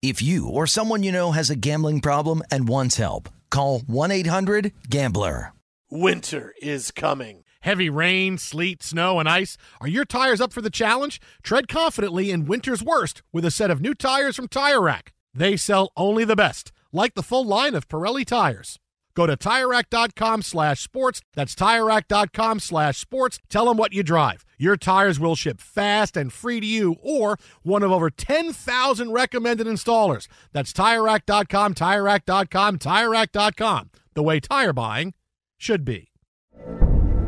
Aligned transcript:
If 0.00 0.22
you 0.22 0.48
or 0.48 0.68
someone 0.68 1.02
you 1.02 1.10
know 1.10 1.32
has 1.32 1.50
a 1.50 1.56
gambling 1.56 2.00
problem 2.00 2.40
and 2.52 2.68
wants 2.68 2.98
help, 2.98 3.28
call 3.50 3.80
1-800-GAMBLER. 3.80 5.52
Winter 5.90 6.54
is 6.62 6.92
coming. 6.92 7.42
Heavy 7.62 7.90
rain, 7.90 8.38
sleet, 8.38 8.84
snow, 8.84 9.18
and 9.18 9.28
ice. 9.28 9.56
Are 9.80 9.88
your 9.88 10.04
tires 10.04 10.40
up 10.40 10.52
for 10.52 10.60
the 10.60 10.70
challenge? 10.70 11.20
Tread 11.42 11.66
confidently 11.66 12.30
in 12.30 12.44
winter's 12.44 12.80
worst 12.80 13.22
with 13.32 13.44
a 13.44 13.50
set 13.50 13.72
of 13.72 13.80
new 13.80 13.92
tires 13.92 14.36
from 14.36 14.46
Tire 14.46 14.80
Rack. 14.80 15.14
They 15.34 15.56
sell 15.56 15.90
only 15.96 16.24
the 16.24 16.36
best, 16.36 16.70
like 16.92 17.14
the 17.14 17.22
full 17.22 17.44
line 17.44 17.74
of 17.74 17.88
Pirelli 17.88 18.24
tires. 18.24 18.78
Go 19.18 19.26
to 19.26 19.36
TireRack.com 19.36 20.42
slash 20.42 20.80
sports. 20.80 21.22
That's 21.34 21.56
TireRack.com 21.56 22.60
slash 22.60 22.98
sports. 22.98 23.40
Tell 23.48 23.64
them 23.64 23.76
what 23.76 23.92
you 23.92 24.04
drive. 24.04 24.44
Your 24.58 24.76
tires 24.76 25.18
will 25.18 25.34
ship 25.34 25.60
fast 25.60 26.16
and 26.16 26.32
free 26.32 26.60
to 26.60 26.66
you 26.66 26.94
or 27.02 27.36
one 27.64 27.82
of 27.82 27.90
over 27.90 28.10
10,000 28.10 29.10
recommended 29.10 29.66
installers. 29.66 30.28
That's 30.52 30.72
TireRack.com, 30.72 31.74
TireRack.com, 31.74 32.78
TireRack.com. 32.78 33.90
The 34.14 34.22
way 34.22 34.38
tire 34.38 34.72
buying 34.72 35.14
should 35.56 35.84
be. 35.84 36.12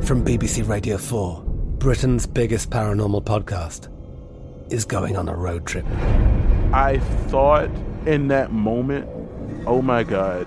From 0.00 0.24
BBC 0.24 0.68
Radio 0.68 0.96
4, 0.96 1.42
Britain's 1.78 2.24
biggest 2.24 2.70
paranormal 2.70 3.24
podcast 3.24 3.88
is 4.72 4.84
going 4.84 5.16
on 5.16 5.28
a 5.28 5.34
road 5.34 5.66
trip. 5.66 5.84
I 6.72 7.00
thought 7.26 7.68
in 8.06 8.28
that 8.28 8.52
moment, 8.52 9.08
oh 9.66 9.82
my 9.82 10.04
God, 10.04 10.46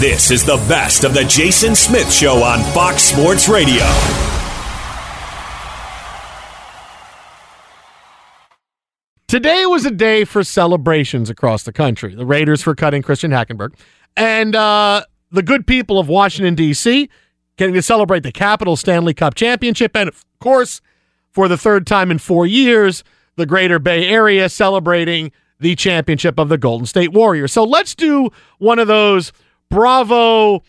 This 0.00 0.30
is 0.30 0.46
the 0.46 0.56
best 0.66 1.04
of 1.04 1.12
the 1.12 1.24
Jason 1.24 1.74
Smith 1.74 2.10
Show 2.10 2.42
on 2.42 2.62
Fox 2.72 3.02
Sports 3.02 3.50
Radio. 3.50 3.84
Today 9.28 9.66
was 9.66 9.84
a 9.84 9.90
day 9.90 10.24
for 10.24 10.42
celebrations 10.42 11.28
across 11.28 11.64
the 11.64 11.72
country. 11.74 12.14
The 12.14 12.24
Raiders 12.24 12.62
for 12.62 12.74
cutting 12.74 13.02
Christian 13.02 13.30
Hackenberg, 13.30 13.74
and 14.16 14.56
uh, 14.56 15.04
the 15.32 15.42
good 15.42 15.66
people 15.66 15.98
of 15.98 16.08
Washington, 16.08 16.54
D.C., 16.54 17.10
getting 17.58 17.74
to 17.74 17.82
celebrate 17.82 18.22
the 18.22 18.32
Capital 18.32 18.76
Stanley 18.76 19.12
Cup 19.12 19.34
Championship. 19.34 19.94
And 19.94 20.08
of 20.08 20.24
course, 20.38 20.80
for 21.30 21.46
the 21.46 21.58
third 21.58 21.86
time 21.86 22.10
in 22.10 22.16
four 22.16 22.46
years, 22.46 23.04
the 23.36 23.44
Greater 23.44 23.78
Bay 23.78 24.08
Area 24.08 24.48
celebrating 24.48 25.30
the 25.58 25.76
championship 25.76 26.38
of 26.38 26.48
the 26.48 26.56
Golden 26.56 26.86
State 26.86 27.12
Warriors. 27.12 27.52
So 27.52 27.64
let's 27.64 27.94
do 27.94 28.30
one 28.56 28.78
of 28.78 28.88
those 28.88 29.30
Bravo 29.70 30.62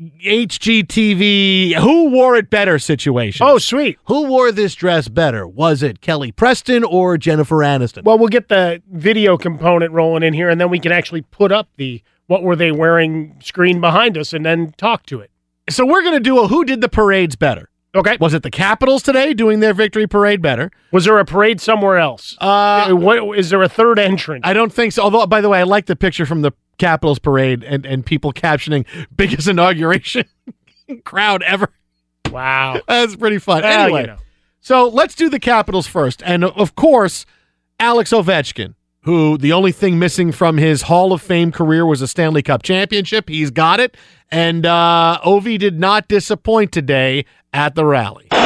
HGTV 0.00 1.74
who 1.74 2.10
wore 2.10 2.36
it 2.36 2.50
better 2.50 2.78
situation. 2.78 3.46
Oh, 3.46 3.58
sweet. 3.58 3.98
Who 4.06 4.26
wore 4.26 4.52
this 4.52 4.74
dress 4.74 5.08
better? 5.08 5.46
Was 5.46 5.82
it 5.82 6.00
Kelly 6.00 6.32
Preston 6.32 6.84
or 6.84 7.16
Jennifer 7.16 7.56
Aniston? 7.56 8.04
Well, 8.04 8.18
we'll 8.18 8.28
get 8.28 8.48
the 8.48 8.82
video 8.90 9.38
component 9.38 9.92
rolling 9.92 10.22
in 10.22 10.34
here, 10.34 10.50
and 10.50 10.60
then 10.60 10.70
we 10.70 10.78
can 10.78 10.92
actually 10.92 11.22
put 11.22 11.52
up 11.52 11.68
the 11.76 12.02
what 12.26 12.42
were 12.42 12.56
they 12.56 12.72
wearing 12.72 13.36
screen 13.42 13.80
behind 13.80 14.18
us 14.18 14.32
and 14.32 14.44
then 14.44 14.72
talk 14.76 15.06
to 15.06 15.20
it. 15.20 15.30
So 15.70 15.86
we're 15.86 16.02
going 16.02 16.14
to 16.14 16.20
do 16.20 16.40
a 16.40 16.48
who 16.48 16.64
did 16.64 16.80
the 16.80 16.88
parades 16.88 17.36
better. 17.36 17.70
Okay. 17.94 18.18
Was 18.20 18.34
it 18.34 18.42
the 18.42 18.50
Capitals 18.50 19.02
today 19.02 19.32
doing 19.32 19.60
their 19.60 19.72
victory 19.72 20.06
parade 20.06 20.42
better? 20.42 20.70
Was 20.92 21.06
there 21.06 21.18
a 21.18 21.24
parade 21.24 21.60
somewhere 21.60 21.96
else? 21.96 22.36
Uh, 22.38 22.92
what, 22.92 23.38
is 23.38 23.48
there 23.48 23.62
a 23.62 23.68
third 23.68 23.98
entrance? 23.98 24.42
I 24.44 24.52
don't 24.52 24.72
think 24.72 24.92
so. 24.92 25.02
Although, 25.02 25.26
by 25.26 25.40
the 25.40 25.48
way, 25.48 25.60
I 25.60 25.62
like 25.62 25.86
the 25.86 25.96
picture 25.96 26.26
from 26.26 26.42
the 26.42 26.52
Capitals 26.78 27.18
parade 27.18 27.64
and, 27.64 27.86
and 27.86 28.04
people 28.04 28.32
captioning 28.32 28.86
biggest 29.14 29.48
inauguration 29.48 30.24
crowd 31.04 31.42
ever. 31.42 31.68
Wow. 32.30 32.80
That's 32.86 33.16
pretty 33.16 33.38
fun. 33.38 33.62
Well, 33.62 33.84
anyway, 33.84 34.00
you 34.02 34.06
know. 34.08 34.16
so 34.60 34.88
let's 34.88 35.14
do 35.14 35.28
the 35.28 35.40
Capitals 35.40 35.86
first. 35.86 36.22
And 36.24 36.44
of 36.44 36.74
course, 36.74 37.26
Alex 37.80 38.12
Ovechkin, 38.12 38.74
who 39.02 39.38
the 39.38 39.52
only 39.52 39.72
thing 39.72 39.98
missing 39.98 40.32
from 40.32 40.56
his 40.56 40.82
Hall 40.82 41.12
of 41.12 41.22
Fame 41.22 41.52
career 41.52 41.86
was 41.86 42.02
a 42.02 42.08
Stanley 42.08 42.42
Cup 42.42 42.62
championship. 42.62 43.28
He's 43.28 43.50
got 43.50 43.80
it. 43.80 43.96
And 44.30 44.66
uh, 44.66 45.20
Ovi 45.24 45.58
did 45.58 45.78
not 45.78 46.08
disappoint 46.08 46.72
today 46.72 47.24
at 47.52 47.74
the 47.74 47.84
rally. 47.84 48.28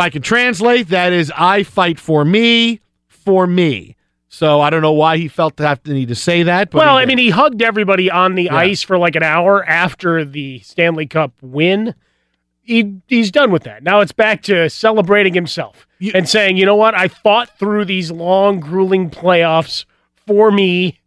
I 0.00 0.10
can 0.10 0.22
translate, 0.22 0.88
that 0.88 1.12
is 1.12 1.32
I 1.36 1.62
fight 1.62 1.98
for 2.00 2.24
me, 2.24 2.80
for 3.08 3.46
me. 3.46 3.96
So 4.28 4.60
I 4.60 4.70
don't 4.70 4.82
know 4.82 4.92
why 4.92 5.16
he 5.18 5.26
felt 5.28 5.56
to 5.56 5.66
have 5.66 5.82
to 5.84 5.92
need 5.92 6.08
to 6.08 6.14
say 6.14 6.44
that. 6.44 6.70
But 6.70 6.78
well, 6.78 6.96
I 6.96 7.04
mean, 7.04 7.18
he 7.18 7.30
hugged 7.30 7.62
everybody 7.62 8.10
on 8.10 8.34
the 8.36 8.44
Yeah. 8.44 8.54
ice 8.56 8.82
for 8.82 8.96
like 8.96 9.16
an 9.16 9.22
hour 9.24 9.64
after 9.68 10.24
the 10.24 10.60
Stanley 10.60 11.06
Cup 11.06 11.32
win. 11.42 11.94
He 12.62 12.94
he's 13.08 13.30
done 13.32 13.50
with 13.50 13.64
that. 13.64 13.82
Now 13.82 14.00
it's 14.00 14.12
back 14.12 14.42
to 14.44 14.70
celebrating 14.70 15.34
himself 15.34 15.86
You- 15.98 16.12
and 16.14 16.28
saying, 16.28 16.56
"You 16.58 16.66
know 16.66 16.76
what? 16.76 16.94
I 16.94 17.08
fought 17.08 17.58
through 17.58 17.86
these 17.86 18.12
long, 18.12 18.60
grueling 18.60 19.10
playoffs 19.10 19.84
for 20.26 20.52
me, 20.52 21.00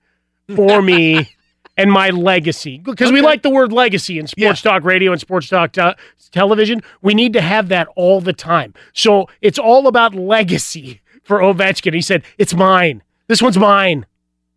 for 0.53 0.81
me, 0.81 1.29
and 1.77 1.91
my 1.91 2.09
legacy 2.09 2.79
because 2.79 3.11
we 3.11 3.21
like 3.21 3.41
the 3.41 3.49
word 3.49 3.71
legacy 3.71 4.19
in 4.19 4.27
sports 4.27 4.61
talk 4.61 4.83
radio 4.83 5.11
and 5.11 5.19
sports 5.19 5.49
talk 5.49 5.71
te- 5.71 5.93
television. 6.31 6.81
We 7.01 7.13
need 7.13 7.33
to 7.33 7.41
have 7.41 7.69
that 7.69 7.87
all 7.95 8.21
the 8.21 8.33
time. 8.33 8.73
So 8.93 9.27
it's 9.41 9.59
all 9.59 9.87
about 9.87 10.13
legacy 10.15 11.01
for 11.23 11.39
Ovechkin. 11.39 11.93
He 11.93 12.01
said, 12.01 12.23
"It's 12.37 12.53
mine. 12.53 13.01
This 13.27 13.41
one's 13.41 13.57
mine." 13.57 14.05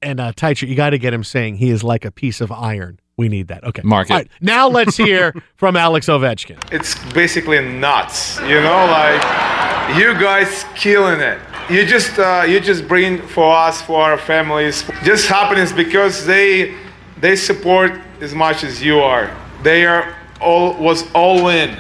And 0.03 0.21
uh, 0.21 0.33
Teicher, 0.33 0.69
you 0.69 0.75
got 0.75 0.91
to 0.91 0.99
get 0.99 1.15
him 1.15 1.25
saying 1.25 1.57
he 1.57 1.71
is 1.71 1.83
like 1.83 2.05
a 2.05 2.11
piece 2.11 2.41
of 2.41 2.53
iron. 2.53 3.01
We 3.17 3.31
need 3.31 3.49
that. 3.49 3.65
Okay. 3.65 3.81
Mark 3.83 4.11
it. 4.11 4.13
All 4.13 4.19
right, 4.19 4.29
now 4.43 4.69
let's 4.69 4.95
hear 4.95 5.33
from 5.57 5.75
Alex 5.75 6.07
Ovechkin. 6.07 6.59
It's 6.71 6.95
basically 7.15 7.61
nuts, 7.67 8.39
you 8.41 8.61
know. 8.61 8.87
Like 8.91 9.97
you 9.97 10.13
guys 10.15 10.67
killing 10.75 11.21
it. 11.21 11.39
You 11.71 11.87
just 11.87 12.19
uh, 12.19 12.45
you 12.47 12.61
just 12.61 12.87
bring 12.87 13.27
for 13.27 13.51
us 13.57 13.81
for 13.81 14.03
our 14.03 14.19
families. 14.19 14.85
Just 15.03 15.29
happiness 15.29 15.73
because 15.73 16.27
they 16.27 16.77
they 17.21 17.37
support 17.37 17.93
as 18.21 18.35
much 18.35 18.65
as 18.65 18.83
you 18.83 19.01
are. 19.01 19.35
They 19.63 19.87
are 19.87 20.17
all 20.41 20.75
was 20.75 21.11
all 21.13 21.49
in. 21.49 21.77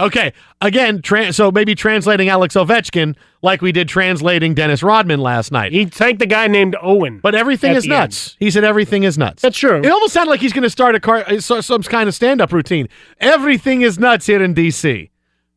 Okay. 0.00 0.32
Again, 0.60 1.00
tra- 1.00 1.32
so 1.32 1.52
maybe 1.52 1.74
translating 1.74 2.28
Alex 2.28 2.54
Ovechkin 2.54 3.14
like 3.40 3.62
we 3.62 3.72
did 3.72 3.88
translating 3.88 4.54
Dennis 4.54 4.82
Rodman 4.82 5.20
last 5.20 5.52
night. 5.52 5.72
He 5.72 5.86
thanked 5.86 6.18
the 6.18 6.26
guy 6.26 6.48
named 6.48 6.76
Owen. 6.82 7.20
But 7.20 7.34
everything 7.34 7.72
is 7.72 7.84
the 7.84 7.90
nuts. 7.90 8.36
He 8.40 8.50
said 8.50 8.64
everything 8.64 9.04
is 9.04 9.16
nuts. 9.16 9.42
That's 9.42 9.58
true. 9.58 9.80
It 9.80 9.90
almost 9.90 10.12
sounded 10.12 10.30
like 10.30 10.40
he's 10.40 10.52
going 10.52 10.62
to 10.62 10.70
start 10.70 10.94
a 10.94 11.00
car, 11.00 11.24
uh, 11.26 11.40
some 11.40 11.82
kind 11.82 12.08
of 12.08 12.14
stand-up 12.14 12.52
routine. 12.52 12.88
Everything 13.18 13.82
is 13.82 13.98
nuts 13.98 14.26
here 14.26 14.42
in 14.42 14.54
D.C. 14.54 15.10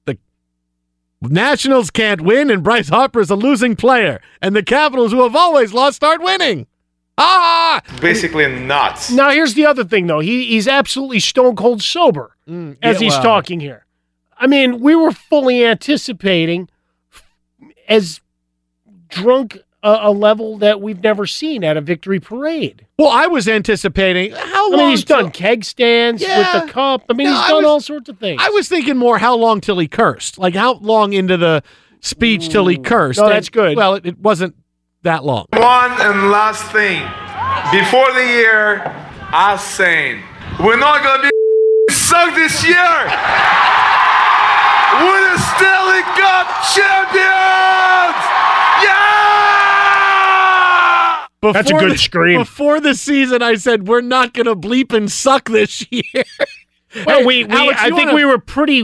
The 0.05 0.17
Nationals 1.21 1.89
can't 1.89 2.21
win, 2.21 2.51
and 2.51 2.63
Bryce 2.63 2.89
Harper 2.89 3.19
is 3.19 3.29
a 3.29 3.35
losing 3.35 3.75
player, 3.75 4.21
and 4.41 4.55
the 4.55 4.61
Capitals, 4.61 5.11
who 5.11 5.23
have 5.23 5.35
always 5.35 5.73
lost, 5.73 5.95
start 5.95 6.21
winning. 6.21 6.67
Ah! 7.17 7.81
Basically 8.01 8.47
nuts. 8.47 9.09
Now 9.11 9.29
here's 9.29 9.53
the 9.53 9.65
other 9.65 9.83
thing, 9.83 10.07
though. 10.07 10.19
He 10.19 10.45
he's 10.47 10.67
absolutely 10.67 11.19
stone 11.19 11.55
cold 11.55 11.81
sober 11.81 12.35
as 12.47 12.53
Mm, 12.53 12.77
yeah, 12.83 12.93
he's 12.93 13.13
well. 13.13 13.23
talking 13.23 13.59
here. 13.59 13.85
I 14.37 14.47
mean, 14.47 14.81
we 14.81 14.95
were 14.95 15.11
fully 15.11 15.65
anticipating 15.65 16.67
as 17.87 18.19
drunk 19.09 19.57
a, 19.81 19.97
a 20.03 20.11
level 20.11 20.57
that 20.57 20.81
we've 20.81 21.01
never 21.01 21.25
seen 21.25 21.63
at 21.63 21.77
a 21.77 21.81
victory 21.81 22.19
parade. 22.19 22.85
Well, 22.99 23.09
I 23.09 23.27
was 23.27 23.47
anticipating 23.47 24.31
how 24.33 24.67
I 24.67 24.69
long. 24.69 24.77
mean, 24.79 24.89
he's 24.89 25.05
till- 25.05 25.21
done 25.21 25.31
keg 25.31 25.63
stands 25.63 26.21
Yeah. 26.21 26.53
with 26.57 26.65
the 26.67 26.73
cup. 26.73 27.03
I 27.09 27.13
mean, 27.13 27.27
No, 27.27 27.33
he's 27.37 27.47
done 27.47 27.55
was- 27.57 27.65
all 27.65 27.79
sorts 27.79 28.09
of 28.09 28.17
things. 28.19 28.41
I 28.43 28.49
was 28.49 28.67
thinking 28.67 28.97
more 28.97 29.17
how 29.19 29.35
long 29.35 29.61
till 29.61 29.79
he 29.79 29.87
cursed? 29.87 30.37
Like 30.37 30.55
how 30.55 30.73
long 30.75 31.13
into 31.13 31.37
the 31.37 31.63
speech 32.01 32.49
till 32.49 32.67
he 32.67 32.77
cursed? 32.77 33.19
No, 33.19 33.25
And- 33.27 33.35
that's 33.35 33.49
good. 33.49 33.77
Well, 33.77 33.95
it, 33.95 34.05
it 34.05 34.19
wasn't 34.19 34.55
that 35.05 35.23
long. 35.23 35.45
One 35.53 35.91
and 36.01 36.29
last 36.29 36.63
thing. 36.71 37.01
Before 37.71 38.11
the 38.13 38.25
year, 38.25 38.81
I 39.33 39.55
saying 39.57 40.21
we're 40.59 40.77
not 40.77 41.01
gonna 41.03 41.23
be 41.23 41.31
sucked 41.93 42.35
this 42.35 42.63
year. 42.67 42.75
We're 45.01 45.23
the 45.31 45.39
Stanley 45.55 46.03
Cup 46.15 46.47
champions! 46.73 48.19
Yeah! 49.85 51.25
That's 51.41 51.69
a 51.69 51.73
Before 51.73 51.79
good 51.79 51.91
the- 51.93 51.97
scream. 51.97 52.39
Before 52.39 52.79
the 52.79 52.95
season, 52.95 53.41
I 53.41 53.55
said 53.55 53.87
we're 53.87 54.01
not 54.01 54.33
going 54.33 54.45
to 54.47 54.55
bleep 54.55 54.93
and 54.93 55.11
suck 55.11 55.49
this 55.49 55.85
year. 55.91 56.03
well, 57.05 57.19
Hey, 57.19 57.25
we, 57.25 57.43
we 57.43 57.51
Alex, 57.55 57.79
I 57.81 57.89
think 57.89 57.97
wanna- 58.07 58.13
we 58.15 58.25
were 58.25 58.39
pretty 58.39 58.83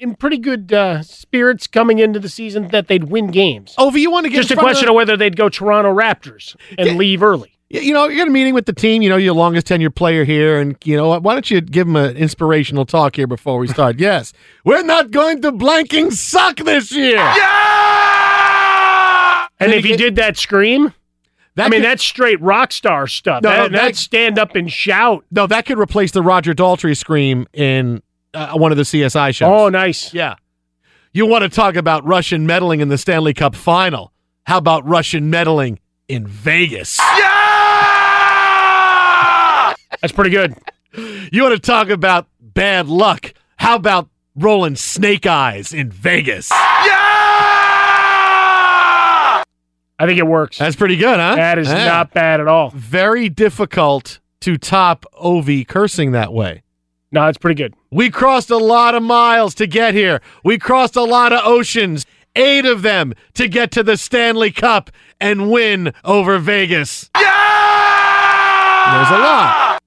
in 0.00 0.14
pretty 0.14 0.38
good 0.38 0.72
uh, 0.72 1.02
spirits 1.02 1.66
coming 1.66 1.98
into 1.98 2.18
the 2.18 2.28
season 2.28 2.68
that 2.68 2.88
they'd 2.88 3.04
win 3.04 3.26
games. 3.28 3.74
Over, 3.78 3.98
you 3.98 4.10
want 4.10 4.24
to 4.24 4.30
get 4.30 4.38
Just 4.38 4.50
a 4.50 4.56
question 4.56 4.86
of, 4.88 4.92
of 4.92 4.96
whether 4.96 5.16
they'd 5.16 5.36
go 5.36 5.48
Toronto 5.50 5.94
Raptors 5.94 6.56
and 6.78 6.88
Yeah. 6.88 6.94
leave 6.94 7.22
early. 7.22 7.52
you 7.68 7.92
know, 7.92 8.08
you're 8.08 8.22
in 8.22 8.28
a 8.28 8.32
meeting 8.32 8.54
with 8.54 8.66
the 8.66 8.72
team. 8.72 9.02
You 9.02 9.10
know, 9.10 9.16
your 9.16 9.34
longest 9.34 9.66
tenure 9.68 9.90
player 9.90 10.24
here, 10.24 10.58
and 10.58 10.74
you 10.84 10.96
know? 10.96 11.18
Why 11.20 11.34
don't 11.34 11.48
you 11.50 11.60
give 11.60 11.86
him 11.86 11.94
an 11.96 12.16
inspirational 12.16 12.84
talk 12.86 13.14
here 13.16 13.26
before 13.28 13.58
we 13.58 13.68
start? 13.68 13.98
yes, 14.00 14.32
we're 14.64 14.82
not 14.82 15.10
going 15.12 15.42
to 15.42 15.52
blanking 15.52 16.10
suck 16.12 16.56
this 16.56 16.90
year. 16.90 17.16
Yeah! 18.20 19.46
And 19.60 19.70
Then 19.72 19.78
if 19.78 19.84
you 19.84 19.92
he 19.92 19.96
did 19.98 20.16
that 20.16 20.36
scream, 20.38 20.94
That 21.56 21.66
I 21.66 21.68
mean, 21.68 21.80
could- 21.80 21.90
that's 21.90 22.02
straight 22.02 22.40
rock 22.40 22.72
star 22.72 23.06
stuff. 23.06 23.42
No, 23.42 23.50
that, 23.50 23.56
no, 23.56 23.62
that- 23.64 23.72
that's 23.72 24.00
stand 24.00 24.38
up 24.38 24.56
and 24.56 24.70
shout. 24.72 25.24
no, 25.30 25.46
that 25.46 25.66
could 25.66 25.78
replace 25.78 26.12
the 26.12 26.22
Roger 26.22 26.54
Daltrey 26.54 26.96
scream 26.96 27.46
in 27.52 28.02
uh, 28.34 28.54
one 28.54 28.70
of 28.72 28.76
the 28.78 28.84
CSI 28.84 29.34
shows. 29.34 29.48
Oh, 29.50 29.68
nice. 29.68 30.12
Yeah. 30.14 30.34
You 31.12 31.26
want 31.26 31.42
to 31.42 31.48
talk 31.48 31.74
about 31.76 32.04
Russian 32.04 32.46
meddling 32.46 32.80
in 32.80 32.88
the 32.88 32.96
Stanley 32.98 33.34
Cup 33.34 33.54
final? 33.56 34.12
How 34.46 34.58
about 34.58 34.86
Russian 34.86 35.28
meddling 35.30 35.78
in 36.08 36.26
Vegas? 36.26 36.98
Yeah! 36.98 37.16
That's 40.00 40.12
pretty 40.12 40.30
good. 40.30 40.54
You 41.32 41.44
want 41.44 41.54
to 41.54 41.60
talk 41.60 41.88
about 41.88 42.26
bad 42.40 42.88
luck? 42.88 43.32
How 43.56 43.76
about 43.76 44.08
rolling 44.34 44.74
snake 44.74 45.24
eyes 45.24 45.72
in 45.72 45.88
Vegas? 45.88 46.50
Yeah! 46.50 46.56
I 50.00 50.06
think 50.06 50.18
it 50.18 50.26
works. 50.26 50.58
That's 50.58 50.74
pretty 50.74 50.96
good, 50.96 51.20
huh? 51.20 51.36
That 51.36 51.58
is 51.60 51.68
Yeah. 51.68 51.84
not 51.84 52.12
bad 52.12 52.40
at 52.40 52.48
all. 52.48 52.70
very 52.70 53.28
difficult 53.28 54.18
to 54.40 54.56
top 54.56 55.04
Ovi 55.22 55.64
cursing 55.64 56.10
that 56.10 56.32
way. 56.32 56.62
No, 57.12 57.26
it's 57.26 57.38
pretty 57.38 57.60
good. 57.60 57.74
We 57.90 58.08
crossed 58.10 58.50
a 58.50 58.56
lot 58.56 58.94
of 58.94 59.02
miles 59.02 59.54
to 59.56 59.66
get 59.66 59.94
here. 59.94 60.20
We 60.44 60.58
crossed 60.58 60.94
a 60.94 61.02
lot 61.02 61.32
of 61.32 61.40
oceans, 61.44 62.06
eight 62.36 62.64
of 62.64 62.82
them 62.82 63.14
to 63.34 63.48
get 63.48 63.72
to 63.72 63.82
the 63.82 63.96
Stanley 63.96 64.52
Cup 64.52 64.90
and 65.20 65.50
win 65.50 65.92
over 66.04 66.38
Vegas. 66.38 67.10
Yeah! 67.16 68.94
There's 68.94 69.10
a 69.10 69.22
lot. 69.22 69.82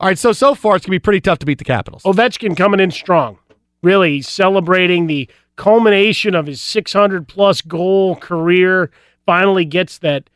All 0.00 0.08
right, 0.08 0.18
so 0.18 0.32
so 0.32 0.54
far 0.54 0.76
it's 0.76 0.86
gonna 0.86 0.94
be 0.94 0.98
pretty 0.98 1.20
tough 1.20 1.38
to 1.40 1.46
beat 1.46 1.58
the 1.58 1.64
Capitals. 1.64 2.02
Ovechkin 2.02 2.56
coming 2.56 2.80
in 2.80 2.90
strong, 2.90 3.38
really 3.82 4.22
celebrating 4.22 5.06
the 5.06 5.28
culmination 5.56 6.34
of 6.34 6.46
his 6.46 6.60
600 6.60 7.28
plus 7.28 7.60
goal 7.60 8.16
career. 8.16 8.90
Finally 9.26 9.64
gets 9.64 9.98
that 9.98 10.28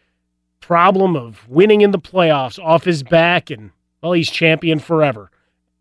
problem 0.60 1.16
of 1.16 1.46
winning 1.48 1.80
in 1.80 1.90
the 1.90 1.98
playoffs 1.98 2.62
off 2.62 2.84
his 2.84 3.02
back, 3.02 3.50
and 3.50 3.70
well, 4.02 4.12
he's 4.12 4.30
champion 4.30 4.78
forever. 4.78 5.30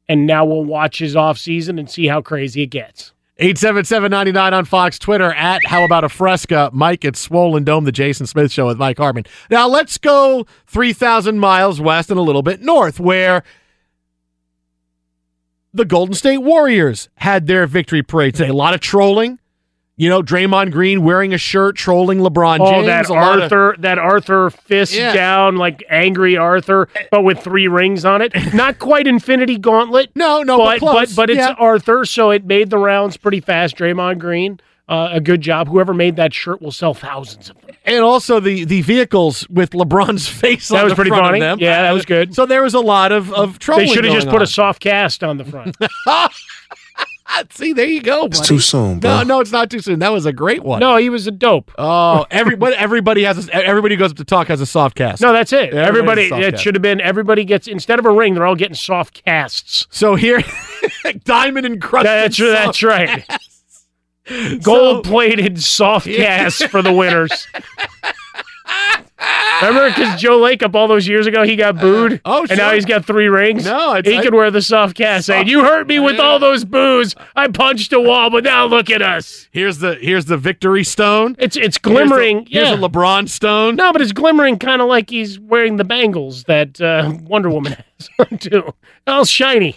And 0.10 0.26
now 0.26 0.46
we'll 0.46 0.64
watch 0.64 1.00
his 1.00 1.16
offseason 1.16 1.80
and 1.80 1.90
see 1.90 2.08
how 2.08 2.22
crazy 2.22 2.62
it 2.64 2.68
gets. 2.68 3.14
877-99 3.40 4.54
on 4.54 4.66
Fox 4.66 4.98
Twitter 4.98 5.32
at 5.34 5.64
How 5.66 5.84
About 5.84 6.04
a 6.04 6.10
Fresca. 6.10 6.72
Mike 6.74 7.06
at 7.06 7.16
Swollen 7.16 7.64
Dome, 7.64 7.84
the 7.84 7.92
Jason 7.92 8.26
Smith 8.26 8.52
Show 8.52 8.66
with 8.68 8.78
Mike 8.78 8.98
Harmon. 8.98 9.26
Now 9.52 9.68
let's 9.68 9.98
go 9.98 10.48
3,000 10.66 11.38
miles 11.38 11.80
west 11.80 12.10
and 12.10 12.20
a 12.20 12.24
little 12.24 12.42
bit 12.42 12.62
north 12.62 13.00
where 13.00 13.44
the 15.72 15.86
Golden 15.86 16.16
State 16.16 16.40
Warriors 16.40 17.10
had 17.16 17.46
their 17.46 17.68
victory 17.68 18.02
parade 18.02 18.34
today. 18.34 18.50
A 18.50 18.54
lot 18.54 18.74
of 18.74 18.80
trolling. 18.80 19.38
You 20.00 20.10
know, 20.10 20.22
Draymond 20.22 20.72
Green 20.72 21.02
wearing 21.02 21.34
a 21.34 21.40
shirt 21.40 21.76
trolling 21.76 22.20
LeBron 22.20 22.60
Oh, 22.62 22.70
James. 22.70 22.86
that 22.86 23.10
a 23.10 23.14
lot 23.14 23.38
of- 23.38 23.44
Arthur, 23.44 23.76
that 23.80 23.98
Arthur 23.98 24.52
fist 24.52 24.94
Yeah. 24.94 25.12
down, 25.12 25.56
like 25.58 25.84
angry 25.90 26.38
Arthur, 26.38 26.88
but 27.10 27.24
with 27.24 27.40
three 27.40 27.68
rings 27.68 28.06
on 28.06 28.22
it. 28.22 28.32
Not 28.54 28.78
quite 28.78 29.08
Infinity 29.08 29.58
Gauntlet. 29.58 30.12
no, 30.16 30.44
no, 30.44 30.60
but 30.60 30.80
but, 30.82 30.94
but, 30.94 31.16
but 31.16 31.30
it's 31.32 31.40
Yeah. 31.40 31.56
Arthur, 31.58 32.06
so 32.06 32.30
it 32.30 32.46
made 32.46 32.70
the 32.70 32.78
rounds 32.78 33.18
pretty 33.18 33.40
fast. 33.40 33.76
Draymond 33.76 34.20
Green, 34.20 34.60
uh, 34.88 35.10
a 35.14 35.20
good 35.20 35.42
job. 35.42 35.68
Whoever 35.68 35.96
made 35.96 36.16
that 36.18 36.32
shirt 36.32 36.62
will 36.62 36.72
sell 36.72 36.94
thousands 36.94 37.50
of 37.50 37.60
them. 37.62 37.76
and 37.84 38.04
also 38.04 38.40
the 38.40 38.66
the 38.66 38.82
vehicles 38.84 39.50
with 39.50 39.72
LeBron's 39.72 40.28
face 40.44 40.68
That 40.70 40.84
was 40.84 40.94
pretty 40.94 41.10
funny. 41.10 41.40
Yeah, 41.40 41.82
that 41.82 41.92
was 41.94 42.06
good. 42.06 42.36
So 42.36 42.46
there 42.46 42.62
was 42.62 42.76
a 42.76 42.80
lot 42.82 43.12
of 43.12 43.34
of 43.34 43.58
trolling. 43.58 43.88
They 43.88 43.94
should 43.94 44.06
have 44.06 44.14
just 44.14 44.28
put 44.28 44.36
on. 44.38 44.42
a 44.44 44.48
soft 44.48 44.80
cast 44.80 45.24
on 45.24 45.38
the 45.38 45.46
front. 45.46 45.76
See, 47.52 47.74
there 47.74 47.86
you 47.86 48.02
go. 48.02 48.26
It's 48.26 48.46
too 48.46 48.60
soon, 48.60 49.00
No, 49.00 49.24
no, 49.24 49.40
it's 49.40 49.52
not 49.52 49.70
too 49.70 49.80
soon. 49.80 50.00
That 50.00 50.12
was 50.12 50.26
a 50.26 50.34
great 50.34 50.64
one. 50.64 50.80
no, 50.80 50.98
he 50.98 51.10
was 51.10 51.28
a 51.28 51.32
dope. 51.32 51.72
Oh, 51.78 52.26
everybody, 52.32 52.76
everybody 52.76 53.24
has. 53.24 53.48
A, 53.50 53.54
everybody 53.66 53.96
who 53.96 54.00
goes 54.00 54.12
up 54.12 54.18
to 54.18 54.26
talk 54.26 54.48
has 54.48 54.62
a 54.62 54.66
soft 54.66 54.96
cast. 54.96 55.22
No, 55.22 55.34
that's 55.34 55.52
it. 55.54 55.74
Yeah, 55.74 55.86
everybody, 55.86 56.24
it 56.24 56.52
cast. 56.52 56.64
should 56.64 56.76
have 56.76 56.82
been. 56.82 57.02
Everybody 57.02 57.44
gets 57.46 57.68
instead 57.68 58.00
of 58.00 58.06
a 58.06 58.12
ring, 58.12 58.34
they're 58.34 58.46
all 58.46 58.56
getting 58.56 58.76
soft 58.76 59.24
casts. 59.26 59.88
So 59.90 60.16
here, 60.16 60.42
diamond 61.26 61.66
encrusted. 61.66 62.08
That's 62.08 62.38
that's 62.38 62.80
soft 62.80 62.84
right. 62.84 63.26
cast. 63.28 64.64
Gold 64.64 65.06
plated 65.06 65.62
soft 65.62 66.06
Yeah. 66.08 66.18
casts 66.44 66.64
for 66.66 66.82
the 66.82 66.92
winners. 66.94 67.48
Remember, 69.64 69.90
because 69.90 70.22
Joe 70.22 70.40
Lacob 70.40 70.76
all 70.76 70.88
those 70.88 71.08
years 71.08 71.26
ago, 71.26 71.44
he 71.44 71.56
got 71.56 71.80
booed. 71.80 72.22
oh, 72.26 72.46
and 72.48 72.58
now 72.60 72.72
he's 72.74 72.86
got 72.86 73.06
three 73.06 73.28
rings. 73.28 73.66
No, 73.66 74.00
he 74.06 74.18
I- 74.18 74.22
could 74.22 74.36
wear 74.36 74.52
the 74.52 74.62
soft 74.62 74.96
cast, 74.96 75.26
saying, 75.26 75.48
"You 75.48 75.64
hurt 75.64 75.88
me 75.88 75.98
with 75.98 76.20
all 76.20 76.38
those 76.38 76.64
boos. 76.64 77.16
I 77.36 77.48
punched 77.48 77.92
a 77.92 78.00
wall, 78.00 78.30
but 78.30 78.44
now 78.44 78.66
look 78.68 78.92
at 78.92 79.02
us. 79.02 79.48
Here's 79.52 79.80
the 79.80 79.96
here's 79.96 80.26
the 80.26 80.38
victory 80.38 80.84
stone. 80.84 81.36
It's 81.40 81.58
it's 81.58 81.80
glimmering. 81.80 82.38
Here's 82.42 82.50
the, 82.50 82.52
yeah, 82.52 82.66
here's 82.68 82.80
the 82.80 82.90
LeBron 82.90 83.28
stone. 83.30 83.76
no, 83.76 83.92
but 83.92 84.02
it's 84.04 84.12
glimmering, 84.12 84.60
kind 84.60 84.80
of 84.82 84.88
like 84.88 85.10
he's 85.10 85.40
wearing 85.40 85.78
the 85.78 85.84
bangles 85.84 86.44
that 86.44 86.80
uh, 86.80 87.12
Wonder 87.24 87.50
Woman 87.50 87.76
has 88.20 88.40
too. 88.40 88.74
All 89.08 89.26
shiny. 89.26 89.76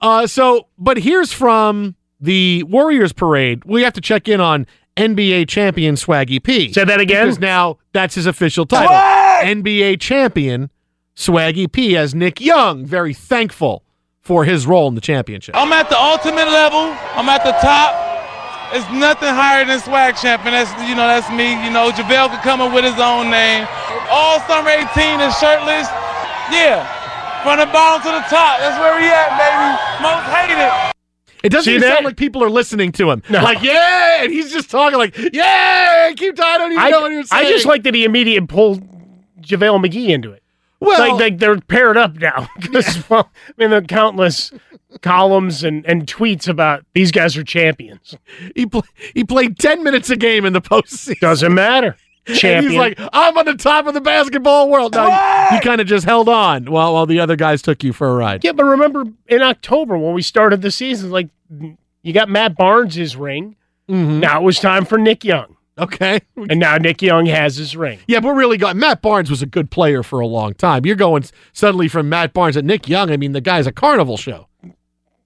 Uh, 0.00 0.28
so, 0.28 0.68
but 0.78 0.98
here's 0.98 1.32
from 1.32 1.96
the 2.20 2.62
Warriors 2.62 3.12
parade. 3.12 3.64
We 3.64 3.82
have 3.82 3.94
to 3.94 4.00
check 4.00 4.28
in 4.28 4.40
on 4.40 4.66
NBA 4.96 5.48
champion 5.48 5.94
Swaggy 5.94 6.42
P. 6.42 6.72
Say 6.72 6.84
that 6.84 7.00
again? 7.00 7.26
Because 7.26 7.38
now 7.38 7.78
that's 7.92 8.14
his 8.14 8.26
official 8.26 8.66
title. 8.66 8.94
NBA 9.46 10.00
champion 10.00 10.70
Swaggy 11.14 11.70
P 11.70 11.96
as 11.96 12.14
Nick 12.14 12.40
Young, 12.40 12.84
very 12.84 13.12
thankful 13.14 13.82
for 14.20 14.44
his 14.44 14.66
role 14.66 14.88
in 14.88 14.94
the 14.94 15.00
championship. 15.00 15.54
I'm 15.56 15.72
at 15.72 15.88
the 15.88 15.98
ultimate 15.98 16.48
level. 16.48 16.96
I'm 17.14 17.28
at 17.28 17.44
the 17.44 17.52
top. 17.62 17.94
It's 18.74 18.88
nothing 18.90 19.30
higher 19.30 19.64
than 19.64 19.78
swag 19.78 20.16
champion. 20.16 20.52
That's 20.52 20.72
you 20.88 20.96
know 20.96 21.06
that's 21.06 21.30
me. 21.30 21.54
You 21.62 21.70
know 21.70 21.92
JaVale 21.92 22.34
could 22.34 22.42
come 22.42 22.60
up 22.60 22.74
with 22.74 22.84
his 22.84 22.98
own 22.98 23.30
name. 23.30 23.68
All 24.10 24.40
summer 24.48 24.70
18 24.70 25.20
is 25.22 25.32
shirtless. 25.38 25.86
Yeah, 26.50 26.82
from 27.44 27.60
the 27.60 27.70
bottom 27.70 28.02
to 28.02 28.10
the 28.10 28.24
top. 28.26 28.58
That's 28.58 28.80
where 28.80 28.98
we 28.98 29.06
at, 29.06 29.30
baby. 29.38 29.68
Most 30.02 30.26
hated. 30.34 30.95
It 31.44 31.50
doesn't 31.50 31.64
See 31.70 31.76
even 31.76 31.88
sound 31.90 32.04
like 32.04 32.16
people 32.16 32.42
are 32.42 32.50
listening 32.50 32.92
to 32.92 33.10
him. 33.10 33.22
No. 33.28 33.42
Like, 33.42 33.62
yeah, 33.62 34.22
and 34.22 34.32
he's 34.32 34.52
just 34.52 34.70
talking 34.70 34.98
like, 34.98 35.16
yeah, 35.32 36.10
keep 36.16 36.34
talking. 36.36 36.54
I 36.54 36.58
don't 36.58 36.72
even 36.72 36.84
I, 36.84 36.90
know 36.90 37.00
what 37.02 37.12
you're 37.12 37.24
saying. 37.24 37.46
I 37.46 37.50
just 37.50 37.66
like 37.66 37.82
that 37.84 37.94
he 37.94 38.04
immediately 38.04 38.46
pulled 38.46 38.82
JaVale 39.40 39.84
McGee 39.84 40.08
into 40.08 40.32
it. 40.32 40.42
Well- 40.80 40.98
like, 41.12 41.20
like 41.20 41.38
they're 41.38 41.58
paired 41.60 41.96
up 41.96 42.16
now. 42.16 42.48
'Cause, 42.72 43.08
well, 43.08 43.30
I 43.48 43.52
mean, 43.56 43.70
the 43.70 43.82
countless 43.82 44.52
columns 45.02 45.62
and, 45.64 45.84
and 45.86 46.06
tweets 46.06 46.48
about 46.48 46.84
these 46.94 47.10
guys 47.10 47.36
are 47.36 47.44
champions. 47.44 48.16
he 48.54 48.66
pl- 48.66 48.84
he 49.14 49.24
played 49.24 49.58
ten 49.58 49.82
minutes 49.82 50.10
a 50.10 50.16
game 50.16 50.44
in 50.44 50.52
the 50.52 50.60
postseason. 50.60 51.18
Doesn't 51.20 51.54
matter. 51.54 51.96
And 52.28 52.36
Champion. 52.36 52.72
he's 52.72 52.78
like, 52.78 52.98
I'm 53.12 53.36
on 53.38 53.44
the 53.44 53.54
top 53.54 53.86
of 53.86 53.94
the 53.94 54.00
basketball 54.00 54.68
world. 54.68 54.94
No, 54.94 55.06
you, 55.06 55.56
you 55.56 55.60
kind 55.62 55.80
of 55.80 55.86
just 55.86 56.04
held 56.04 56.28
on 56.28 56.64
while 56.64 56.92
while 56.94 57.06
the 57.06 57.20
other 57.20 57.36
guys 57.36 57.62
took 57.62 57.84
you 57.84 57.92
for 57.92 58.08
a 58.08 58.14
ride. 58.14 58.42
yeah, 58.44 58.52
but 58.52 58.64
remember 58.64 59.04
in 59.28 59.42
October 59.42 59.96
when 59.96 60.12
we 60.14 60.22
started 60.22 60.60
the 60.62 60.70
season, 60.70 61.10
like 61.10 61.28
you 62.02 62.12
got 62.12 62.28
Matt 62.28 62.56
Barnes' 62.56 63.16
ring. 63.16 63.56
Mhm. 63.88 64.18
Now 64.20 64.40
it 64.40 64.44
was 64.44 64.58
time 64.58 64.84
for 64.84 64.98
Nick 64.98 65.24
Young. 65.24 65.56
Okay. 65.78 66.20
And 66.36 66.58
now 66.58 66.76
Nick 66.78 67.02
Young 67.02 67.26
has 67.26 67.56
his 67.56 67.76
ring. 67.76 67.98
Yeah, 68.08 68.20
but 68.20 68.30
really, 68.32 68.56
got 68.56 68.76
Matt 68.76 69.02
Barnes 69.02 69.28
was 69.30 69.42
a 69.42 69.46
good 69.46 69.70
player 69.70 70.02
for 70.02 70.18
a 70.20 70.26
long 70.26 70.54
time. 70.54 70.86
You're 70.86 70.96
going 70.96 71.24
suddenly 71.52 71.86
from 71.86 72.08
Matt 72.08 72.32
Barnes 72.32 72.56
to 72.56 72.62
Nick 72.62 72.88
Young. 72.88 73.10
I 73.10 73.16
mean, 73.18 73.32
the 73.32 73.40
guy's 73.42 73.66
a 73.66 73.72
carnival 73.72 74.16
show. 74.16 74.48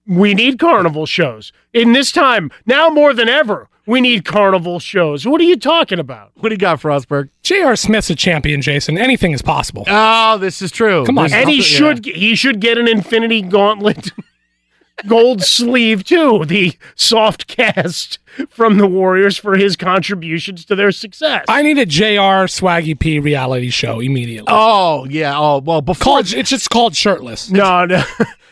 We 0.06 0.34
need 0.34 0.58
carnival 0.58 1.06
shows. 1.06 1.52
In 1.72 1.92
this 1.92 2.10
time, 2.12 2.50
now 2.66 2.88
more 2.88 3.12
than 3.14 3.28
ever, 3.28 3.68
we 3.86 4.00
need 4.00 4.24
carnival 4.24 4.78
shows. 4.80 5.26
What 5.26 5.40
are 5.40 5.44
you 5.44 5.56
talking 5.56 5.98
about? 5.98 6.32
What 6.36 6.48
do 6.48 6.54
you 6.54 6.58
got, 6.58 6.80
Frostberg? 6.80 7.28
J.R. 7.42 7.76
Smith's 7.76 8.10
a 8.10 8.14
champion, 8.14 8.60
Jason. 8.62 8.98
Anything 8.98 9.32
is 9.32 9.42
possible. 9.42 9.84
Oh, 9.88 10.38
this 10.38 10.62
is 10.62 10.70
true. 10.70 11.04
Come 11.06 11.18
on, 11.18 11.24
This 11.24 11.32
is- 11.32 11.38
And 11.40 11.48
he 11.50 11.56
yeah. 11.56 11.62
should 11.62 12.04
he 12.06 12.34
should 12.34 12.60
get 12.60 12.76
an 12.78 12.88
Infinity 12.88 13.42
Gauntlet 13.42 14.12
gold 15.06 15.42
sleeve 15.42 16.04
too. 16.04 16.44
The 16.44 16.74
soft 16.94 17.46
cast 17.46 18.18
from 18.48 18.78
the 18.78 18.86
Warriors 18.86 19.36
for 19.38 19.56
his 19.56 19.76
contributions 19.76 20.64
to 20.66 20.74
their 20.76 20.92
success. 20.92 21.44
I 21.48 21.62
need 21.62 21.78
a 21.78 21.86
J.R. 21.86 22.46
Swaggy 22.46 22.98
P 22.98 23.18
reality 23.18 23.70
show 23.70 24.00
immediately. 24.00 24.48
Oh 24.52 25.04
yeah. 25.08 25.36
Oh 25.38 25.58
well. 25.58 25.80
Before 25.82 26.04
called, 26.04 26.32
it's 26.32 26.50
just 26.50 26.68
called 26.70 26.94
Shirtless. 26.96 27.50
no, 27.50 27.86
no. 27.86 28.02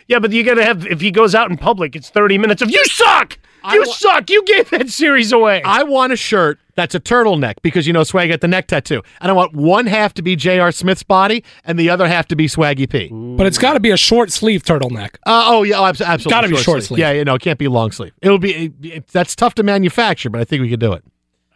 Yeah, 0.09 0.19
but 0.19 0.33
you 0.33 0.43
got 0.43 0.55
to 0.55 0.65
have 0.65 0.87
if 0.87 1.01
he 1.01 1.11
goes 1.11 1.35
out 1.35 1.51
in 1.51 1.57
public, 1.57 1.95
it's 1.95 2.11
thirty 2.11 2.37
minutes 2.39 2.61
of 2.63 2.71
you 2.71 2.85
suck. 2.87 3.39
You 3.73 3.81
wa- 3.87 3.93
suck. 3.93 4.31
You 4.31 4.43
gave 4.45 4.71
that 4.71 4.89
series 4.89 5.31
away. 5.33 5.63
I 5.65 5.83
want 5.83 6.13
a 6.13 6.17
shirt 6.17 6.59
that's 6.77 6.95
a 6.95 7.01
turtleneck 7.01 7.57
because 7.61 7.87
you 7.89 7.93
know 7.93 8.05
Swag 8.05 8.31
got 8.31 8.41
the 8.41 8.49
neck 8.49 8.69
tattoo, 8.69 9.03
and 9.21 9.31
I 9.31 9.35
want 9.35 9.53
one 9.55 9.87
half 9.87 10.15
to 10.15 10.23
be 10.23 10.37
J.R. 10.37 10.71
Smith's 10.73 11.03
body 11.03 11.43
and 11.65 11.79
the 11.79 11.91
other 11.91 12.07
half 12.09 12.27
to 12.29 12.37
be 12.37 12.47
Swaggy 12.47 12.89
P. 12.89 13.09
But 13.37 13.47
it's 13.47 13.59
got 13.59 13.75
to 13.75 13.81
be 13.81 13.91
a 13.91 13.97
short 13.97 14.31
sleeve 14.31 14.63
turtleneck. 14.63 15.17
Uh, 15.27 15.45
oh 15.47 15.63
yeah, 15.65 15.79
oh, 15.81 15.85
abs- 15.87 16.01
absolutely. 16.01 16.31
Gotta 16.31 16.49
be 16.49 16.57
short 16.57 16.83
sleeve. 16.85 17.01
Yeah, 17.01 17.11
you 17.13 17.25
know, 17.25 17.35
it 17.35 17.43
can't 17.43 17.59
be 17.59 17.69
long 17.69 17.91
sleeve. 17.91 18.13
It'll 18.23 18.39
be 18.39 18.67
it, 18.67 18.73
it- 18.83 19.07
that's 19.09 19.35
tough 19.37 19.55
to 19.57 19.63
manufacture, 19.63 20.31
but 20.31 20.41
I 20.41 20.45
think 20.45 20.63
we 20.63 20.71
could 20.71 20.81
do 20.81 20.93
it. 20.93 21.05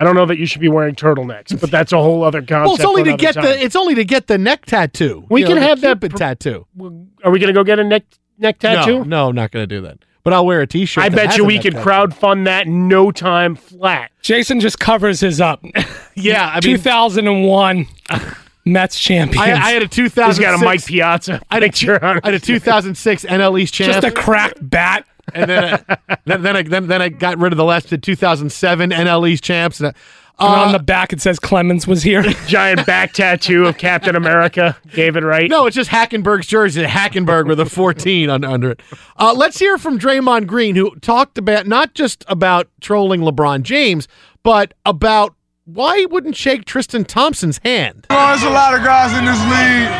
I 0.01 0.05
don't 0.05 0.17
know 0.17 0.27
that 0.27 0.37
you 0.39 0.47
should 0.47 0.61
be 0.61 0.69
wearing 0.69 0.97
turtlenecks, 0.97 1.59
but 1.61 1.71
that's 1.71 1.93
a 1.93 1.99
whole 1.99 2.25
other 2.25 2.41
concept. 2.43 2.65
Well, 2.67 2.75
it's 2.75 2.85
only 2.85 3.03
for 3.03 3.05
to 3.05 3.11
another 3.11 3.23
get 3.23 3.35
time. 3.37 3.45
the 3.45 3.65
it's 3.65 3.77
only 3.77 3.95
to 3.95 4.05
get 4.05 4.27
the 4.27 4.37
neck 4.37 4.67
tattoo. 4.67 5.25
We 5.31 5.43
You 5.43 5.47
can 5.47 5.55
know, 5.55 5.61
the 5.61 5.67
have 5.69 5.81
that 5.83 6.01
Cupid 6.01 6.11
pr- 6.13 6.17
tattoo. 6.19 6.67
Are 7.23 7.31
we 7.31 7.39
going 7.39 7.47
to 7.47 7.53
go 7.53 7.63
get 7.63 7.79
a 7.79 7.85
neck 7.85 8.03
neck 8.39 8.59
tattoo? 8.59 8.99
No, 8.99 9.05
no, 9.05 9.29
I'm 9.29 9.35
not 9.35 9.51
going 9.51 9.63
to 9.63 9.67
do 9.67 9.81
that. 9.83 9.99
But 10.25 10.33
I'll 10.33 10.47
wear 10.47 10.61
a 10.61 10.67
T-shirt. 10.69 11.03
I 11.03 11.09
bet 11.09 11.37
you 11.37 11.45
we 11.45 11.55
neck 11.55 11.63
could 11.65 11.73
tattoo. 11.75 11.89
crowdfund 11.89 12.45
that 12.45 12.67
in 12.67 12.87
no 12.87 13.11
time 13.11 13.57
flat. 13.57 14.13
Jason 14.23 14.61
just 14.61 14.79
covers 14.79 15.21
his 15.21 15.41
up. 15.41 15.65
Yeah, 16.15 16.47
I 16.47 16.57
mean, 16.57 16.77
2001 16.77 17.87
Mets 18.67 19.01
champions. 19.01 19.43
I, 19.43 19.53
I 19.53 19.71
had 19.71 19.83
a 19.83 19.89
2006. 19.89 20.37
He's 20.37 20.45
got 20.45 20.61
a 20.61 20.63
Mike 20.63 20.85
Piazza 20.85 21.41
I 21.51 21.55
had 21.55 21.63
a, 21.63 21.67
picture 21.67 22.05
on 22.05 22.21
I 22.23 22.27
had 22.27 22.35
a 22.35 22.39
2006 22.39 23.25
NL 23.25 23.59
East 23.59 23.73
champ. 23.73 23.93
just 23.95 24.07
a 24.07 24.11
cracked 24.11 24.59
bat. 24.69 25.07
And 25.35 25.51
then, 25.51 25.65
I, 25.65 25.97
then 26.25 26.43
then 26.43 26.57
I 26.57 26.63
then, 26.63 26.87
then 26.87 27.03
I 27.03 27.09
got 27.09 27.39
rid 27.39 27.53
of 27.53 27.57
the 27.57 27.65
last 27.65 27.91
the 27.91 27.99
2007 27.99 28.91
NL 28.91 29.29
East 29.29 29.45
champs. 29.45 29.81
And, 29.81 29.89
And 29.89 29.95
uh, 30.39 30.65
on 30.67 30.73
the 30.73 30.79
back 30.79 31.13
it 31.13 31.21
says 31.21 31.39
Clemens 31.39 31.87
was 31.87 32.03
here. 32.03 32.23
Giant 32.47 32.87
back 32.87 33.13
tattoo 33.13 33.67
of 33.67 33.79
Captain 33.79 34.17
America. 34.17 34.77
David 34.95 35.23
it 35.23 35.27
right. 35.27 35.49
no, 35.51 35.67
it's 35.67 35.77
just 35.77 35.91
Hackenberg's 35.91 36.47
jersey, 36.47 36.83
Hackenberg 36.85 37.47
with 37.47 37.61
a 37.61 37.67
14 37.67 38.31
under, 38.31 38.49
under 38.49 38.71
it. 38.71 38.81
Uh, 39.17 39.35
let's 39.37 39.59
hear 39.59 39.79
from 39.79 39.99
Draymond 39.99 40.47
Green, 40.47 40.75
who 40.75 40.95
talked 40.97 41.39
about 41.39 41.67
not 41.67 41.95
just 41.95 42.25
about 42.29 42.69
trolling 42.81 43.21
LeBron 43.21 43.63
James, 43.63 44.09
but 44.43 44.75
about 44.87 45.35
why 45.65 45.99
he 45.99 46.07
wouldn't 46.07 46.37
shake 46.37 46.65
Tristan 46.65 47.05
Thompson's 47.05 47.59
hand. 47.65 48.07
You 48.11 48.17
know, 48.17 48.27
there's 48.29 48.43
a 48.43 48.51
lot 48.51 48.75
of 48.75 48.83
guys 48.83 49.17
in 49.17 49.25
this 49.25 49.39
league. 49.47 49.91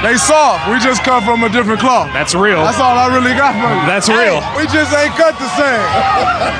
They 0.00 0.16
soft. 0.16 0.64
We 0.72 0.78
just 0.80 1.04
come 1.04 1.22
from 1.24 1.44
a 1.44 1.50
different 1.50 1.80
cloth. 1.80 2.08
That's 2.14 2.34
real. 2.34 2.64
That's 2.64 2.80
all 2.80 2.96
I 2.96 3.12
really 3.12 3.36
got 3.36 3.52
from 3.52 3.68
you. 3.68 3.84
That's 3.84 4.06
Hey, 4.08 4.16
real. 4.32 4.40
We 4.56 4.64
just 4.72 4.88
ain't 4.96 5.12
cut 5.12 5.36
the 5.36 5.48
same. 5.60 5.84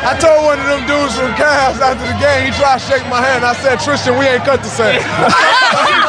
I 0.05 0.13
told 0.21 0.45
one 0.45 0.61
of 0.61 0.67
them 0.69 0.85
dudes 0.87 1.17
from 1.17 1.33
Cavs 1.41 1.81
after 1.81 2.05
the 2.05 2.19
game, 2.21 2.53
he 2.53 2.59
tried 2.61 2.79
to 2.81 2.85
shake 2.85 3.09
my 3.09 3.23
hand. 3.25 3.43
I 3.45 3.55
said, 3.55 3.81
Tristan, 3.81 4.19
we 4.19 4.27
ain't 4.27 4.45
cut 4.45 4.61
the 4.61 4.69
same. 4.69 5.01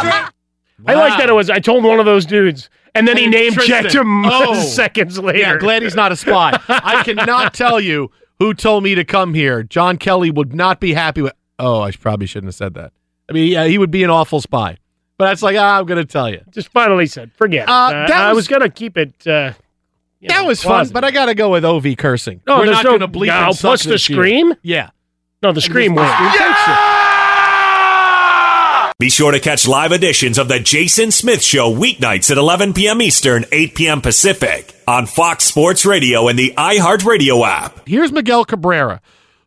I 0.88 0.94
like 0.96 1.18
that 1.20 1.30
it 1.30 1.34
was. 1.34 1.50
I 1.50 1.60
told 1.60 1.84
one 1.86 2.00
of 2.00 2.06
those 2.06 2.26
dudes, 2.26 2.70
and 2.96 3.08
then 3.08 3.16
he 3.16 3.24
And 3.26 3.32
name 3.32 3.54
Tristan. 3.54 3.84
checked 3.84 3.96
him 3.96 4.26
Oh. 4.26 4.54
seconds 4.56 5.18
later. 5.20 5.40
Yeah, 5.40 5.58
glad 5.58 5.84
he's 5.84 5.96
not 5.96 6.12
a 6.12 6.16
spy. 6.18 6.60
I 6.68 7.04
cannot 7.04 7.54
tell 7.54 7.80
you 7.80 8.12
who 8.40 8.54
told 8.54 8.84
me 8.84 8.96
to 8.96 9.06
come 9.06 9.34
here. 9.36 9.64
John 9.64 9.98
Kelly 9.98 10.32
would 10.32 10.54
not 10.54 10.80
be 10.82 10.94
happy 10.94 11.22
with. 11.22 11.34
Oh, 11.62 11.82
I 11.82 11.92
probably 11.92 12.26
shouldn't 12.28 12.48
have 12.50 12.56
said 12.56 12.74
that. 12.74 12.92
I 13.30 13.34
mean, 13.34 13.52
yeah, 13.52 13.66
he 13.66 13.78
would 13.78 13.92
be 13.92 14.04
an 14.04 14.10
awful 14.10 14.42
spy. 14.42 14.78
But 15.18 15.26
that's 15.28 15.44
like, 15.44 15.56
ah, 15.58 15.78
I'm 15.80 15.86
going 15.86 16.00
to 16.00 16.12
tell 16.12 16.30
you. 16.30 16.42
Just 16.50 16.70
finally 16.70 17.06
said, 17.06 17.32
forget 17.34 17.70
Uh, 17.70 17.72
it. 17.72 17.96
Uh, 17.96 18.08
that 18.08 18.12
I 18.12 18.30
was- 18.30 18.38
was 18.38 18.48
going 18.48 18.64
to 18.64 18.70
keep 18.70 18.98
it. 18.98 19.14
Uh, 19.28 19.54
That 20.24 20.42
know, 20.42 20.46
was 20.46 20.62
fun, 20.64 20.90
but 20.90 21.04
I 21.04 21.12
got 21.12 21.26
to 21.28 21.36
go 21.36 21.50
with 21.52 21.64
Ovi 21.64 21.98
cursing. 21.98 22.42
No, 22.48 22.58
We're 22.60 22.66
there's 22.66 22.78
not 22.78 22.84
no- 22.86 22.98
going 22.98 23.12
to 23.12 23.20
bleep 23.20 23.28
no, 23.28 23.48
and 23.48 23.56
suck 23.56 23.62
plus 23.62 23.84
the 23.84 23.90
this 23.92 24.10
year. 24.10 24.18
scream? 24.20 24.54
Yeah. 24.64 24.90
no, 25.44 25.52
the 25.52 25.62
scream 25.62 25.96
The 25.96 26.02
went. 26.02 26.14
scream 26.14 26.32
takes 26.32 26.68
you. 26.68 26.74
Be 29.00 29.10
sure 29.10 29.32
to 29.32 29.40
catch 29.40 29.68
live 29.68 29.92
editions 29.92 30.38
of 30.38 30.48
The 30.48 30.60
Jason 30.60 31.10
Smith 31.10 31.42
Show 31.42 31.74
weeknights 31.74 32.30
at 32.30 32.38
11 32.38 32.74
p.m. 32.74 33.02
Eastern, 33.02 33.46
8 33.52 33.74
p.m. 33.74 34.00
Pacific 34.02 34.76
on 34.88 35.08
Fox 35.08 35.44
Sports 35.44 35.88
Radio 35.88 36.28
and 36.28 36.38
the 36.38 36.54
iHeartRadio 36.56 37.44
app. 37.44 37.88
Here's 37.88 38.12
Miguel 38.12 38.46
Cabrera, 38.46 39.02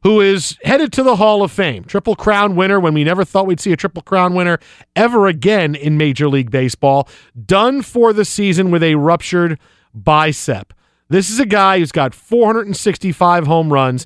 who 0.05 0.21
is 0.21 0.57
headed 0.65 0.93
to 0.93 1.03
the 1.03 1.17
Hall 1.17 1.43
of 1.43 1.51
Fame. 1.51 1.83
Triple 1.85 2.15
Crown 2.15 2.55
winner 2.55 2.79
when 2.79 2.95
we 2.95 3.03
never 3.03 3.25
thought 3.25 3.47
we'd 3.47 3.59
see 3.59 3.73
a 3.73 3.77
Triple 3.77 4.03
Crown 4.03 4.35
winner 4.35 4.59
ever 4.95 5.27
again 5.27 5.75
in 5.75 5.97
Major 5.97 6.29
League 6.29 6.51
Baseball. 6.51 7.09
Done 7.47 7.81
for 7.83 8.13
the 8.13 8.25
season 8.25 8.71
with 8.71 8.83
a 8.83 8.95
ruptured 8.97 9.59
bicep. 9.95 10.73
This 11.09 11.31
is 11.31 11.41
a 11.41 11.47
guy 11.47 11.79
who's 11.79 11.91
got 11.93 12.15
465 12.15 13.47
home 13.47 13.73
runs, 13.73 14.05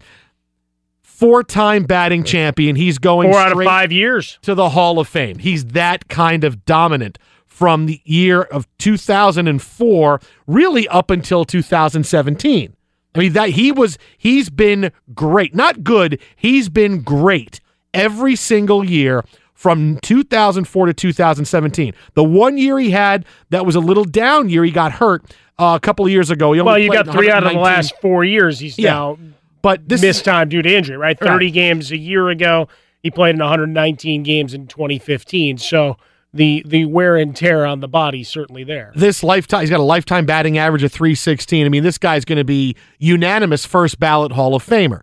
four 1.02 1.42
time 1.42 1.82
batting 1.82 2.22
champion. 2.22 2.76
He's 2.76 2.98
going 2.98 3.30
Four 3.30 3.40
out 3.40 3.52
of 3.52 3.64
five 3.64 3.90
years. 3.90 4.38
to 4.42 4.54
the 4.54 4.70
Hall 4.70 5.00
of 5.00 5.08
Fame. 5.08 5.38
He's 5.38 5.64
that 5.66 6.08
kind 6.08 6.44
of 6.44 6.64
dominant 6.64 7.18
from 7.46 7.86
the 7.86 8.00
year 8.04 8.42
of 8.42 8.68
2004 8.78 10.20
really 10.46 10.86
up 10.88 11.10
until 11.10 11.44
2017. 11.44 12.74
I 13.18 13.22
mean 13.22 13.32
that 13.32 13.50
he 13.50 13.72
was 13.72 13.98
he's 14.16 14.48
been 14.48 14.92
great. 15.14 15.54
Not 15.54 15.82
good, 15.82 16.20
he's 16.36 16.68
been 16.68 17.02
great 17.02 17.60
every 17.92 18.36
single 18.36 18.84
year 18.84 19.24
from 19.54 19.98
2004 20.02 20.86
to 20.86 20.94
2017. 20.94 21.94
The 22.14 22.22
one 22.22 22.56
year 22.58 22.78
he 22.78 22.90
had 22.90 23.24
that 23.50 23.66
was 23.66 23.74
a 23.74 23.80
little 23.80 24.04
down 24.04 24.48
year, 24.48 24.62
he 24.64 24.70
got 24.70 24.92
hurt 24.92 25.24
uh, 25.58 25.74
a 25.76 25.80
couple 25.84 26.04
of 26.06 26.12
years 26.12 26.30
ago. 26.30 26.52
He 26.52 26.60
only 26.60 26.70
Well, 26.70 26.78
you 26.78 26.92
got 26.92 27.08
three 27.08 27.30
out 27.30 27.44
of 27.44 27.52
the 27.52 27.58
last 27.58 27.92
four 28.00 28.24
years. 28.24 28.60
He's 28.60 28.78
Yeah. 28.78 28.90
now 28.92 29.18
but 29.60 29.88
this 29.88 30.00
missed 30.00 30.24
time 30.24 30.48
due 30.48 30.62
to 30.62 30.72
injury, 30.72 30.96
right? 30.96 31.18
30 31.18 31.46
Right. 31.46 31.52
games 31.52 31.90
a 31.90 31.96
year 31.96 32.28
ago. 32.28 32.68
He 33.02 33.10
played 33.10 33.34
in 33.34 33.40
119 33.40 34.22
games 34.22 34.54
in 34.54 34.68
2015. 34.68 35.58
So 35.58 35.96
the 36.38 36.62
the 36.66 36.84
wear 36.86 37.16
and 37.16 37.36
tear 37.36 37.66
on 37.66 37.80
the 37.80 37.88
body 37.88 38.24
certainly 38.24 38.64
there. 38.64 38.92
this 38.94 39.22
lifetime 39.22 39.60
he's 39.60 39.70
got 39.70 39.80
a 39.80 39.82
lifetime 39.82 40.24
batting 40.24 40.56
average 40.56 40.82
of 40.82 40.90
316 40.90 41.66
i 41.66 41.68
mean 41.68 41.82
this 41.82 41.98
guy's 41.98 42.24
going 42.24 42.38
to 42.38 42.44
be 42.44 42.74
unanimous 42.98 43.66
first 43.66 44.00
ballot 44.00 44.32
hall 44.32 44.54
of 44.54 44.64
famer. 44.64 45.00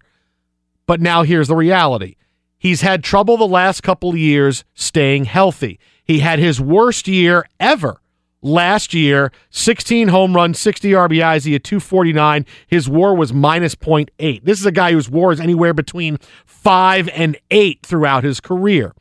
But 0.87 1.01
now 1.01 1.23
here's 1.23 1.47
the 1.47 1.55
reality. 1.55 2.15
He's 2.57 2.81
had 2.81 3.03
trouble 3.03 3.37
the 3.37 3.47
last 3.47 3.81
couple 3.81 4.09
of 4.09 4.17
years 4.17 4.63
staying 4.73 5.25
healthy. 5.25 5.79
He 6.03 6.19
had 6.19 6.39
his 6.39 6.61
worst 6.61 7.07
year 7.07 7.45
ever 7.59 8.01
last 8.41 8.93
year 8.93 9.31
16 9.49 10.09
home 10.09 10.35
runs 10.35 10.59
60 10.59 10.91
rbis 10.91 11.45
he 11.45 11.53
had 11.53 11.63
249 11.63 12.45
his 12.67 12.87
war 12.87 13.15
was 13.15 13.33
minus 13.33 13.73
0.8 13.73 14.43
this 14.43 14.59
is 14.59 14.67
a 14.67 14.71
guy 14.71 14.91
whose 14.91 15.09
war 15.09 15.31
is 15.31 15.39
anywhere 15.39 15.73
between 15.73 16.19
5 16.45 17.09
and 17.09 17.37
8 17.49 17.79
throughout 17.81 18.23
his 18.23 18.39
career 18.39 18.93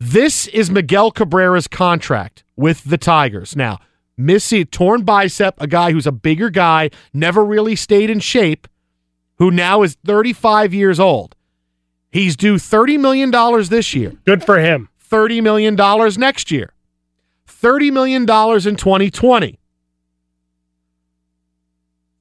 This 0.00 0.46
is 0.48 0.70
Miguel 0.70 1.10
Cabrera's 1.10 1.66
contract 1.66 2.44
with 2.56 2.84
the 2.84 2.98
Tigers. 2.98 3.56
Now, 3.56 3.78
Missy, 4.16 4.64
torn 4.64 5.02
bicep, 5.02 5.60
a 5.60 5.66
guy 5.66 5.90
who's 5.90 6.06
a 6.06 6.12
bigger 6.12 6.50
guy, 6.50 6.90
never 7.12 7.44
really 7.44 7.74
stayed 7.74 8.08
in 8.08 8.20
shape, 8.20 8.68
who 9.38 9.50
now 9.50 9.82
is 9.82 9.96
35 10.04 10.72
years 10.72 11.00
old. 11.00 11.34
He's 12.10 12.36
due 12.36 12.56
$30 12.56 12.98
million 12.98 13.30
this 13.68 13.94
year. 13.94 14.12
Good 14.24 14.44
for 14.44 14.58
him. 14.58 14.88
$30 15.10 15.42
million 15.42 15.74
next 16.18 16.50
year. 16.52 16.72
$30 17.48 17.92
million 17.92 18.22
in 18.22 18.76
2020. 18.76 19.58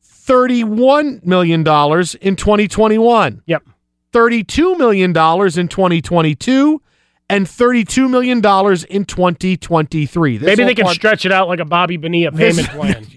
$31 0.04 1.24
million 1.24 1.60
in 1.60 2.36
2021. 2.36 3.42
Yep. 3.46 3.64
$32 4.14 4.78
million 4.78 5.10
in 5.10 5.14
2022 5.68 6.82
and 7.30 7.46
$32 7.46 8.10
million 8.10 8.38
in 8.90 9.06
2023. 9.06 10.38
This 10.38 10.46
Maybe 10.46 10.64
they 10.64 10.76
can 10.76 10.88
stretch 10.94 11.26
it 11.26 11.32
out 11.32 11.48
like 11.48 11.60
a 11.60 11.66
Bobby 11.66 11.98
Bonilla 11.98 12.32
This- 12.32 12.56
payment 12.56 12.74
plan. 12.76 13.08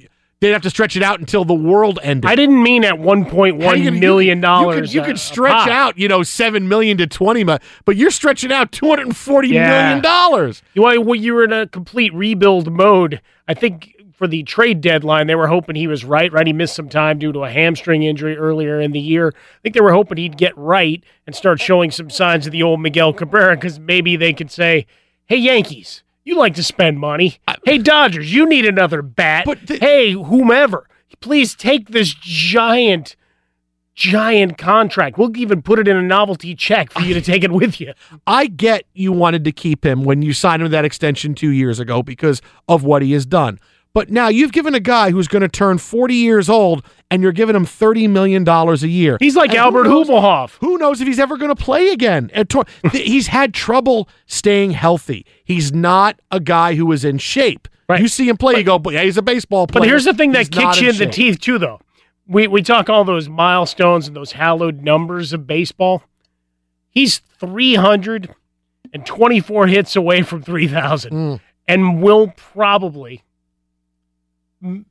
They'd 0.40 0.52
have 0.52 0.62
to 0.62 0.70
stretch 0.70 0.96
it 0.96 1.02
out 1.02 1.20
until 1.20 1.44
the 1.44 1.52
world 1.52 1.98
ended. 2.02 2.24
I 2.30 2.34
didn't 2.34 2.62
mean 2.62 2.82
at 2.82 2.98
one 2.98 3.26
point 3.26 3.60
you 3.60 3.92
million 3.92 4.38
you- 4.38 4.42
dollars. 4.42 4.74
You 4.74 4.80
could, 4.80 4.94
you 4.94 5.00
a- 5.02 5.04
could 5.04 5.16
a 5.16 5.18
stretch 5.18 5.68
out, 5.68 5.98
you 5.98 6.08
know, 6.08 6.22
seven 6.22 6.66
million 6.66 6.96
to 6.96 7.06
twenty, 7.06 7.44
mi- 7.44 7.58
but 7.84 7.96
you're 7.96 8.10
stretching 8.10 8.50
out 8.50 8.72
two 8.72 8.88
hundred 8.88 9.08
and 9.08 9.16
forty 9.16 9.48
million 9.48 9.68
Yeah. 9.68 10.00
dollars. 10.00 10.62
Well, 10.74 11.14
you 11.14 11.34
were 11.34 11.44
in 11.44 11.52
a 11.52 11.66
complete 11.66 12.14
rebuild 12.14 12.72
mode, 12.72 13.20
I 13.48 13.52
think 13.52 13.94
for 14.20 14.28
the 14.28 14.42
trade 14.42 14.82
deadline, 14.82 15.28
they 15.28 15.34
were 15.34 15.46
hoping 15.46 15.76
he 15.76 15.86
was 15.86 16.04
right. 16.04 16.30
Right, 16.30 16.46
he 16.46 16.52
missed 16.52 16.76
some 16.76 16.90
time 16.90 17.18
due 17.18 17.32
to 17.32 17.44
a 17.44 17.50
hamstring 17.50 18.02
injury 18.02 18.36
earlier 18.36 18.78
in 18.78 18.92
the 18.92 19.00
year. 19.00 19.28
I 19.28 19.58
think 19.62 19.74
they 19.74 19.80
were 19.80 19.94
hoping 19.94 20.18
he'd 20.18 20.36
get 20.36 20.52
right 20.58 21.02
and 21.26 21.34
start 21.34 21.58
showing 21.58 21.90
some 21.90 22.10
signs 22.10 22.44
of 22.44 22.52
the 22.52 22.62
old 22.62 22.82
Miguel 22.82 23.14
Cabrera 23.14 23.56
because 23.56 23.80
maybe 23.80 24.16
they 24.16 24.34
could 24.34 24.50
say, 24.50 24.84
"Hey, 25.24 25.38
Yankees, 25.38 26.02
you 26.22 26.36
like 26.36 26.52
to 26.56 26.62
spend 26.62 27.00
money. 27.00 27.38
Hey, 27.64 27.78
Dodgers, 27.78 28.30
you 28.30 28.46
need 28.46 28.66
another 28.66 29.00
bat. 29.00 29.46
hey, 29.66 30.12
whomever, 30.12 30.86
please 31.20 31.54
take 31.54 31.88
this 31.88 32.12
giant." 32.12 33.16
Giant 33.94 34.56
contract. 34.56 35.18
We'll 35.18 35.36
even 35.36 35.60
put 35.60 35.78
it 35.78 35.86
in 35.86 35.94
a 35.94 36.02
novelty 36.02 36.54
check 36.54 36.90
for 36.90 37.00
you 37.02 37.12
to 37.12 37.20
take 37.20 37.44
it 37.44 37.52
with 37.52 37.80
you. 37.80 37.92
I 38.26 38.46
get 38.46 38.84
you 38.94 39.12
wanted 39.12 39.44
to 39.44 39.52
keep 39.52 39.84
him 39.84 40.04
when 40.04 40.22
you 40.22 40.32
signed 40.32 40.62
him 40.62 40.70
that 40.70 40.86
extension 40.86 41.34
two 41.34 41.50
years 41.50 41.78
ago 41.80 42.02
because 42.02 42.40
of 42.66 42.82
what 42.82 43.02
he 43.02 43.12
has 43.12 43.26
done. 43.26 43.58
But 43.92 44.08
now 44.10 44.28
you've 44.28 44.52
given 44.52 44.74
a 44.74 44.80
guy 44.80 45.10
who's 45.10 45.26
going 45.26 45.42
to 45.42 45.48
turn 45.48 45.78
40 45.78 46.14
years 46.14 46.48
old 46.48 46.84
and 47.10 47.22
you're 47.22 47.32
giving 47.32 47.56
him 47.56 47.66
$30 47.66 48.08
million 48.08 48.46
a 48.48 48.74
year. 48.86 49.16
He's 49.18 49.34
like 49.34 49.50
And 49.50 49.58
who 49.58 49.64
Albert 49.64 49.84
knows- 49.84 50.06
Hubelhoff. 50.08 50.56
Who 50.60 50.78
knows 50.78 51.00
if 51.00 51.08
he's 51.08 51.18
ever 51.18 51.36
going 51.36 51.54
to 51.54 51.60
play 51.60 51.88
again? 51.88 52.30
He's 52.92 53.26
had 53.26 53.52
trouble 53.52 54.08
staying 54.26 54.70
healthy. 54.72 55.26
He's 55.44 55.72
not 55.72 56.20
a 56.30 56.38
guy 56.38 56.74
who 56.76 56.90
is 56.92 57.04
in 57.04 57.18
shape. 57.18 57.66
You 57.98 58.06
see 58.06 58.28
him 58.28 58.36
play, 58.36 58.58
you 58.58 58.62
go, 58.62 58.78
but 58.78 58.94
yeah, 58.94 59.02
he's 59.02 59.16
a 59.16 59.22
baseball 59.22 59.66
player. 59.66 59.80
But 59.80 59.88
here's 59.88 60.04
the 60.04 60.14
thing 60.14 60.30
that 60.30 60.38
He's 60.42 60.48
kicks 60.50 60.80
you 60.80 60.90
in 60.90 60.96
the 60.96 61.06
teeth 61.06 61.40
too, 61.40 61.58
though. 61.58 61.80
We 62.28 62.46
we 62.46 62.62
talk 62.62 62.88
all 62.88 63.02
those 63.02 63.28
milestones 63.28 64.06
and 64.06 64.14
those 64.14 64.30
hallowed 64.30 64.82
numbers 64.82 65.32
of 65.32 65.48
baseball. 65.48 66.04
He's 66.90 67.18
three 67.40 67.74
hundred 67.74 68.32
and 68.94 69.04
twenty 69.04 69.40
four 69.40 69.66
hits 69.66 69.96
away 69.96 70.22
from 70.22 70.40
three 70.40 70.68
thousand, 70.68 71.12
Mm. 71.12 71.40
and 71.66 72.00
will 72.00 72.28
probably, 72.36 73.24
m- 74.62 74.86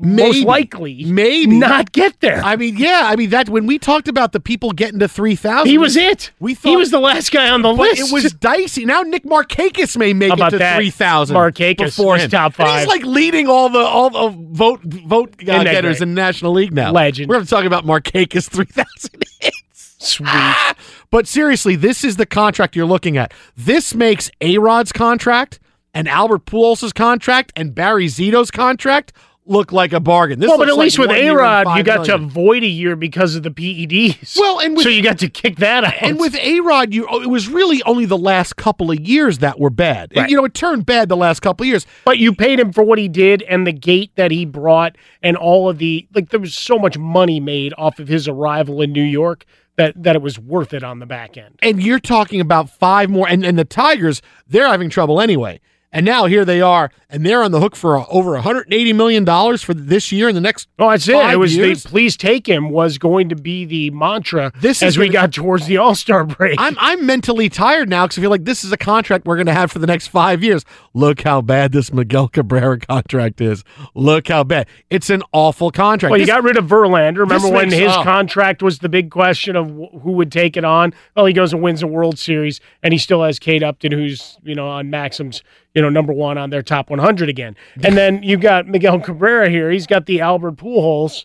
most 0.00 0.42
likely, 0.44 1.04
maybe 1.04 1.56
not 1.56 1.92
get 1.92 2.18
there. 2.20 2.42
I 2.42 2.56
mean, 2.56 2.76
yeah, 2.76 3.02
I 3.04 3.14
mean 3.14 3.30
that 3.30 3.48
when 3.48 3.64
we 3.64 3.78
talked 3.78 4.08
about 4.08 4.32
the 4.32 4.40
people 4.40 4.72
getting 4.72 4.98
to 4.98 5.06
three 5.08 5.36
thousand, 5.36 5.70
He 5.70 5.78
was 5.78 5.96
it. 5.96 6.32
We 6.40 6.54
thought 6.54 6.70
he 6.70 6.76
was 6.76 6.90
the 6.90 6.98
last 6.98 7.30
guy 7.30 7.48
on 7.48 7.62
the 7.62 7.72
list. 7.72 8.00
It 8.00 8.12
was 8.12 8.32
dicey. 8.32 8.84
Now 8.84 9.02
Nick 9.02 9.22
Markakis 9.22 9.96
may 9.96 10.12
make 10.12 10.32
it 10.32 10.50
to 10.50 10.58
that? 10.58 10.76
three 10.76 10.90
thousand. 10.90 11.36
Markakis 11.36 11.76
before 11.78 12.18
him. 12.18 12.28
top 12.28 12.58
And 12.58 12.66
five. 12.68 12.78
he's 12.80 12.88
like 12.88 13.04
leading 13.04 13.48
all 13.48 13.68
the 13.68 13.78
all 13.78 14.10
the 14.10 14.36
vote 14.50 14.82
vote 14.82 15.34
uh, 15.42 15.44
that 15.46 15.64
getters 15.64 16.02
in 16.02 16.08
the 16.10 16.20
National 16.20 16.52
League 16.52 16.72
now. 16.74 16.90
Legend. 16.90 17.28
We're 17.28 17.36
going 17.36 17.44
to 17.44 17.50
talk 17.50 17.64
about 17.64 17.84
Markakis 17.86 18.48
three 18.50 18.64
thousand 18.66 19.22
hits. 19.40 19.62
Sweet. 19.98 20.28
But 21.10 21.28
seriously, 21.28 21.76
this 21.76 22.02
is 22.02 22.16
the 22.16 22.26
contract 22.26 22.74
you're 22.74 22.84
looking 22.86 23.16
at. 23.16 23.32
This 23.56 23.94
makes 23.94 24.32
A 24.40 24.58
Rod's 24.58 24.90
contract 24.90 25.60
and 25.94 26.08
Albert 26.08 26.44
Pujols' 26.44 26.92
contract 26.92 27.52
and 27.56 27.74
Barry 27.74 28.06
Zito's 28.06 28.50
contract 28.50 29.12
look 29.46 29.72
like 29.72 29.92
a 29.92 30.00
bargain. 30.00 30.40
This 30.40 30.48
well, 30.48 30.58
but 30.58 30.68
at 30.68 30.76
like 30.76 30.84
least 30.84 30.98
with 30.98 31.10
A 31.10 31.30
Rod, 31.30 31.76
you 31.76 31.82
got 31.82 32.06
to 32.06 32.14
avoid 32.14 32.62
a 32.62 32.68
year 32.68 32.96
because 32.96 33.34
of 33.34 33.42
the 33.42 33.50
PEDs. 33.50 34.38
Well, 34.38 34.60
and 34.60 34.74
with- 34.74 34.84
so 34.84 34.88
you 34.88 35.02
got 35.02 35.18
to 35.18 35.28
kick 35.28 35.56
that 35.56 35.84
out. 35.84 35.94
And 36.00 36.18
with 36.18 36.34
A 36.36 36.60
Rod, 36.60 36.92
you 36.94 37.06
oh, 37.08 37.22
it 37.22 37.28
was 37.28 37.48
really 37.48 37.82
only 37.84 38.06
the 38.06 38.18
last 38.18 38.56
couple 38.56 38.90
of 38.90 38.98
years 39.00 39.38
that 39.38 39.60
were 39.60 39.70
bad. 39.70 40.12
Right. 40.16 40.28
You 40.28 40.36
know, 40.36 40.44
it 40.44 40.54
turned 40.54 40.86
bad 40.86 41.08
the 41.08 41.16
last 41.16 41.40
couple 41.40 41.64
of 41.64 41.68
years. 41.68 41.86
But 42.04 42.18
you 42.18 42.34
paid 42.34 42.58
him 42.58 42.72
for 42.72 42.82
what 42.82 42.98
he 42.98 43.08
did 43.08 43.42
and 43.42 43.66
the 43.66 43.72
gate 43.72 44.12
that 44.16 44.30
he 44.30 44.44
brought 44.44 44.96
and 45.22 45.36
all 45.36 45.68
of 45.68 45.78
the 45.78 46.08
like 46.14 46.30
there 46.30 46.40
was 46.40 46.54
so 46.54 46.78
much 46.78 46.98
money 46.98 47.40
made 47.40 47.74
off 47.78 47.98
of 47.98 48.08
his 48.08 48.26
arrival 48.26 48.80
in 48.80 48.92
New 48.92 49.02
York 49.02 49.44
that 49.76 50.00
that 50.02 50.16
it 50.16 50.22
was 50.22 50.38
worth 50.38 50.72
it 50.72 50.82
on 50.82 50.98
the 50.98 51.06
back 51.06 51.36
end. 51.36 51.58
And 51.62 51.82
you're 51.82 52.00
talking 52.00 52.40
about 52.40 52.70
five 52.70 53.10
more, 53.10 53.28
and, 53.28 53.44
and 53.44 53.58
the 53.58 53.64
Tigers, 53.64 54.22
they're 54.46 54.66
having 54.66 54.90
trouble 54.90 55.20
anyway. 55.20 55.60
And 55.94 56.04
now 56.04 56.26
here 56.26 56.44
they 56.44 56.60
are, 56.60 56.90
and 57.08 57.24
they're 57.24 57.40
on 57.44 57.52
the 57.52 57.60
hook 57.60 57.76
for 57.76 57.96
uh, 57.96 58.04
over 58.08 58.32
180 58.32 58.92
million 58.94 59.24
dollars 59.24 59.62
for 59.62 59.72
this 59.72 60.10
year 60.10 60.26
and 60.26 60.36
the 60.36 60.40
next. 60.40 60.66
Oh, 60.76 60.90
that's 60.90 61.06
it. 61.06 61.14
It 61.14 61.38
was 61.38 61.54
years. 61.54 61.84
the 61.84 61.88
please 61.88 62.16
take 62.16 62.48
him 62.48 62.70
was 62.70 62.98
going 62.98 63.28
to 63.28 63.36
be 63.36 63.64
the 63.64 63.90
mantra 63.90 64.50
This 64.60 64.82
as 64.82 64.98
we 64.98 65.08
got 65.08 65.32
towards 65.32 65.66
the 65.66 65.76
All 65.76 65.94
Star 65.94 66.24
break. 66.24 66.56
I'm 66.58 66.76
I'm 66.80 67.06
mentally 67.06 67.48
tired 67.48 67.88
now 67.88 68.06
because 68.06 68.18
I 68.18 68.22
feel 68.22 68.30
like 68.30 68.44
this 68.44 68.64
is 68.64 68.72
a 68.72 68.76
contract 68.76 69.24
we're 69.24 69.36
going 69.36 69.46
to 69.46 69.54
have 69.54 69.70
for 69.70 69.78
the 69.78 69.86
next 69.86 70.08
five 70.08 70.42
years. 70.42 70.64
Look 70.94 71.20
how 71.20 71.40
bad 71.40 71.70
this 71.70 71.92
Miguel 71.92 72.26
Cabrera 72.26 72.80
contract 72.80 73.40
is. 73.40 73.62
Look 73.94 74.26
how 74.26 74.42
bad. 74.42 74.66
It's 74.90 75.10
an 75.10 75.22
awful 75.32 75.70
contract. 75.70 76.10
well, 76.10 76.20
you 76.20 76.26
got 76.26 76.42
rid 76.42 76.56
of 76.56 76.66
Verlander. 76.66 77.18
Remember 77.18 77.48
when 77.48 77.70
his 77.70 77.92
oh. 77.92 78.02
contract 78.02 78.64
was 78.64 78.80
the 78.80 78.88
big 78.88 79.12
question 79.12 79.54
of 79.54 79.68
who 79.68 80.10
would 80.10 80.32
take 80.32 80.56
it 80.56 80.64
on? 80.64 80.92
Well, 81.14 81.26
he 81.26 81.32
goes 81.32 81.52
and 81.52 81.62
wins 81.62 81.84
a 81.84 81.86
World 81.86 82.18
Series, 82.18 82.60
and 82.82 82.92
he 82.92 82.98
still 82.98 83.22
has 83.22 83.38
Kate 83.38 83.62
Upton, 83.62 83.92
who's 83.92 84.38
you 84.42 84.56
know 84.56 84.66
on 84.66 84.90
Maxim's 84.90 85.40
you 85.74 85.82
know 85.82 85.88
number 85.90 86.12
one 86.12 86.38
on 86.38 86.50
their 86.50 86.62
top 86.62 86.88
100 86.90 87.28
again. 87.28 87.56
And 87.82 87.96
then 87.96 88.22
you've 88.22 88.40
got 88.40 88.66
Miguel 88.66 89.00
Cabrera 89.00 89.50
here. 89.50 89.70
He's 89.70 89.86
got 89.86 90.06
the 90.06 90.20
Albert 90.20 90.56
Pujols. 90.56 91.24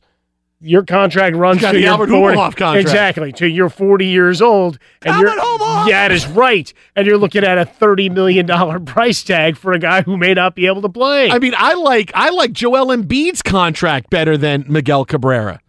Your 0.62 0.84
contract 0.84 1.38
runs 1.38 1.62
to 1.62 1.72
the 1.72 1.80
your 1.80 1.92
Albert 1.92 2.10
40 2.10 2.36
Pujols 2.36 2.56
contract. 2.58 2.82
exactly 2.82 3.32
to 3.32 3.48
you're 3.48 3.70
40 3.70 4.06
years 4.06 4.42
old, 4.42 4.78
and 5.04 5.14
Albert 5.16 5.30
you're 5.30 5.40
Pujols! 5.40 5.88
yeah, 5.88 6.08
that 6.08 6.12
is 6.14 6.28
right. 6.28 6.74
And 6.98 7.08
you're 7.08 7.18
looking 7.18 7.46
at 7.46 7.58
a 7.58 7.64
30 7.66 8.10
million 8.10 8.46
dollar 8.46 8.80
price 8.80 9.24
tag 9.24 9.56
for 9.56 9.72
a 9.72 9.80
guy 9.80 10.02
who 10.02 10.18
may 10.18 10.34
not 10.34 10.56
be 10.56 10.66
able 10.66 10.82
to 10.82 10.90
play. 10.90 11.30
I 11.32 11.40
mean, 11.40 11.54
I 11.58 11.76
like 11.76 12.12
I 12.14 12.30
like 12.32 12.52
Joel 12.52 12.88
Embiid's 12.88 13.42
contract 13.42 14.10
better 14.10 14.36
than 14.36 14.66
Miguel 14.68 15.06
Cabrera. 15.06 15.62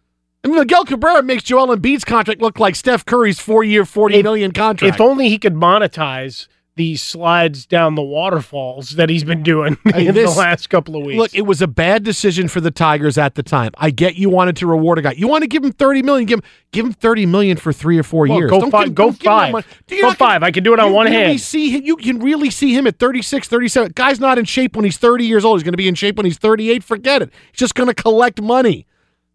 I 0.42 0.48
mean, 0.48 0.58
Miguel 0.58 0.84
Cabrera 0.86 1.22
makes 1.22 1.42
Joel 1.44 1.68
Embiid's 1.76 2.04
contract 2.04 2.40
look 2.40 2.58
like 2.58 2.74
Steph 2.74 3.04
Curry's 3.04 3.38
four-year, 3.38 3.84
forty 3.84 4.22
million 4.22 4.50
contract. 4.50 4.94
If 4.94 5.00
only 5.00 5.28
he 5.28 5.38
could 5.38 5.54
monetize 5.54 6.48
these 6.76 7.02
slides 7.02 7.66
down 7.66 7.94
the 7.94 8.02
waterfalls 8.02 8.90
that 8.90 9.10
he's 9.10 9.24
been 9.24 9.42
doing 9.42 9.76
in 9.94 10.14
this- 10.14 10.32
the 10.32 10.38
last 10.38 10.70
couple 10.70 10.96
of 10.96 11.04
weeks. 11.04 11.18
Look, 11.18 11.34
it 11.34 11.42
was 11.42 11.60
a 11.60 11.66
bad 11.66 12.04
decision 12.04 12.48
for 12.48 12.60
the 12.60 12.70
Tigers 12.70 13.18
at 13.18 13.34
the 13.34 13.42
time. 13.42 13.72
I 13.76 13.90
get 13.90 14.14
you 14.16 14.30
wanted 14.30 14.56
to 14.58 14.66
reward 14.66 14.98
a 14.98 15.02
guy. 15.02 15.12
You 15.12 15.28
want 15.28 15.42
to 15.42 15.48
give 15.48 15.62
him 15.64 15.72
thirty 15.72 16.00
million. 16.02 16.26
Give 16.26 16.38
him 16.38 16.44
give 16.72 16.86
him 16.86 16.92
thirty 16.92 17.26
million 17.26 17.56
for 17.58 17.72
three 17.72 17.98
or 17.98 18.02
four 18.02 18.26
Well, 18.28 18.38
years. 18.38 18.50
go 18.50 18.60
Don't 18.60 18.70
five- 18.70 18.86
give- 18.86 18.94
go 18.94 19.04
don't 19.10 19.18
give 19.18 19.30
him 19.32 19.52
that 19.52 19.52
five. 19.64 19.86
Go 19.88 19.96
not 20.08 20.16
five. 20.16 20.42
I 20.42 20.50
can 20.50 20.64
do 20.64 20.72
it 20.72 20.78
on 20.80 20.92
one 20.92 21.06
really 21.06 21.16
hand. 21.18 21.40
See, 21.40 21.70
him- 21.70 21.82
you 21.84 21.96
can 21.96 22.18
really 22.20 22.50
see 22.50 22.72
him 22.74 22.86
at 22.86 22.98
36, 22.98 23.46
37. 23.48 23.92
Guy's 23.94 24.20
not 24.20 24.38
in 24.38 24.44
shape 24.46 24.74
when 24.76 24.84
he's 24.84 24.96
thirty 24.96 25.26
years 25.26 25.44
old. 25.44 25.58
He's 25.58 25.64
going 25.64 25.72
to 25.74 25.76
be 25.78 25.88
in 25.88 25.94
shape 25.96 26.16
when 26.16 26.24
he's 26.24 26.38
thirty-eight. 26.38 26.82
Forget 26.84 27.20
it. 27.22 27.30
He's 27.52 27.58
just 27.58 27.74
going 27.74 27.88
to 27.88 27.94
collect 27.94 28.40
money. 28.40 28.86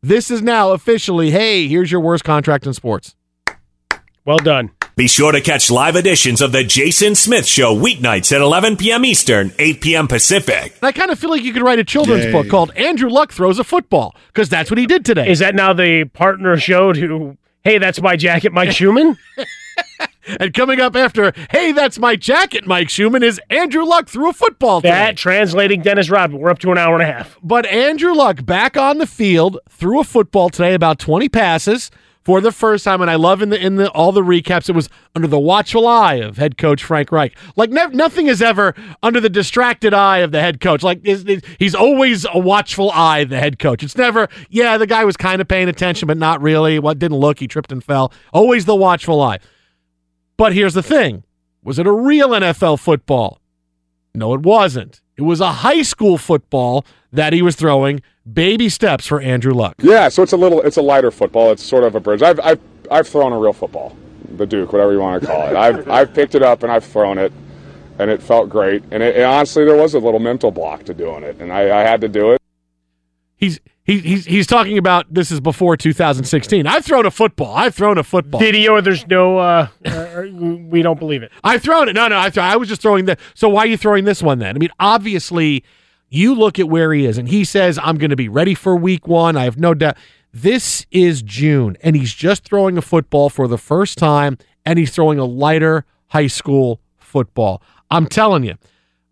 This 0.02 0.32
is 0.32 0.42
now 0.42 0.72
officially. 0.72 1.32
Hey, 1.32 1.68
here's 1.68 1.92
your 1.92 2.02
worst 2.02 2.24
contract 2.24 2.66
in 2.66 2.74
sports. 2.74 3.16
well 4.24 4.38
done. 4.38 4.72
Be 4.96 5.08
sure 5.08 5.34
to 5.34 5.42
catch 5.42 5.70
live 5.70 5.98
editions 5.98 6.40
of 6.40 6.54
The 6.54 6.64
Jason 6.64 7.16
Smith 7.16 7.46
Show 7.46 7.76
weeknights 7.76 8.32
at 8.34 8.40
11 8.40 8.78
p.m. 8.78 9.04
Eastern, 9.04 9.52
8 9.60 9.82
p.m. 9.82 10.08
Pacific. 10.08 10.78
I 10.82 10.94
kind 10.94 11.12
of 11.12 11.20
feel 11.20 11.30
like 11.30 11.42
you 11.44 11.52
could 11.52 11.64
write 11.64 11.80
a 11.80 11.84
children's 11.84 12.24
Yay. 12.24 12.32
book 12.32 12.48
called 12.48 12.72
Andrew 12.78 13.10
Luck 13.10 13.34
Throws 13.34 13.60
a 13.60 13.66
Football 13.66 14.16
because 14.28 14.48
that's 14.48 14.72
what 14.72 14.78
he 14.78 14.86
did 14.86 15.04
today. 15.04 15.28
Is 15.28 15.40
that 15.40 15.54
now 15.54 15.74
the 15.74 16.06
partner 16.06 16.56
show 16.56 16.94
to 16.94 17.38
Hey, 17.66 17.78
that's 17.78 18.02
my 18.02 18.16
jacket, 18.16 18.54
Mike 18.54 18.72
Schumann? 18.72 19.18
and 20.40 20.54
coming 20.54 20.80
up 20.80 20.96
after, 20.96 21.34
hey, 21.50 21.74
that's 21.74 22.00
my 22.00 22.16
jacket, 22.16 22.66
Mike 22.66 22.90
Schumann, 22.90 23.22
is 23.22 23.42
Andrew 23.50 23.84
Luck 23.84 24.08
threw 24.08 24.30
a 24.30 24.34
football 24.34 24.80
today. 24.80 24.92
that 24.92 25.18
translating 25.18 25.82
Dennis 25.82 26.10
Rodman. 26.10 26.40
We're 26.40 26.52
up 26.52 26.60
to 26.60 26.72
an 26.72 26.78
hour 26.78 26.94
and 26.94 27.04
a 27.04 27.12
half. 27.12 27.38
But 27.44 27.66
Andrew 27.66 28.14
Luck 28.14 28.46
back 28.46 28.78
on 28.78 29.00
the 29.00 29.08
field 29.08 29.60
threw 29.68 30.00
a 30.00 30.06
football 30.06 30.50
today, 30.50 30.74
about 30.74 31.00
20 31.00 31.28
passes 31.28 31.92
for 32.26 32.42
the 32.42 32.52
first 32.52 32.84
time. 32.84 33.02
And 33.02 33.10
I 33.10 33.16
love 33.16 33.42
in 33.42 33.50
the 33.50 33.64
in 33.64 33.76
the 33.78 33.90
all 33.92 34.12
the 34.12 34.22
recaps, 34.22 34.68
it 34.68 34.74
was 34.76 34.90
under 35.16 35.28
the 35.28 35.40
watchful 35.40 35.88
eye 35.88 36.16
of 36.16 36.38
head 36.38 36.58
coach 36.58 36.84
Frank 36.84 37.12
Reich. 37.12 37.38
Like 37.56 37.70
nev- 37.70 37.94
nothing 37.94 38.28
is 38.28 38.42
ever 38.42 38.74
under 39.02 39.22
the 39.22 39.30
distracted 39.30 39.94
eye 39.94 40.18
of 40.18 40.32
the 40.32 40.42
head 40.42 40.60
coach. 40.60 40.84
Like 40.84 41.00
is- 41.06 41.24
is- 41.26 41.44
he's 41.60 41.76
always 41.76 42.26
a 42.34 42.40
watchful 42.40 42.92
eye 42.92 43.24
the 43.24 43.40
head 43.40 43.60
coach. 43.60 43.84
It's 43.84 43.96
never, 43.96 44.28
yeah, 44.50 44.78
the 44.78 44.88
guy 44.88 45.06
was 45.06 45.16
kind 45.16 45.40
of 45.40 45.48
paying 45.48 45.70
attention, 45.70 46.08
but 46.08 46.18
not 46.18 46.42
really. 46.42 46.80
What 46.80 47.00
didn't 47.00 47.18
look, 47.18 47.40
he 47.40 47.48
tripped 47.48 47.72
and 47.72 47.84
fell. 47.84 48.12
Always 48.34 48.66
the 48.66 48.76
watchful 48.76 49.22
eye. 49.22 49.38
But 50.38 50.54
here's 50.54 50.74
the 50.74 50.84
thing. 50.84 51.24
Was 51.64 51.80
it 51.80 51.88
a 51.88 51.92
real 51.94 52.30
NFL 52.30 52.80
football? 52.80 53.40
No, 54.14 54.34
it 54.34 54.42
wasn't. 54.42 55.02
It 55.18 55.22
was 55.22 55.40
a 55.42 55.52
high 55.52 55.82
school 55.82 56.18
football 56.18 56.86
that 57.12 57.34
he 57.34 57.42
was 57.42 57.56
throwing. 57.56 58.02
Baby 58.32 58.70
steps 58.70 59.06
for 59.06 59.22
Andrew 59.22 59.54
Luck. 59.54 59.76
Yeah, 59.82 60.10
so 60.10 60.24
it's 60.24 60.34
a 60.34 60.38
little, 60.38 60.62
it's 60.62 60.78
a 60.78 60.82
lighter 60.82 61.12
football. 61.12 61.52
It's 61.52 61.64
sort 61.64 61.84
of 61.84 61.94
a 61.96 62.00
bridge. 62.00 62.24
I've, 62.24 62.40
I've, 62.40 62.60
I've 62.90 63.08
thrown 63.08 63.32
a 63.34 63.38
real 63.38 63.54
football, 63.54 63.96
the 64.38 64.48
Duke, 64.48 64.74
whatever 64.74 64.92
you 64.94 65.00
want 65.00 65.22
to 65.22 65.28
call 65.28 65.48
it. 65.48 65.56
I've, 65.56 65.88
I've 65.90 66.14
picked 66.14 66.34
it 66.34 66.42
up 66.42 66.64
and 66.64 66.72
I've 66.72 66.84
thrown 66.84 67.20
it, 67.20 67.32
and 68.00 68.10
it 68.10 68.24
felt 68.24 68.50
great. 68.50 68.84
And, 68.90 69.04
it, 69.04 69.16
and 69.16 69.26
honestly, 69.26 69.64
there 69.64 69.76
was 69.78 69.94
a 69.94 70.00
little 70.00 70.20
mental 70.20 70.50
block 70.50 70.86
to 70.86 70.94
doing 70.94 71.24
it, 71.24 71.40
and 71.40 71.54
I, 71.54 71.82
I 71.82 71.84
had 71.84 72.02
to 72.02 72.08
do 72.08 72.32
it. 72.32 72.42
He's 73.38 73.60
he, 73.84 74.00
he's 74.00 74.26
he's 74.26 74.48
talking 74.48 74.80
about 74.80 75.14
this 75.14 75.30
is 75.30 75.40
before 75.40 75.78
2016. 75.78 76.66
I've 76.66 76.84
thrown 76.84 77.06
a 77.06 77.12
football. 77.12 77.54
I've 77.56 77.76
thrown 77.76 78.00
a 78.00 78.04
football. 78.04 78.40
Video, 78.40 78.82
there's 78.82 79.06
no, 79.08 79.38
uh, 79.38 79.68
uh, 79.86 80.24
we 80.32 80.82
don't 80.82 80.98
believe 80.98 81.22
it. 81.22 81.32
I've 81.44 81.62
thrown 81.62 81.90
it. 81.90 81.94
No, 81.94 82.08
no, 82.08 82.18
I, 82.18 82.30
th- 82.30 82.38
I 82.40 82.56
was 82.56 82.70
just 82.70 82.82
throwing 82.82 83.06
the. 83.06 83.18
So 83.36 83.50
why 83.50 83.66
are 83.66 83.68
you 83.68 83.78
throwing 83.78 84.06
this 84.06 84.24
one 84.24 84.40
then? 84.40 84.56
I 84.56 84.60
mean, 84.60 84.72
obviously, 84.80 85.64
you 86.10 86.36
look 86.36 86.60
at 86.60 86.70
where 86.70 86.94
he 86.94 87.06
is, 87.06 87.18
and 87.18 87.30
he 87.30 87.44
says, 87.44 87.80
"I'm 87.82 87.98
going 87.98 88.10
to 88.10 88.16
be 88.16 88.30
ready 88.30 88.54
for 88.54 88.76
Week 88.76 89.08
One." 89.08 89.36
I 89.36 89.44
have 89.44 89.58
no 89.58 89.74
doubt. 89.74 89.98
This 90.34 90.86
is 90.92 91.22
June, 91.22 91.78
and 91.82 91.96
he's 91.96 92.14
just 92.14 92.44
throwing 92.44 92.78
a 92.78 92.82
football 92.82 93.30
for 93.30 93.48
the 93.48 93.58
first 93.58 93.98
time, 93.98 94.38
and 94.66 94.78
he's 94.78 94.92
throwing 94.92 95.18
a 95.18 95.26
lighter 95.26 95.86
high 96.08 96.28
school 96.28 96.82
football. 96.98 97.62
I'm 97.90 98.08
telling 98.08 98.44
you, 98.44 98.56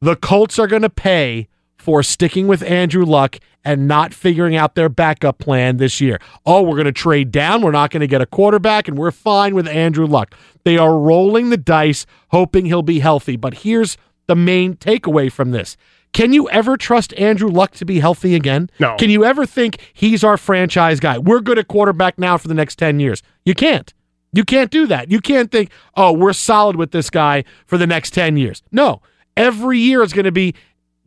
the 0.01 0.15
Colts 0.15 0.59
are 0.59 0.67
going 0.67 0.81
to 0.81 0.89
pay 0.89 1.47
for 1.77 2.03
sticking 2.03 2.47
with 2.47 2.63
Andrew 2.63 3.05
Luck 3.05 3.39
and 3.63 3.87
not 3.87 4.13
figuring 4.13 4.55
out 4.55 4.75
their 4.75 4.89
backup 4.89 5.37
plan 5.37 5.77
this 5.77 6.01
year. 6.01 6.19
Oh, 6.45 6.61
we're 6.61 6.75
going 6.75 6.85
to 6.85 6.91
trade 6.91 7.31
down. 7.31 7.61
We're 7.61 7.71
not 7.71 7.91
going 7.91 8.01
to 8.01 8.07
get 8.07 8.21
a 8.21 8.25
quarterback, 8.25 8.87
and 8.87 8.97
we're 8.97 9.11
fine 9.11 9.55
with 9.55 9.67
Andrew 9.67 10.05
Luck. 10.05 10.35
They 10.63 10.77
are 10.77 10.97
rolling 10.97 11.49
the 11.49 11.57
dice, 11.57 12.05
hoping 12.29 12.65
he'll 12.65 12.81
be 12.81 12.99
healthy. 12.99 13.37
But 13.37 13.55
here's 13.59 13.97
the 14.27 14.35
main 14.35 14.75
takeaway 14.75 15.31
from 15.31 15.51
this. 15.51 15.77
Can 16.13 16.31
you 16.31 16.49
ever 16.49 16.77
trust 16.77 17.13
Andrew 17.15 17.49
Luck 17.49 17.71
to 17.71 17.85
be 17.85 17.99
healthy 17.99 18.35
again? 18.35 18.69
No. 18.79 18.95
Can 18.97 19.09
you 19.09 19.25
ever 19.25 19.45
think 19.45 19.79
he's 19.93 20.23
our 20.23 20.37
franchise 20.37 20.99
guy? 20.99 21.17
We're 21.17 21.41
good 21.41 21.57
at 21.57 21.67
quarterback 21.67 22.17
now 22.19 22.37
for 22.37 22.47
the 22.47 22.53
next 22.53 22.75
10 22.75 22.99
years. 22.99 23.23
You 23.45 23.55
can't. 23.55 23.91
You 24.31 24.43
can't 24.43 24.71
do 24.71 24.87
that. 24.87 25.11
You 25.11 25.19
can't 25.19 25.51
think, 25.51 25.71
oh, 25.95 26.11
we're 26.11 26.33
solid 26.33 26.75
with 26.75 26.91
this 26.91 27.09
guy 27.09 27.43
for 27.65 27.77
the 27.77 27.87
next 27.87 28.11
10 28.11 28.37
years. 28.37 28.61
No. 28.71 29.01
Every 29.35 29.79
year 29.79 30.03
is 30.03 30.13
going 30.13 30.25
to 30.25 30.31
be 30.31 30.53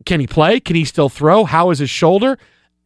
can 0.05 0.19
he 0.19 0.27
play? 0.27 0.59
Can 0.59 0.75
he 0.75 0.85
still 0.85 1.09
throw? 1.09 1.43
How 1.43 1.69
is 1.69 1.79
his 1.79 1.89
shoulder? 1.89 2.37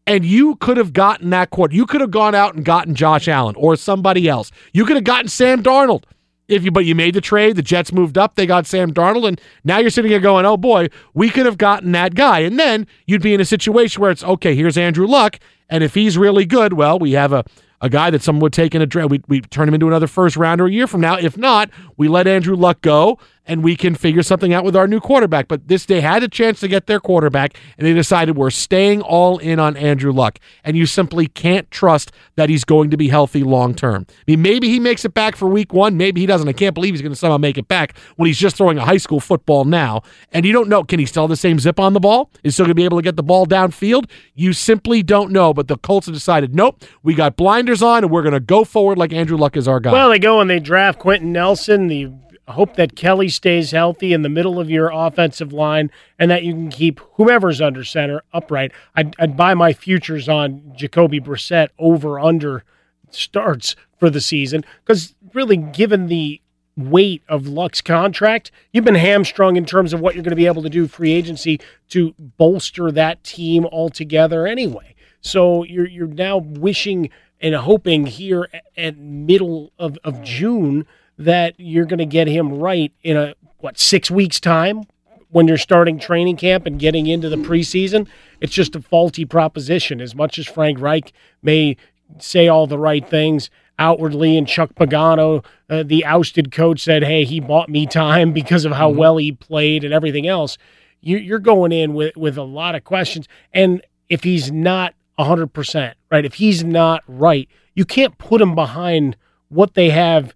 And 0.08 0.26
you 0.26 0.56
could 0.56 0.78
have 0.78 0.94
gotten 0.94 1.30
that 1.30 1.52
quarter. 1.52 1.76
You 1.76 1.86
could 1.86 2.02
have 2.02 2.10
gone 2.10 2.34
out 2.34 2.56
and 2.56 2.66
gotten 2.66 2.96
Josh 2.96 3.28
Allen 3.28 3.56
or 3.56 3.76
somebody 3.76 4.28
else. 4.28 4.52
You 4.74 4.86
could 4.86 4.96
have 4.96 5.04
gotten 5.04 5.28
Sam 5.28 5.62
Darnold. 5.62 6.06
If 6.52 6.64
you 6.64 6.72
but 6.72 6.86
you 6.86 6.96
made 6.96 7.14
the 7.14 7.22
trade, 7.22 7.56
the 7.56 7.62
Jets 7.62 7.94
moved 7.94 8.18
up, 8.18 8.36
they 8.36 8.46
got 8.46 8.66
Sam 8.66 8.94
Darnold, 8.94 9.28
and 9.28 9.42
now 9.64 9.78
you're 9.78 9.90
sitting 9.90 10.12
here 10.12 10.20
going, 10.20 10.46
Oh 10.46 10.58
boy, 10.58 10.90
we 11.14 11.30
could 11.30 11.46
have 11.46 11.58
gotten 11.58 11.92
that 11.94 12.14
guy. 12.14 12.40
And 12.40 12.60
then 12.60 12.88
you'd 13.06 13.22
be 13.22 13.34
in 13.34 13.42
a 13.42 13.46
situation 13.46 14.02
where 14.02 14.12
it's 14.12 14.24
okay, 14.24 14.54
here's 14.56 14.78
Andrew 14.78 15.08
Luck, 15.08 15.40
and 15.70 15.84
if 15.84 15.94
he's 15.94 16.18
really 16.18 16.46
good, 16.46 16.74
well, 16.74 17.00
we 17.00 17.14
have 17.14 17.34
a 17.34 17.46
a 17.82 17.90
guy 17.90 18.12
that 18.12 18.22
someone 18.22 18.42
would 18.42 18.54
take 18.54 18.76
in 18.76 18.82
a 18.82 18.86
draft. 18.86 19.10
We, 19.10 19.22
we 19.28 19.42
turn 19.42 19.68
him 19.68 19.74
into 19.74 19.88
another 19.88 20.08
first 20.08 20.38
rounder 20.38 20.68
a 20.68 20.72
year 20.72 20.86
from 20.86 21.02
now. 21.02 21.18
If 21.18 21.36
not, 21.36 21.70
we 21.98 22.08
let 22.08 22.28
Andrew 22.28 22.56
Luck 22.56 22.82
go 22.82 23.18
and 23.52 23.66
we 23.66 23.76
can 23.76 23.96
figure 23.96 24.24
something 24.24 24.54
out 24.54 24.64
with 24.64 24.78
our 24.78 24.88
new 24.88 25.02
quarterback. 25.02 25.50
But 25.50 25.68
this 25.68 25.86
they 25.86 26.00
had 26.00 26.24
a 26.24 26.30
chance 26.30 26.62
to 26.62 26.70
get 26.70 26.88
their 26.88 27.02
quarterback, 27.02 27.58
and 27.78 27.86
they 27.86 27.94
decided 27.94 28.38
we're 28.38 28.50
staying 28.50 29.02
all 29.02 29.40
in 29.40 29.60
on 29.60 29.76
Andrew 29.76 30.14
Luck. 30.14 30.40
And 30.64 30.78
you 30.78 30.86
simply 30.86 31.28
can't 31.28 31.70
trust 31.70 32.14
that 32.38 32.48
he's 32.48 32.64
going 32.64 32.92
to 32.92 32.98
be 32.98 33.10
healthy 33.10 33.44
long 33.44 33.76
term. 33.76 34.06
I 34.10 34.14
mean, 34.26 34.42
maybe 34.42 34.70
he 34.70 34.80
makes 34.80 35.04
it 35.04 35.14
back 35.14 35.36
for 35.36 35.50
week 35.50 35.74
one, 35.74 35.98
maybe 35.98 36.22
he 36.22 36.28
doesn't. 36.28 36.48
I 36.48 36.54
can't 36.54 36.74
believe 36.74 36.94
he's 36.94 37.02
going 37.02 37.12
to 37.12 37.18
somehow 37.18 37.38
make 37.38 37.58
it 37.58 37.68
back 37.68 37.98
when 38.16 38.28
he's 38.28 38.40
just 38.40 38.56
throwing 38.56 38.78
a 38.78 38.86
high 38.86 38.96
school 38.96 39.20
football 39.20 39.66
now. 39.66 40.02
And 40.32 40.46
you 40.46 40.54
don't 40.54 40.70
know, 40.70 40.86
can 40.86 41.00
he 41.00 41.06
still 41.06 41.24
have 41.24 41.30
the 41.30 41.36
same 41.36 41.60
zip 41.60 41.78
on 41.78 41.92
the 41.92 42.00
ball? 42.00 42.32
Is 42.46 42.54
still 42.54 42.64
going 42.68 42.72
to 42.72 42.76
be 42.76 42.86
able 42.86 43.00
to 43.00 43.04
get 43.04 43.18
the 43.18 43.24
ball 43.24 43.46
downfield? 43.46 44.10
You 44.34 44.54
simply 44.54 45.04
don't 45.04 45.30
know. 45.30 45.54
But 45.54 45.68
the 45.68 45.78
Colts 45.78 46.06
have 46.06 46.16
decided, 46.16 46.56
nope, 46.56 46.82
we 47.04 47.16
got 47.16 47.36
blinders 47.36 47.82
on, 47.82 48.06
and 48.06 48.14
we're 48.14 48.24
going 48.24 48.32
to 48.32 48.40
go 48.40 48.64
forward 48.64 48.98
like 48.98 49.12
Andrew 49.12 49.36
Luck 49.36 49.58
is 49.58 49.68
our 49.68 49.82
guy. 49.82 49.92
Well, 49.92 50.10
they 50.10 50.20
go 50.20 50.40
and 50.40 50.50
they 50.50 50.62
draft 50.62 51.00
Quenton 51.00 51.34
Nelson, 51.34 51.88
the 51.88 52.14
hope 52.48 52.76
that 52.76 52.96
Kelly 52.96 53.30
stays 53.30 53.72
healthy 53.72 54.14
in 54.14 54.24
the 54.24 54.30
middle 54.30 54.60
of 54.60 54.70
your 54.70 54.90
offensive 54.90 55.54
line 55.54 55.92
and 56.18 56.30
that 56.32 56.44
you 56.44 56.54
can 56.54 56.70
keep 56.70 57.00
whomever's 57.14 57.62
under 57.62 57.84
center 57.84 58.24
upright. 58.34 58.72
I'd, 58.96 59.16
I'd 59.20 59.38
buy 59.38 59.54
my 59.54 59.74
futures 59.74 60.28
on 60.28 60.74
Jacoby 60.76 61.20
Brissett 61.20 61.70
over 61.80 62.20
under 62.20 62.64
starts 63.10 63.76
for 63.98 64.10
the 64.10 64.22
season 64.22 64.64
because 64.84 65.14
really, 65.34 65.58
given 65.58 66.08
the 66.08 66.42
weight 66.76 67.22
of 67.28 67.48
Luck's 67.48 67.82
contract, 67.82 68.52
you've 68.72 68.86
been 68.86 68.96
hamstrung 68.96 69.56
in 69.56 69.66
terms 69.66 69.94
of 69.94 70.00
what 70.00 70.16
you're 70.16 70.24
going 70.24 70.32
to 70.32 70.36
be 70.36 70.48
able 70.48 70.64
to 70.64 70.70
do 70.70 70.88
free 70.88 71.14
agency 71.14 71.60
to 71.90 72.14
bolster 72.18 72.92
that 72.92 73.24
team 73.24 73.66
altogether 73.66 74.48
anyway. 74.48 74.96
So 75.22 75.64
you're 75.64 75.88
you're 75.88 76.08
now 76.08 76.38
wishing 76.38 77.10
and 77.40 77.56
hoping 77.56 78.06
here 78.06 78.48
at 78.78 78.98
middle 78.98 79.72
of, 79.78 79.98
of 80.04 80.24
June 80.24 80.86
that 81.18 81.54
you're 81.58 81.86
going 81.86 82.00
to 82.00 82.06
get 82.06 82.28
him 82.28 82.54
right 82.54 82.92
in 83.04 83.18
a 83.18 83.36
what 83.60 83.80
six 83.80 84.10
weeks 84.10 84.40
time 84.40 84.84
when 85.30 85.48
you're 85.48 85.58
starting 85.58 85.98
training 85.98 86.36
camp 86.36 86.66
and 86.66 86.80
getting 86.80 87.08
into 87.08 87.30
the 87.30 87.38
preseason. 87.38 88.08
It's 88.40 88.54
just 88.54 88.76
a 88.76 88.82
faulty 88.82 89.26
proposition. 89.26 90.02
As 90.02 90.14
much 90.14 90.38
as 90.38 90.48
Frank 90.48 90.80
Reich 90.80 91.14
may 91.42 91.78
say 92.20 92.48
all 92.48 92.68
the 92.68 92.78
right 92.78 93.08
things 93.08 93.50
outwardly, 93.80 94.38
and 94.38 94.48
Chuck 94.48 94.76
Pagano, 94.76 95.44
uh, 95.70 95.84
the 95.84 96.06
ousted 96.06 96.52
coach, 96.52 96.82
said, 96.82 97.04
"Hey, 97.04 97.24
he 97.24 97.40
bought 97.40 97.70
me 97.70 97.86
time 97.88 98.32
because 98.34 98.66
of 98.66 98.74
how 98.74 98.90
mm-hmm. 98.90 99.00
well 99.00 99.18
he 99.18 99.32
played 99.32 99.84
and 99.84 99.94
everything 99.94 100.28
else." 100.28 100.58
You, 101.04 101.18
you're 101.18 101.40
going 101.40 101.72
in 101.72 101.94
with 101.94 102.16
with 102.16 102.38
a 102.38 102.44
lot 102.44 102.76
of 102.76 102.84
questions, 102.84 103.28
and 103.54 103.82
if 104.10 104.24
he's 104.24 104.52
not 104.52 104.94
100 105.16 105.48
percent 105.54 105.98
right, 106.12 106.26
if 106.26 106.36
he's 106.36 106.64
not 106.64 107.04
right, 107.08 107.48
you 107.74 107.86
can't 107.86 108.18
put 108.18 108.42
him 108.42 108.54
behind 108.54 109.16
what 109.50 109.74
they 109.74 109.90
have 109.90 110.34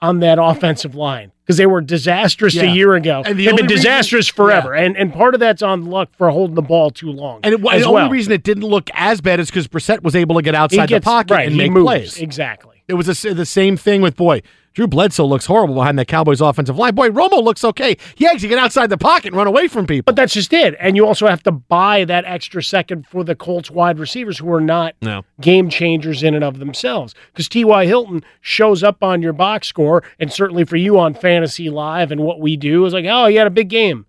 on 0.00 0.20
that 0.20 0.38
offensive 0.40 0.94
line 0.94 1.32
because 1.44 1.56
they 1.56 1.66
were 1.66 1.80
disastrous 1.80 2.54
yeah. 2.54 2.64
a 2.64 2.74
year 2.74 2.94
ago. 2.94 3.22
And 3.24 3.38
the 3.38 3.46
They've 3.46 3.56
been 3.56 3.66
disastrous 3.66 4.26
reason, 4.26 4.36
forever. 4.36 4.74
Yeah. 4.74 4.84
And 4.84 4.96
and 4.96 5.12
part 5.12 5.34
of 5.34 5.40
that's 5.40 5.62
on 5.62 5.86
luck 5.86 6.10
for 6.16 6.30
holding 6.30 6.54
the 6.54 6.62
ball 6.62 6.90
too 6.90 7.10
long. 7.10 7.40
And 7.44 7.54
it, 7.54 7.58
the 7.58 7.64
well. 7.64 7.98
only 7.98 8.10
reason 8.10 8.32
it 8.32 8.42
didn't 8.42 8.64
look 8.64 8.90
as 8.94 9.20
bad 9.20 9.40
is 9.40 9.48
because 9.48 9.68
Brissett 9.68 10.02
was 10.02 10.16
able 10.16 10.34
to 10.36 10.42
get 10.42 10.54
outside 10.54 10.88
gets, 10.88 11.04
the 11.04 11.08
pocket 11.08 11.34
right, 11.34 11.46
and 11.46 11.56
make 11.56 11.70
moves. 11.70 11.84
plays. 11.84 12.18
Exactly. 12.18 12.75
It 12.88 12.94
was 12.94 13.24
a, 13.24 13.34
the 13.34 13.46
same 13.46 13.76
thing 13.76 14.00
with 14.00 14.16
boy. 14.16 14.42
Drew 14.76 14.86
Bledsoe 14.86 15.24
looks 15.24 15.46
horrible 15.46 15.74
behind 15.74 15.98
that 15.98 16.06
Cowboys 16.06 16.42
offensive 16.42 16.76
line. 16.76 16.94
Boy, 16.94 17.08
Romo 17.08 17.42
looks 17.42 17.64
okay. 17.64 17.96
He 18.14 18.26
actually 18.26 18.50
get 18.50 18.58
outside 18.58 18.90
the 18.90 18.98
pocket 18.98 19.28
and 19.28 19.36
run 19.36 19.46
away 19.46 19.68
from 19.68 19.86
people. 19.86 20.04
But 20.04 20.16
that's 20.16 20.34
just 20.34 20.52
it. 20.52 20.76
And 20.78 20.96
you 20.96 21.06
also 21.06 21.26
have 21.26 21.42
to 21.44 21.50
buy 21.50 22.04
that 22.04 22.26
extra 22.26 22.62
second 22.62 23.06
for 23.06 23.24
the 23.24 23.34
Colts 23.34 23.70
wide 23.70 23.98
receivers 23.98 24.36
who 24.38 24.52
are 24.52 24.60
not 24.60 24.94
no. 25.00 25.24
game 25.40 25.70
changers 25.70 26.22
in 26.22 26.34
and 26.34 26.44
of 26.44 26.58
themselves. 26.58 27.14
Because 27.32 27.48
T.Y. 27.48 27.86
Hilton 27.86 28.22
shows 28.42 28.82
up 28.82 29.02
on 29.02 29.22
your 29.22 29.32
box 29.32 29.66
score, 29.66 30.02
and 30.18 30.30
certainly 30.30 30.64
for 30.64 30.76
you 30.76 30.98
on 30.98 31.14
Fantasy 31.14 31.70
Live 31.70 32.12
and 32.12 32.20
what 32.20 32.40
we 32.40 32.58
do 32.58 32.84
is 32.84 32.92
like, 32.92 33.06
oh, 33.08 33.28
he 33.28 33.36
had 33.36 33.46
a 33.46 33.50
big 33.50 33.70
game. 33.70 34.04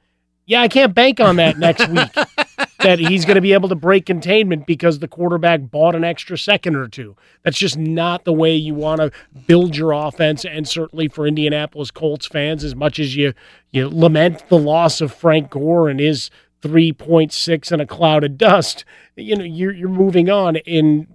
Yeah, 0.45 0.61
I 0.61 0.67
can't 0.67 0.93
bank 0.93 1.21
on 1.21 1.37
that 1.37 1.57
next 1.57 1.87
week. 1.87 2.09
that 2.79 2.99
he's 2.99 3.25
going 3.25 3.35
to 3.35 3.41
be 3.41 3.53
able 3.53 3.69
to 3.69 3.75
break 3.75 4.05
containment 4.05 4.65
because 4.65 4.99
the 4.99 5.07
quarterback 5.07 5.61
bought 5.71 5.95
an 5.95 6.03
extra 6.03 6.37
second 6.37 6.75
or 6.75 6.87
two. 6.87 7.15
That's 7.43 7.57
just 7.57 7.77
not 7.77 8.23
the 8.23 8.33
way 8.33 8.55
you 8.55 8.75
want 8.75 9.01
to 9.01 9.11
build 9.47 9.75
your 9.75 9.91
offense. 9.93 10.45
And 10.45 10.67
certainly 10.67 11.07
for 11.07 11.25
Indianapolis 11.25 11.91
Colts 11.91 12.27
fans, 12.27 12.63
as 12.63 12.75
much 12.75 12.99
as 12.99 13.15
you 13.15 13.33
you 13.71 13.89
lament 13.89 14.47
the 14.49 14.57
loss 14.57 15.01
of 15.01 15.13
Frank 15.13 15.49
Gore 15.49 15.89
and 15.89 15.99
his 15.99 16.29
3.6 16.61 17.71
and 17.71 17.81
a 17.81 17.85
cloud 17.85 18.23
of 18.23 18.37
dust, 18.37 18.85
you 19.15 19.35
know 19.35 19.43
you're 19.43 19.73
you're 19.73 19.89
moving 19.89 20.29
on 20.29 20.57
in 20.57 21.07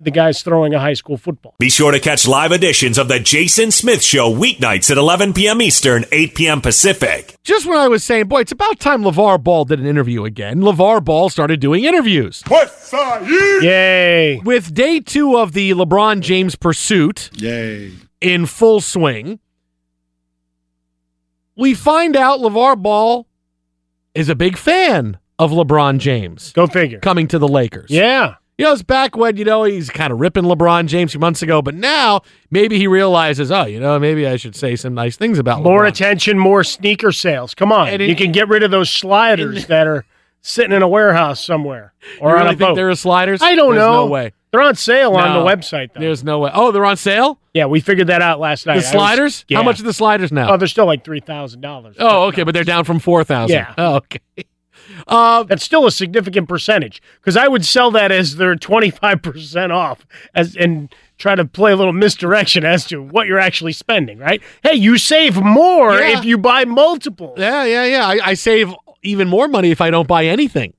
the 0.00 0.10
guy's 0.10 0.42
throwing 0.42 0.74
a 0.74 0.78
high 0.80 0.92
school 0.94 1.16
football. 1.16 1.54
Be 1.58 1.70
sure 1.70 1.90
to 1.90 1.98
catch 1.98 2.28
live 2.28 2.52
editions 2.52 2.98
of 2.98 3.08
the 3.08 3.18
Jason 3.18 3.70
Smith 3.70 4.02
Show 4.02 4.32
weeknights 4.32 4.90
at 4.90 4.96
11 4.96 5.32
p.m. 5.32 5.60
Eastern, 5.60 6.04
8 6.12 6.34
p.m. 6.34 6.60
Pacific. 6.60 7.36
Just 7.42 7.66
when 7.66 7.76
I 7.78 7.88
was 7.88 8.04
saying, 8.04 8.26
boy, 8.28 8.40
it's 8.40 8.52
about 8.52 8.78
time 8.78 9.02
LaVar 9.02 9.42
Ball 9.42 9.64
did 9.64 9.80
an 9.80 9.86
interview 9.86 10.24
again, 10.24 10.60
LaVar 10.60 11.04
Ball 11.04 11.28
started 11.28 11.60
doing 11.60 11.84
interviews. 11.84 12.42
What's 12.48 12.92
Yay! 12.92 14.40
With 14.44 14.72
day 14.72 15.00
two 15.00 15.36
of 15.36 15.52
the 15.52 15.72
LeBron 15.72 16.20
James 16.20 16.54
pursuit 16.54 17.30
Yay. 17.34 17.92
in 18.20 18.46
full 18.46 18.80
swing, 18.80 19.40
we 21.56 21.74
find 21.74 22.16
out 22.16 22.38
LaVar 22.40 22.80
Ball 22.80 23.26
is 24.14 24.28
a 24.28 24.34
big 24.34 24.56
fan 24.56 25.18
of 25.38 25.50
LeBron 25.50 25.98
James. 25.98 26.52
Go 26.52 26.66
figure. 26.66 27.00
Coming 27.00 27.28
to 27.28 27.38
the 27.38 27.48
Lakers. 27.48 27.90
Yeah. 27.90 28.34
You 28.58 28.64
know, 28.64 28.72
it's 28.72 28.82
back 28.82 29.16
when, 29.16 29.36
you 29.36 29.44
know, 29.44 29.62
he's 29.62 29.88
kind 29.88 30.12
of 30.12 30.18
ripping 30.18 30.42
LeBron 30.42 30.86
James 30.88 31.10
a 31.10 31.12
few 31.12 31.20
months 31.20 31.42
ago, 31.42 31.62
but 31.62 31.76
now 31.76 32.22
maybe 32.50 32.76
he 32.76 32.88
realizes, 32.88 33.52
oh, 33.52 33.66
you 33.66 33.78
know, 33.78 33.96
maybe 34.00 34.26
I 34.26 34.34
should 34.36 34.56
say 34.56 34.74
some 34.74 34.94
nice 34.94 35.16
things 35.16 35.38
about 35.38 35.60
LeBron. 35.60 35.64
More 35.64 35.84
LeBron. 35.84 35.88
attention, 35.88 36.38
more 36.40 36.64
sneaker 36.64 37.12
sales. 37.12 37.54
Come 37.54 37.70
on. 37.70 37.86
And 37.88 38.02
you 38.02 38.16
can 38.16 38.32
get 38.32 38.48
rid 38.48 38.64
of 38.64 38.72
those 38.72 38.90
sliders 38.90 39.66
that 39.68 39.86
are 39.86 40.04
sitting 40.40 40.72
in 40.72 40.82
a 40.82 40.88
warehouse 40.88 41.44
somewhere 41.44 41.92
or 42.20 42.30
you 42.32 42.36
on 42.36 42.46
a 42.46 42.48
think 42.50 42.58
boat. 42.60 42.74
there 42.74 42.90
are 42.90 42.96
sliders? 42.96 43.40
I 43.42 43.54
don't 43.54 43.74
There's 43.74 43.78
know. 43.86 43.92
No 43.92 44.06
way. 44.06 44.32
They're 44.50 44.62
on 44.62 44.74
sale 44.74 45.12
on 45.14 45.34
the 45.38 45.48
website 45.48 45.92
though. 45.92 46.00
There's 46.00 46.24
no 46.24 46.40
way. 46.40 46.50
Oh, 46.52 46.72
they're 46.72 46.84
on 46.84 46.96
sale. 46.96 47.38
Yeah, 47.54 47.66
we 47.66 47.78
figured 47.80 48.06
that 48.08 48.22
out 48.22 48.40
last 48.40 48.66
night. 48.66 48.74
The 48.74 48.78
was- 48.78 48.88
sliders? 48.90 49.44
yeah. 49.46 49.58
How 49.58 49.62
much 49.62 49.78
are 49.78 49.82
the 49.84 49.92
sliders 49.92 50.32
now? 50.32 50.52
Oh, 50.52 50.56
they're 50.56 50.66
still 50.68 50.86
like 50.86 51.04
three 51.04 51.20
thousand 51.20 51.60
dollars. 51.60 51.96
Oh, 51.98 52.24
okay, 52.28 52.42
but 52.44 52.54
they're 52.54 52.64
down 52.64 52.84
from 52.84 52.98
four 52.98 53.22
thousand. 53.24 53.54
Yeah. 53.56 53.74
Oh, 53.78 53.96
okay. 53.96 54.20
Uh, 55.06 55.42
That's 55.44 55.62
still 55.64 55.86
a 55.86 55.90
significant 55.92 56.48
percentage 56.48 57.02
because 57.20 57.36
I 57.36 57.48
would 57.48 57.64
sell 57.64 57.90
that 57.92 58.10
as 58.12 58.34
five 58.34 59.22
percent 59.22 59.72
off, 59.72 60.06
as 60.34 60.56
and 60.56 60.94
try 61.18 61.34
to 61.34 61.44
play 61.44 61.72
a 61.72 61.76
little 61.76 61.92
misdirection 61.92 62.64
as 62.64 62.84
to 62.86 63.02
what 63.02 63.26
you're 63.26 63.38
actually 63.40 63.72
spending. 63.72 64.18
Right? 64.18 64.42
Hey, 64.62 64.74
you 64.74 64.98
save 64.98 65.40
more 65.42 65.94
Yeah. 65.94 66.18
if 66.18 66.24
you 66.24 66.38
buy 66.38 66.64
multiple. 66.64 67.34
yeah, 67.36 67.64
yeah, 67.64 67.84
yeah. 67.84 68.06
I, 68.06 68.18
I 68.30 68.34
save 68.34 68.72
even 69.02 69.28
more 69.28 69.48
money 69.48 69.70
if 69.70 69.80
I 69.80 69.90
don't 69.90 70.08
buy 70.08 70.26
anything. 70.26 70.74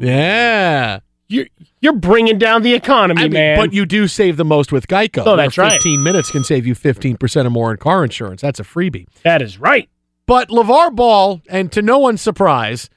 Yeah. 0.00 1.00
You're 1.28 1.46
you're 1.80 1.94
bringing 1.94 2.38
down 2.38 2.62
the 2.62 2.74
economy, 2.74 3.20
I 3.22 3.24
mean, 3.24 3.32
man. 3.32 3.56
but 3.58 3.72
you 3.72 3.86
do 3.86 4.06
save 4.06 4.36
the 4.36 4.44
most 4.44 4.70
with 4.70 4.86
Geico. 4.86 5.22
Oh, 5.26 5.36
that's 5.36 5.56
where 5.56 5.66
right. 5.66 5.72
15 5.74 6.02
minutes 6.02 6.30
can 6.30 6.44
save 6.44 6.66
you 6.66 6.74
15% 6.74 7.44
or 7.46 7.50
more 7.50 7.70
in 7.72 7.78
car 7.78 8.04
insurance. 8.04 8.42
That's 8.42 8.60
a 8.60 8.64
freebie. 8.64 9.06
that 9.24 9.40
is 9.42 9.58
right. 9.58 9.88
But 10.32 10.48
LaVar 10.48 10.96
Ball, 10.96 11.42
and 11.50 11.70
to 11.72 11.82
no 11.82 11.98
one's 11.98 12.22
surprise, 12.22 12.88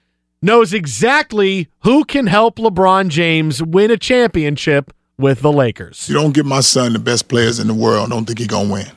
knows 0.41 0.73
exactly 0.73 1.67
who 1.81 2.05
can 2.05 2.27
help 2.27 2.55
LeBron 2.55 3.09
James 3.09 3.61
win 3.61 3.91
a 3.91 3.97
championship 3.97 4.93
with 5.17 5.41
the 5.41 5.51
Lakers. 5.51 6.07
You 6.07 6.15
don't 6.15 6.33
give 6.33 6.45
my 6.45 6.61
son 6.61 6.93
the 6.93 6.99
best 6.99 7.27
players 7.27 7.59
in 7.59 7.67
the 7.67 7.73
world. 7.73 8.09
Don't 8.09 8.23
think 8.23 8.39
he 8.39 8.47
gonna 8.47 8.71
win. 8.71 8.87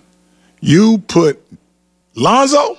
You 0.61 0.99
put 1.09 1.43
Lonzo, 2.15 2.79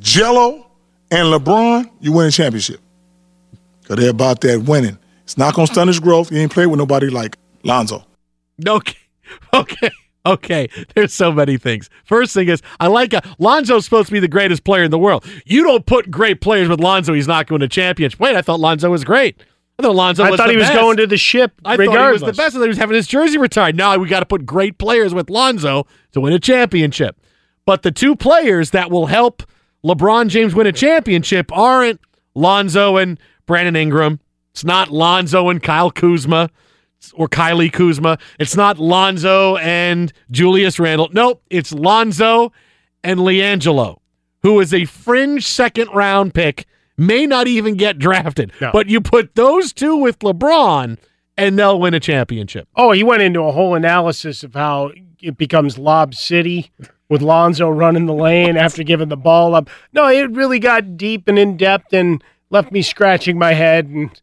Gelo, 0.00 0.64
and 1.10 1.34
LeBron. 1.34 1.90
You 2.00 2.12
win 2.12 2.28
a 2.28 2.30
championship. 2.30 2.80
Cause 3.84 3.98
they're 3.98 4.08
about 4.08 4.40
that 4.40 4.62
winning. 4.62 4.96
It's 5.24 5.36
not 5.36 5.52
gonna 5.52 5.66
stunt 5.66 5.88
his 5.88 6.00
growth. 6.00 6.30
He 6.30 6.38
ain't 6.38 6.50
played 6.50 6.68
with 6.68 6.78
nobody 6.78 7.10
like 7.10 7.36
Lonzo. 7.62 8.06
Okay. 8.66 8.96
Okay. 9.52 9.90
Okay. 10.28 10.68
There's 10.94 11.12
so 11.12 11.32
many 11.32 11.56
things. 11.56 11.90
First 12.04 12.34
thing 12.34 12.48
is, 12.48 12.62
I 12.80 12.88
like 12.88 13.14
uh, 13.14 13.20
Lonzo's 13.38 13.84
supposed 13.84 14.06
to 14.08 14.12
be 14.12 14.20
the 14.20 14.28
greatest 14.28 14.64
player 14.64 14.84
in 14.84 14.90
the 14.90 14.98
world. 14.98 15.24
You 15.44 15.64
don't 15.64 15.86
put 15.86 16.10
great 16.10 16.40
players 16.40 16.68
with 16.68 16.80
Lonzo, 16.80 17.14
he's 17.14 17.28
not 17.28 17.46
going 17.46 17.60
to 17.60 17.68
championship. 17.68 18.20
Wait, 18.20 18.36
I 18.36 18.42
thought 18.42 18.60
Lonzo 18.60 18.90
was 18.90 19.04
great. 19.04 19.40
I 19.78 19.84
thought 19.84 19.94
Lonzo 19.94 20.24
I 20.24 20.36
thought 20.36 20.50
he 20.50 20.56
was 20.56 20.70
going 20.70 20.96
to 20.96 21.06
the 21.06 21.16
ship. 21.16 21.52
I 21.64 21.76
regardless. 21.76 21.94
thought 21.94 22.06
he 22.06 22.12
was 22.12 22.20
the 22.22 22.42
best. 22.42 22.56
I 22.56 22.58
thought 22.58 22.64
he 22.64 22.68
was 22.68 22.78
having 22.78 22.96
his 22.96 23.06
jersey 23.06 23.38
retired. 23.38 23.76
Now 23.76 23.96
we 23.96 24.08
got 24.08 24.20
to 24.20 24.26
put 24.26 24.44
great 24.44 24.78
players 24.78 25.14
with 25.14 25.30
Lonzo 25.30 25.86
to 26.12 26.20
win 26.20 26.32
a 26.32 26.40
championship. 26.40 27.16
But 27.64 27.82
the 27.82 27.92
two 27.92 28.16
players 28.16 28.70
that 28.70 28.90
will 28.90 29.06
help 29.06 29.44
LeBron 29.84 30.28
James 30.28 30.54
win 30.54 30.66
a 30.66 30.72
championship 30.72 31.56
aren't 31.56 32.00
Lonzo 32.34 32.96
and 32.96 33.20
Brandon 33.46 33.76
Ingram. 33.76 34.18
It's 34.50 34.64
not 34.64 34.90
Lonzo 34.90 35.48
and 35.48 35.62
Kyle 35.62 35.92
Kuzma 35.92 36.50
or 37.14 37.28
Kylie 37.28 37.72
Kuzma. 37.72 38.18
It's 38.38 38.56
not 38.56 38.78
Lonzo 38.78 39.56
and 39.56 40.12
Julius 40.30 40.78
Randle. 40.78 41.08
Nope, 41.12 41.42
it's 41.50 41.72
Lonzo 41.72 42.52
and 43.02 43.20
LiAngelo, 43.20 43.98
who 44.42 44.60
is 44.60 44.74
a 44.74 44.84
fringe 44.84 45.46
second 45.46 45.88
round 45.94 46.34
pick, 46.34 46.66
may 46.96 47.26
not 47.26 47.46
even 47.46 47.76
get 47.76 47.98
drafted. 47.98 48.52
No. 48.60 48.70
But 48.72 48.88
you 48.88 49.00
put 49.00 49.34
those 49.34 49.72
two 49.72 49.96
with 49.96 50.18
LeBron, 50.18 50.98
and 51.36 51.58
they'll 51.58 51.78
win 51.78 51.94
a 51.94 52.00
championship. 52.00 52.68
Oh, 52.74 52.90
he 52.92 53.04
went 53.04 53.22
into 53.22 53.42
a 53.42 53.52
whole 53.52 53.74
analysis 53.74 54.42
of 54.42 54.54
how 54.54 54.90
it 55.22 55.38
becomes 55.38 55.78
Lob 55.78 56.14
City 56.14 56.72
with 57.08 57.22
Lonzo 57.22 57.70
running 57.70 58.06
the 58.06 58.12
lane 58.14 58.56
after 58.56 58.82
giving 58.82 59.08
the 59.08 59.16
ball 59.16 59.54
up. 59.54 59.70
No, 59.92 60.08
it 60.08 60.30
really 60.32 60.58
got 60.58 60.96
deep 60.96 61.28
and 61.28 61.38
in 61.38 61.56
depth 61.56 61.92
and 61.92 62.22
left 62.50 62.72
me 62.72 62.82
scratching 62.82 63.38
my 63.38 63.52
head 63.52 63.86
and 63.86 64.20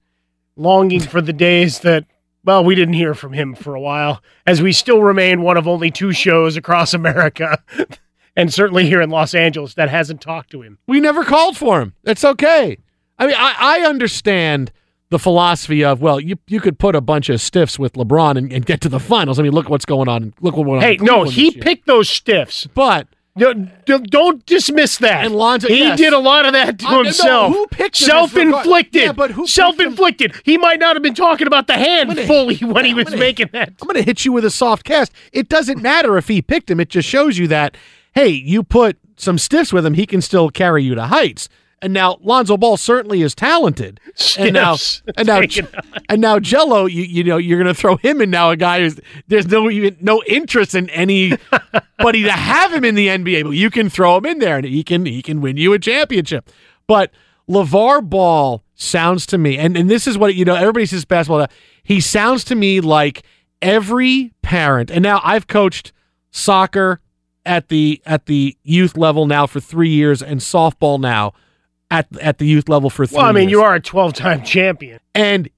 longing 0.56 1.00
for 1.00 1.22
the 1.22 1.34
days 1.34 1.80
that, 1.80 2.06
well, 2.46 2.64
we 2.64 2.76
didn't 2.76 2.94
hear 2.94 3.14
from 3.14 3.34
him 3.34 3.56
for 3.56 3.76
a 3.76 3.82
while, 3.82 4.22
as 4.46 4.62
we 4.62 4.72
still 4.72 5.02
remain 5.02 5.42
one 5.42 5.58
of 5.58 5.68
only 5.68 5.92
two 5.92 6.14
shows 6.14 6.56
across 6.56 6.94
America. 6.94 7.62
And 8.36 8.54
certainly 8.54 8.86
here 8.86 9.02
in 9.02 9.10
Los 9.10 9.34
Angeles, 9.34 9.76
that 9.76 9.90
hasn't 9.90 10.20
talked 10.20 10.50
to 10.52 10.62
him. 10.62 10.78
We 10.88 11.00
never 11.00 11.24
called 11.24 11.56
for 11.56 11.80
him. 11.80 11.94
It's 12.04 12.26
okay. 12.26 12.78
I 13.18 13.28
mean, 13.28 13.36
I, 13.38 13.56
I 13.58 13.80
understand 13.88 14.74
the 15.10 15.20
philosophy 15.20 15.86
of, 15.86 16.02
well, 16.02 16.20
you 16.20 16.38
you 16.48 16.60
could 16.60 16.78
put 16.78 16.96
a 16.96 17.02
bunch 17.02 17.30
of 17.30 17.40
stiffs 17.40 17.80
with 17.80 17.94
LeBron 17.94 18.38
and, 18.38 18.52
and 18.52 18.66
get 18.66 18.82
to 18.82 18.90
the 18.90 19.00
finals. 19.00 19.40
I 19.40 19.44
mean, 19.44 19.54
look 19.54 19.70
what's 19.70 19.86
going 19.86 20.10
on. 20.10 20.34
Look 20.42 20.58
what 20.58 20.68
went 20.68 20.84
on. 20.84 20.90
Hey, 20.90 20.98
no, 20.98 21.24
he 21.24 21.52
picked 21.52 21.86
those 21.88 22.10
stiffs. 22.10 22.68
But 22.68 23.08
don't 23.38 24.46
dismiss 24.46 24.98
that. 25.00 25.26
And 25.26 25.36
Lonzo- 25.36 25.68
he 25.68 25.80
yes. 25.80 25.98
did 25.98 26.14
a 26.14 26.20
lot 26.20 26.46
of 26.46 26.54
that 26.54 26.80
to 26.80 26.88
I- 26.88 26.92
no, 26.92 27.04
himself. 27.04 27.54
who 27.54 27.68
picked 27.68 28.02
him 28.02 28.08
Self-inflicted. 28.08 29.02
Yeah, 29.02 29.12
but 29.12 29.32
who 29.32 29.46
Self-inflicted. 29.48 30.34
He 30.44 30.58
might 30.58 30.80
not 30.80 30.96
have 30.96 31.04
been 31.04 31.16
talking 31.16 31.48
about 31.48 31.68
the 31.68 31.74
hand 31.74 32.10
gonna- 32.10 32.26
fully 32.28 32.56
when 32.58 32.86
he 32.86 32.94
was 32.94 33.06
gonna- 33.06 33.18
making 33.18 33.50
that. 33.54 33.70
I'm 33.82 33.88
going 33.88 33.96
to 33.96 34.04
hit 34.04 34.26
you 34.26 34.32
with 34.32 34.46
a 34.46 34.50
soft 34.52 34.86
cast. 34.86 35.12
It 35.34 35.50
doesn't 35.50 35.82
matter 35.82 36.18
if 36.18 36.28
he 36.28 36.42
picked 36.42 36.70
him. 36.72 36.80
It 36.80 36.90
just 36.90 37.08
shows 37.10 37.38
you 37.38 37.48
that, 37.50 37.76
hey, 38.14 38.30
you 38.30 38.64
put 38.64 38.98
some 39.18 39.38
stiffs 39.38 39.72
with 39.74 39.86
him, 39.86 39.94
he 39.96 40.06
can 40.06 40.22
still 40.22 40.50
carry 40.50 40.84
you 40.84 40.96
to 40.96 41.04
heights. 41.04 41.50
And 41.82 41.94
now 41.94 42.18
Lonzo 42.22 42.58
Ball 42.58 42.78
certainly 42.78 43.22
is 43.22 43.36
talented. 43.36 44.00
And 44.38 44.54
now, 44.54 44.76
and 45.18 45.28
now, 45.28 45.42
and 46.10 46.22
now 46.22 46.40
Gelo, 46.40 46.92
you 46.92 47.04
you 47.04 47.24
know 47.24 47.38
you're 47.38 47.62
going 47.62 47.74
to 47.74 47.80
throw 47.80 47.96
him 47.98 48.22
in 48.22 48.30
now. 48.30 48.50
A 48.50 48.58
guy 48.58 48.80
who's 48.80 49.00
there's 49.28 49.48
no 49.48 49.70
even 49.70 49.98
no 50.02 50.22
interest 50.24 50.76
in 50.76 50.90
anybody 50.90 51.38
to 52.24 52.32
have 52.32 52.74
him 52.74 52.84
in 52.84 52.96
the 52.96 53.08
NBA, 53.08 53.44
but 53.44 53.52
you 53.52 53.70
can 53.70 53.90
throw 53.90 54.18
him 54.18 54.26
in 54.26 54.40
there 54.40 54.58
and 54.58 54.66
he 54.66 54.84
can 54.84 55.06
he 55.06 55.22
can 55.22 55.42
win 55.42 55.58
you 55.58 55.74
a 55.74 55.80
championship. 55.80 56.50
But 56.88 57.12
LaVar 57.50 58.10
Ball 58.10 58.64
sounds 58.76 59.26
to 59.28 59.38
me, 59.38 59.58
and, 59.58 59.78
and 59.78 59.90
this 59.90 60.08
is 60.08 60.18
what 60.18 60.36
you 60.36 60.44
know, 60.44 60.56
everybody 60.56 60.86
says 60.86 61.06
basketball. 61.06 61.48
He 61.84 62.02
sounds 62.02 62.44
to 62.46 62.56
me 62.56 62.82
like 62.82 63.24
every 63.62 64.34
parent, 64.42 64.92
and 64.92 65.04
now 65.04 65.22
I've 65.24 65.48
coached 65.48 65.94
soccer 66.32 67.00
at 67.46 67.70
the 67.70 68.02
at 68.06 68.26
the 68.26 68.58
youth 68.64 68.98
level 68.98 69.28
now 69.28 69.46
for 69.48 69.60
three 69.60 69.90
years 69.90 70.22
and 70.22 70.40
softball 70.40 71.00
now 71.00 71.34
at 72.00 72.08
at 72.22 72.38
the 72.38 72.46
youth 72.46 72.68
level 72.70 72.90
for 72.90 73.06
three 73.06 73.18
Well, 73.18 73.26
I 73.26 73.32
mean, 73.32 73.44
years. 73.50 73.52
you 73.52 73.62
are 73.64 73.76
a 73.76 73.82
12-time 73.82 74.44
champion. 74.44 75.00
And 75.14 75.50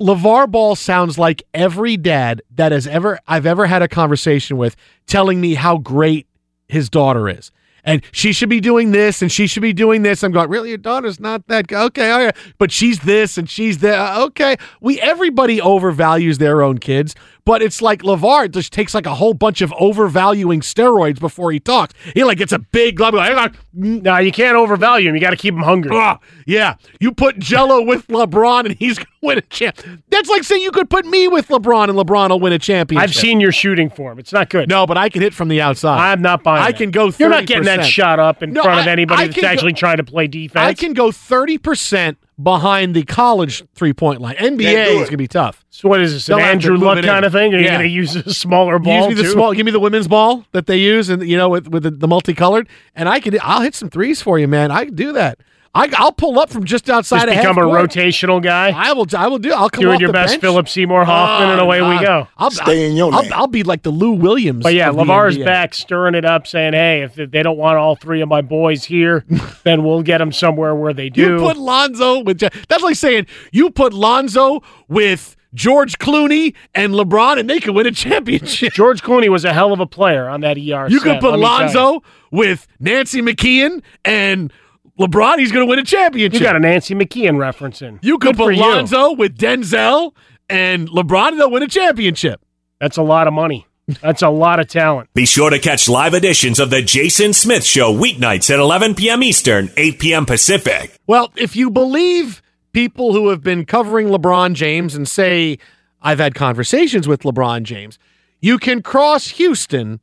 LaVar 0.00 0.50
Ball 0.50 0.74
sounds 0.76 1.18
like 1.18 1.42
every 1.54 1.96
dad 1.96 2.42
that 2.54 2.72
has 2.72 2.86
ever 2.86 3.18
I've 3.28 3.46
ever 3.46 3.66
had 3.66 3.82
a 3.82 3.88
conversation 3.88 4.56
with 4.56 4.76
telling 5.06 5.40
me 5.40 5.54
how 5.54 5.78
great 5.78 6.26
his 6.68 6.88
daughter 6.90 7.28
is. 7.28 7.50
And 7.84 8.02
she 8.12 8.32
should 8.32 8.48
be 8.48 8.60
doing 8.60 8.92
this 8.92 9.20
and 9.22 9.30
she 9.30 9.46
should 9.46 9.62
be 9.62 9.72
doing 9.74 10.02
this. 10.02 10.22
I'm 10.22 10.32
going, 10.32 10.48
really? 10.48 10.70
Your 10.70 10.78
daughter's 10.78 11.20
not 11.20 11.46
that 11.48 11.66
good. 11.66 11.78
Okay, 11.86 12.10
all 12.10 12.24
right. 12.24 12.36
But 12.58 12.72
she's 12.72 13.00
this 13.00 13.36
and 13.36 13.48
she's 13.48 13.78
that. 13.78 14.18
Okay. 14.18 14.56
We 14.80 15.00
everybody 15.00 15.58
overvalues 15.58 16.38
their 16.38 16.62
own 16.62 16.78
kids, 16.78 17.14
but 17.44 17.60
it's 17.62 17.82
like 17.82 18.02
LaVar 18.02 18.50
just 18.50 18.72
takes 18.72 18.94
like 18.94 19.06
a 19.06 19.14
whole 19.14 19.34
bunch 19.34 19.60
of 19.60 19.72
overvaluing 19.74 20.60
steroids 20.60 21.20
before 21.20 21.52
he 21.52 21.60
talks. 21.60 21.92
He 22.14 22.24
like 22.24 22.38
gets 22.38 22.52
a 22.52 22.58
big 22.58 22.96
glove. 22.96 23.14
Like, 23.14 23.54
No, 23.74 24.16
you 24.18 24.32
can't 24.32 24.56
overvalue 24.56 25.08
him. 25.08 25.14
You 25.14 25.20
got 25.20 25.30
to 25.30 25.36
keep 25.36 25.54
him 25.54 25.62
hungry. 25.62 25.90
Ah, 25.94 26.18
yeah. 26.46 26.76
You 27.00 27.12
put 27.12 27.38
Gelo 27.38 27.86
with 27.86 28.06
LeBron 28.06 28.64
and 28.66 28.74
he's 28.76 28.96
going 28.96 29.06
to 29.06 29.26
win 29.26 29.38
a 29.38 29.42
champ. 29.42 29.78
That's 30.14 30.28
like 30.30 30.44
saying 30.44 30.62
you 30.62 30.70
could 30.70 30.88
put 30.88 31.04
me 31.06 31.28
with 31.28 31.48
LeBron 31.48 31.88
and 31.88 31.98
LeBron 31.98 32.30
will 32.30 32.40
win 32.40 32.52
a 32.52 32.58
championship. 32.58 33.02
I've 33.10 33.14
seen 33.14 33.40
your 33.40 33.52
shooting 33.52 33.90
form. 33.90 34.18
It's 34.18 34.32
not 34.32 34.48
good. 34.50 34.68
No, 34.68 34.86
but 34.86 34.96
I 34.96 35.08
can 35.08 35.22
hit 35.22 35.34
from 35.34 35.48
the 35.48 35.60
outside. 35.60 35.98
I'm 36.12 36.22
not 36.22 36.42
buying 36.42 36.62
I 36.62 36.70
that. 36.72 36.78
can 36.78 36.90
go. 36.90 37.08
30%. 37.08 37.18
You're 37.18 37.28
not 37.28 37.46
getting 37.46 37.64
that 37.64 37.84
shot 37.84 38.18
up 38.18 38.42
in 38.42 38.52
No, 38.52 38.62
front 38.62 38.80
of 38.80 38.86
anybody 38.86 39.22
I 39.22 39.26
that's 39.26 39.34
can 39.34 39.42
go- 39.42 39.48
actually 39.48 39.72
trying 39.72 39.96
to 39.98 40.04
play 40.04 40.26
defense. 40.26 40.64
I 40.64 40.74
can 40.74 40.92
go 40.94 41.10
thirty 41.12 41.58
percent 41.58 42.18
behind 42.42 42.94
the 42.96 43.04
college 43.04 43.62
three 43.74 43.92
point 43.92 44.20
line. 44.20 44.34
NBA 44.36 44.86
is 44.88 44.94
going 44.94 45.10
to 45.10 45.16
be 45.16 45.28
tough. 45.28 45.64
So 45.70 45.88
what 45.88 46.00
is 46.00 46.12
this? 46.12 46.28
An 46.28 46.36
They'll 46.38 46.46
Andrew 46.46 46.76
Luck 46.76 46.96
kind 47.02 47.18
in. 47.18 47.24
of 47.24 47.32
thing? 47.32 47.54
Are 47.54 47.58
you 47.58 47.64
Yeah. 47.64 47.76
going 47.78 47.88
to 47.88 47.94
use 47.94 48.16
a 48.16 48.32
smaller 48.34 48.78
ball? 48.78 49.00
Use 49.00 49.08
me 49.08 49.14
the 49.14 49.22
too? 49.22 49.30
small. 49.30 49.52
Give 49.52 49.64
me 49.66 49.72
the 49.72 49.80
women's 49.80 50.08
ball 50.08 50.44
that 50.52 50.66
they 50.66 50.76
use, 50.78 51.08
and 51.08 51.26
you 51.28 51.36
know, 51.36 51.48
with 51.48 51.68
with 51.68 51.82
the, 51.84 51.90
the 51.90 52.08
multicolored, 52.08 52.68
and 52.94 53.08
I 53.08 53.20
can. 53.20 53.36
I'll 53.42 53.62
hit 53.62 53.74
some 53.74 53.88
threes 53.90 54.20
for 54.22 54.38
you, 54.38 54.46
man. 54.48 54.70
I 54.70 54.84
can 54.86 54.94
do 54.94 55.12
that. 55.12 55.38
I, 55.76 55.88
I'll 55.96 56.12
pull 56.12 56.38
up 56.38 56.50
from 56.50 56.64
just 56.64 56.88
outside. 56.88 57.26
Just 57.26 57.28
of 57.28 57.34
become 57.34 57.58
a 57.58 57.60
half 57.62 57.70
court. 57.70 57.90
rotational 57.90 58.40
guy. 58.42 58.70
I 58.70 58.92
will. 58.92 59.06
I 59.16 59.26
will 59.26 59.38
do. 59.38 59.52
I'll 59.52 59.68
come 59.68 59.82
Doing 59.82 59.98
your 59.98 60.08
the 60.08 60.12
best 60.12 60.34
bench. 60.34 60.40
Philip 60.40 60.68
Seymour 60.68 61.04
Hoffman, 61.04 61.50
and 61.50 61.60
Oh, 61.60 61.64
away 61.64 61.80
we 61.82 61.98
go. 62.04 62.28
I'll, 62.38 62.50
Stay 62.50 62.88
in 62.88 62.96
your 62.96 63.12
I'll, 63.12 63.22
lane. 63.22 63.32
I'll 63.32 63.46
be 63.48 63.64
like 63.64 63.82
the 63.82 63.90
Lou 63.90 64.12
Williams. 64.12 64.62
But 64.62 64.74
yeah, 64.74 64.90
of 64.90 64.96
the 64.96 65.02
LaVar's 65.02 65.36
back 65.38 65.74
stirring 65.74 66.14
it 66.14 66.24
up, 66.24 66.46
saying, 66.46 66.74
"Hey, 66.74 67.02
if 67.02 67.14
they 67.16 67.42
don't 67.42 67.58
want 67.58 67.76
all 67.76 67.96
three 67.96 68.20
of 68.20 68.28
my 68.28 68.40
boys 68.40 68.84
here, 68.84 69.24
then 69.64 69.82
we'll 69.82 70.02
get 70.02 70.18
them 70.18 70.30
somewhere 70.30 70.74
where 70.76 70.92
they 70.92 71.08
do." 71.10 71.22
You 71.22 71.38
put 71.38 71.56
Lonzo 71.56 72.20
with 72.20 72.38
that's 72.38 72.82
like 72.82 72.96
saying 72.96 73.26
you 73.50 73.70
put 73.70 73.92
Lonzo 73.92 74.62
with 74.86 75.34
George 75.54 75.98
Clooney 75.98 76.54
and 76.74 76.92
LeBron, 76.94 77.38
and 77.38 77.50
they 77.50 77.58
could 77.60 77.74
win 77.74 77.86
a 77.86 77.92
championship. 77.92 78.72
George 78.74 79.02
Clooney 79.02 79.28
was 79.28 79.44
a 79.44 79.52
hell 79.52 79.72
of 79.72 79.80
a 79.80 79.86
player 79.86 80.28
on 80.28 80.40
that 80.42 80.56
ER. 80.56 80.88
You 80.88 81.00
set, 81.00 81.02
could 81.02 81.20
put 81.20 81.30
let 81.32 81.38
you. 81.38 81.42
Lonzo 81.44 82.02
with 82.30 82.66
Nancy 82.80 83.22
McKeon 83.22 83.82
and 84.04 84.52
LeBron. 84.98 85.38
He's 85.38 85.52
going 85.52 85.66
to 85.66 85.70
win 85.70 85.78
a 85.78 85.84
championship. 85.84 86.40
You 86.40 86.46
got 86.46 86.56
a 86.56 86.60
Nancy 86.60 86.94
McKeon 86.94 87.38
reference 87.38 87.82
in. 87.82 87.98
You 88.02 88.18
could 88.18 88.36
Good 88.36 88.36
for 88.36 88.46
put 88.46 88.56
you. 88.56 88.60
Lonzo 88.60 89.12
with 89.12 89.36
Denzel 89.36 90.14
and 90.48 90.88
LeBron, 90.88 91.28
and 91.32 91.40
they'll 91.40 91.50
win 91.50 91.62
a 91.62 91.68
championship. 91.68 92.40
That's 92.80 92.96
a 92.96 93.02
lot 93.02 93.26
of 93.26 93.32
money. 93.32 93.66
That's 94.00 94.22
a 94.22 94.30
lot 94.30 94.60
of 94.60 94.68
talent. 94.68 95.12
Be 95.12 95.26
sure 95.26 95.50
to 95.50 95.58
catch 95.58 95.88
live 95.88 96.14
editions 96.14 96.58
of 96.58 96.70
the 96.70 96.80
Jason 96.80 97.32
Smith 97.34 97.64
Show 97.64 97.92
weeknights 97.92 98.50
at 98.50 98.58
11 98.58 98.94
p.m. 98.94 99.22
Eastern, 99.22 99.70
8 99.76 99.98
p.m. 99.98 100.26
Pacific. 100.26 100.98
Well, 101.06 101.30
if 101.36 101.54
you 101.54 101.70
believe 101.70 102.40
people 102.72 103.12
who 103.12 103.28
have 103.28 103.42
been 103.42 103.66
covering 103.66 104.08
LeBron 104.08 104.54
James 104.54 104.94
and 104.94 105.06
say, 105.06 105.58
I've 106.00 106.18
had 106.18 106.34
conversations 106.34 107.06
with 107.06 107.22
LeBron 107.22 107.64
James, 107.64 107.98
you 108.40 108.58
can 108.58 108.82
cross 108.82 109.28
Houston 109.28 110.00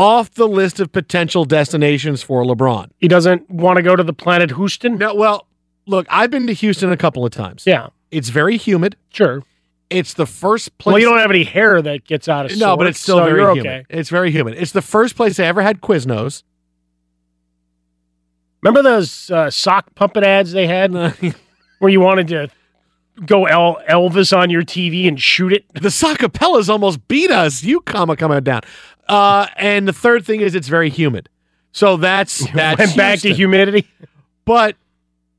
off 0.00 0.30
the 0.32 0.48
list 0.48 0.80
of 0.80 0.90
potential 0.92 1.44
destinations 1.44 2.22
for 2.22 2.42
LeBron. 2.42 2.90
He 2.98 3.06
doesn't 3.08 3.50
want 3.50 3.76
to 3.76 3.82
go 3.82 3.94
to 3.96 4.02
the 4.02 4.14
planet 4.14 4.50
Houston? 4.52 4.96
No, 4.96 5.14
well, 5.14 5.46
look, 5.86 6.06
I've 6.08 6.30
been 6.30 6.46
to 6.46 6.54
Houston 6.54 6.90
a 6.90 6.96
couple 6.96 7.24
of 7.26 7.32
times. 7.32 7.64
Yeah. 7.66 7.88
It's 8.10 8.30
very 8.30 8.56
humid. 8.56 8.96
Sure. 9.10 9.42
It's 9.90 10.14
the 10.14 10.24
first 10.26 10.78
place. 10.78 10.94
Well, 10.94 11.00
you 11.00 11.06
don't 11.08 11.18
have 11.18 11.30
any 11.30 11.44
hair 11.44 11.82
that 11.82 12.04
gets 12.06 12.28
out 12.28 12.46
of 12.50 12.56
No, 12.58 12.76
but 12.76 12.86
it's 12.86 12.98
still 13.00 13.18
so 13.18 13.24
very 13.24 13.42
humid. 13.42 13.66
okay. 13.66 13.84
It's 13.90 14.08
very 14.08 14.30
humid. 14.30 14.54
It's 14.56 14.72
the 14.72 14.82
first 14.82 15.16
place 15.16 15.38
I 15.38 15.44
ever 15.44 15.60
had 15.62 15.80
Quiznos. 15.80 16.44
Remember 18.62 18.82
those 18.82 19.30
uh, 19.30 19.50
sock 19.50 19.94
puppet 19.94 20.22
ads 20.24 20.52
they 20.52 20.66
had 20.66 20.92
where 21.78 21.90
you 21.90 22.00
wanted 22.00 22.28
to 22.28 22.48
go 23.26 23.46
El- 23.46 23.80
Elvis 23.88 24.36
on 24.36 24.50
your 24.50 24.62
TV 24.62 25.08
and 25.08 25.20
shoot 25.20 25.52
it? 25.52 25.64
The 25.74 25.88
Sacapellas 25.88 26.68
almost 26.68 27.06
beat 27.08 27.30
us. 27.30 27.62
You 27.64 27.80
comma 27.80 28.16
coming 28.16 28.42
down. 28.42 28.60
Uh, 29.10 29.46
and 29.56 29.88
the 29.88 29.92
third 29.92 30.24
thing 30.24 30.40
is 30.40 30.54
it's 30.54 30.68
very 30.68 30.88
humid. 30.88 31.28
So 31.72 31.96
that's 31.96 32.38
that's 32.54 32.78
Went 32.78 32.96
back 32.96 33.18
to 33.20 33.28
Houston. 33.28 33.34
humidity. 33.34 33.88
But 34.44 34.76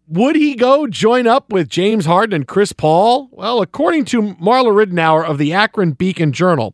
would 0.07 0.35
he 0.35 0.55
go 0.55 0.87
join 0.87 1.25
up 1.25 1.51
with 1.51 1.69
James 1.69 2.05
Harden 2.05 2.35
and 2.35 2.47
Chris 2.47 2.73
Paul? 2.73 3.29
Well, 3.31 3.61
according 3.61 4.05
to 4.05 4.21
Marla 4.35 4.73
Ridenour 4.85 5.25
of 5.25 5.37
the 5.37 5.53
Akron 5.53 5.91
Beacon 5.91 6.33
Journal, 6.33 6.73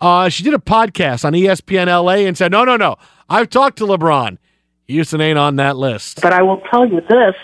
uh, 0.00 0.28
she 0.28 0.44
did 0.44 0.54
a 0.54 0.58
podcast 0.58 1.24
on 1.24 1.32
ESPN 1.32 1.86
LA 1.88 2.26
and 2.26 2.38
said, 2.38 2.52
"No, 2.52 2.64
no, 2.64 2.76
no. 2.76 2.96
I've 3.28 3.50
talked 3.50 3.78
to 3.78 3.84
LeBron. 3.84 4.38
Houston 4.86 5.20
ain't 5.20 5.38
on 5.38 5.56
that 5.56 5.76
list." 5.76 6.20
But 6.22 6.32
I 6.32 6.42
will 6.42 6.62
tell 6.70 6.86
you 6.86 7.00
this. 7.00 7.34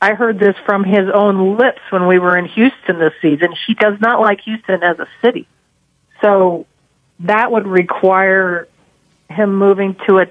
I 0.00 0.14
heard 0.14 0.38
this 0.38 0.54
from 0.64 0.84
his 0.84 1.08
own 1.12 1.56
lips 1.56 1.80
when 1.90 2.06
we 2.06 2.18
were 2.18 2.36
in 2.36 2.46
Houston 2.46 2.98
this 3.00 3.14
season. 3.20 3.48
He 3.66 3.74
does 3.74 4.00
not 4.00 4.20
like 4.20 4.40
Houston 4.42 4.82
as 4.82 4.98
a 4.98 5.08
city. 5.24 5.48
So 6.22 6.66
that 7.20 7.50
would 7.50 7.66
require 7.66 8.68
him 9.30 9.56
moving 9.56 9.96
to 10.06 10.18
a 10.18 10.26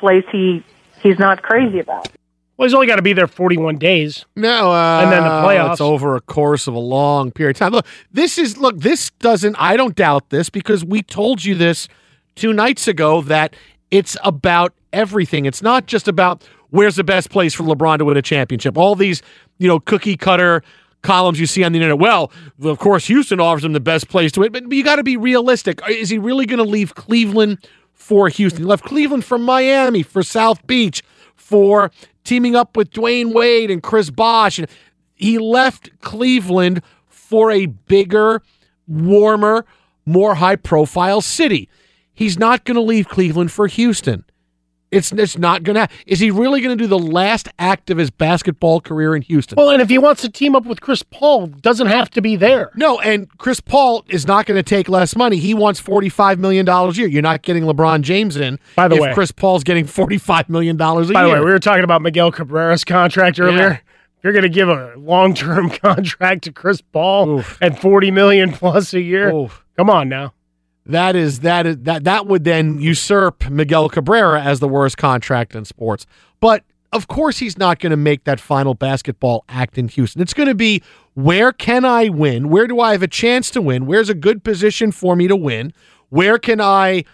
place 0.00 0.24
he 0.30 0.64
he's 1.02 1.18
not 1.18 1.42
crazy 1.42 1.78
about. 1.80 2.08
Well, 2.56 2.68
he's 2.68 2.74
only 2.74 2.86
got 2.86 2.96
to 2.96 3.02
be 3.02 3.12
there 3.12 3.26
41 3.26 3.76
days. 3.76 4.24
No, 4.36 4.70
uh, 4.70 5.00
And 5.02 5.10
then 5.10 5.22
the 5.22 5.30
playoffs. 5.30 5.72
It's 5.72 5.80
over 5.80 6.14
a 6.16 6.20
course 6.20 6.66
of 6.66 6.74
a 6.74 6.78
long 6.78 7.32
period 7.32 7.56
of 7.56 7.58
time. 7.58 7.72
Look, 7.72 7.86
this 8.12 8.38
is 8.38 8.58
look. 8.58 8.78
This 8.78 9.10
doesn't. 9.18 9.56
I 9.58 9.76
don't 9.76 9.96
doubt 9.96 10.30
this 10.30 10.50
because 10.50 10.84
we 10.84 11.02
told 11.02 11.44
you 11.44 11.54
this 11.54 11.88
two 12.36 12.52
nights 12.52 12.86
ago 12.86 13.22
that 13.22 13.56
it's 13.90 14.16
about 14.22 14.74
everything. 14.92 15.46
It's 15.46 15.62
not 15.62 15.86
just 15.86 16.08
about 16.08 16.46
where's 16.70 16.96
the 16.96 17.04
best 17.04 17.30
place 17.30 17.54
for 17.54 17.64
LeBron 17.64 17.98
to 17.98 18.04
win 18.04 18.16
a 18.16 18.22
championship. 18.22 18.76
All 18.76 18.94
these, 18.94 19.22
you 19.58 19.66
know, 19.68 19.80
cookie 19.80 20.16
cutter 20.16 20.62
columns 21.02 21.38
you 21.38 21.46
see 21.46 21.64
on 21.64 21.72
the 21.72 21.78
internet. 21.78 21.98
Well, 21.98 22.30
of 22.62 22.78
course, 22.78 23.06
Houston 23.06 23.40
offers 23.40 23.64
him 23.64 23.72
the 23.72 23.80
best 23.80 24.08
place 24.08 24.32
to 24.32 24.40
win, 24.40 24.52
but 24.52 24.72
you 24.72 24.84
got 24.84 24.96
to 24.96 25.02
be 25.02 25.16
realistic. 25.16 25.82
Uh, 25.82 25.90
is 25.90 26.08
he 26.08 26.18
really 26.18 26.46
going 26.46 26.58
to 26.58 26.64
leave 26.64 26.94
Cleveland 26.94 27.58
for 27.92 28.28
Houston? 28.28 28.62
He 28.62 28.66
left 28.66 28.84
Cleveland 28.84 29.24
for 29.24 29.38
Miami, 29.38 30.02
for 30.02 30.22
South 30.22 30.66
Beach, 30.66 31.02
for 31.34 31.90
teaming 32.24 32.54
up 32.54 32.76
with 32.76 32.90
Dwyane 32.90 33.34
Wade 33.34 33.70
and 33.70 33.82
Chris 33.82 34.10
Bosh. 34.10 34.58
And 34.58 34.68
he 35.14 35.38
left 35.38 35.90
Cleveland 36.00 36.82
for 37.08 37.50
a 37.50 37.66
bigger, 37.66 38.42
warmer, 38.86 39.64
more 40.06 40.36
high 40.36 40.56
profile 40.56 41.20
city. 41.20 41.68
He's 42.14 42.38
not 42.38 42.64
going 42.64 42.74
to 42.74 42.80
leave 42.80 43.08
Cleveland 43.08 43.50
for 43.52 43.66
Houston. 43.66 44.24
It's, 44.92 45.10
it's 45.10 45.38
not 45.38 45.62
going 45.62 45.76
to. 45.76 45.88
Is 46.06 46.20
he 46.20 46.30
really 46.30 46.60
going 46.60 46.76
to 46.76 46.84
do 46.84 46.86
the 46.86 46.98
last 46.98 47.48
act 47.58 47.90
of 47.90 47.96
his 47.96 48.10
basketball 48.10 48.80
career 48.80 49.16
in 49.16 49.22
Houston? 49.22 49.56
Well, 49.56 49.70
and 49.70 49.80
if 49.80 49.88
he 49.88 49.96
wants 49.98 50.20
to 50.22 50.28
team 50.28 50.54
up 50.54 50.66
with 50.66 50.80
Chris 50.82 51.02
Paul, 51.02 51.46
doesn't 51.46 51.86
have 51.86 52.10
to 52.10 52.20
be 52.20 52.36
there. 52.36 52.70
No, 52.76 53.00
and 53.00 53.28
Chris 53.38 53.58
Paul 53.60 54.04
is 54.08 54.26
not 54.26 54.44
going 54.46 54.56
to 54.56 54.62
take 54.62 54.88
less 54.90 55.16
money. 55.16 55.38
He 55.38 55.54
wants 55.54 55.80
forty-five 55.80 56.38
million 56.38 56.66
dollars 56.66 56.98
a 56.98 57.00
year. 57.00 57.08
You're 57.08 57.22
not 57.22 57.42
getting 57.42 57.64
LeBron 57.64 58.02
James 58.02 58.36
in. 58.36 58.58
By 58.76 58.88
the 58.88 58.96
if 58.96 59.00
way- 59.00 59.14
Chris 59.14 59.32
Paul's 59.32 59.64
getting 59.64 59.86
forty-five 59.86 60.48
million 60.50 60.76
dollars 60.76 61.08
a 61.08 61.14
By 61.14 61.20
year. 61.20 61.28
By 61.28 61.34
the 61.36 61.40
way, 61.40 61.46
we 61.46 61.52
were 61.52 61.58
talking 61.58 61.84
about 61.84 62.02
Miguel 62.02 62.30
Cabrera's 62.30 62.84
contract 62.84 63.40
earlier. 63.40 63.58
Yeah. 63.58 63.72
If 64.18 64.24
you're 64.24 64.34
going 64.34 64.42
to 64.44 64.48
give 64.50 64.68
a 64.68 64.94
long-term 64.96 65.70
contract 65.82 66.44
to 66.44 66.52
Chris 66.52 66.80
Paul 66.80 67.42
at 67.60 67.80
40 67.80 68.10
million 68.12 68.52
plus 68.52 68.94
a 68.94 69.00
year, 69.00 69.30
come 69.76 69.90
on 69.90 70.08
now. 70.08 70.32
That 70.86 71.14
is 71.14 71.40
that 71.40 71.66
is 71.66 71.76
that 71.82 72.04
that 72.04 72.26
would 72.26 72.44
then 72.44 72.80
usurp 72.80 73.48
Miguel 73.48 73.88
Cabrera 73.88 74.42
as 74.42 74.60
the 74.60 74.68
worst 74.68 74.96
contract 74.98 75.54
in 75.54 75.64
sports. 75.64 76.06
But 76.40 76.64
of 76.92 77.08
course 77.08 77.38
he's 77.38 77.56
not 77.56 77.78
going 77.78 77.90
to 77.90 77.96
make 77.96 78.24
that 78.24 78.40
final 78.40 78.74
basketball 78.74 79.44
act 79.48 79.78
in 79.78 79.88
Houston. 79.88 80.20
It's 80.20 80.34
going 80.34 80.48
to 80.48 80.54
be 80.54 80.82
where 81.14 81.52
can 81.52 81.84
I 81.84 82.08
win? 82.08 82.48
Where 82.48 82.66
do 82.66 82.80
I 82.80 82.92
have 82.92 83.02
a 83.02 83.08
chance 83.08 83.50
to 83.52 83.62
win? 83.62 83.86
Where's 83.86 84.08
a 84.08 84.14
good 84.14 84.42
position 84.42 84.90
for 84.90 85.14
me 85.14 85.28
to 85.28 85.36
win? 85.36 85.72
Where 86.08 86.38
can 86.38 86.60
I 86.60 87.04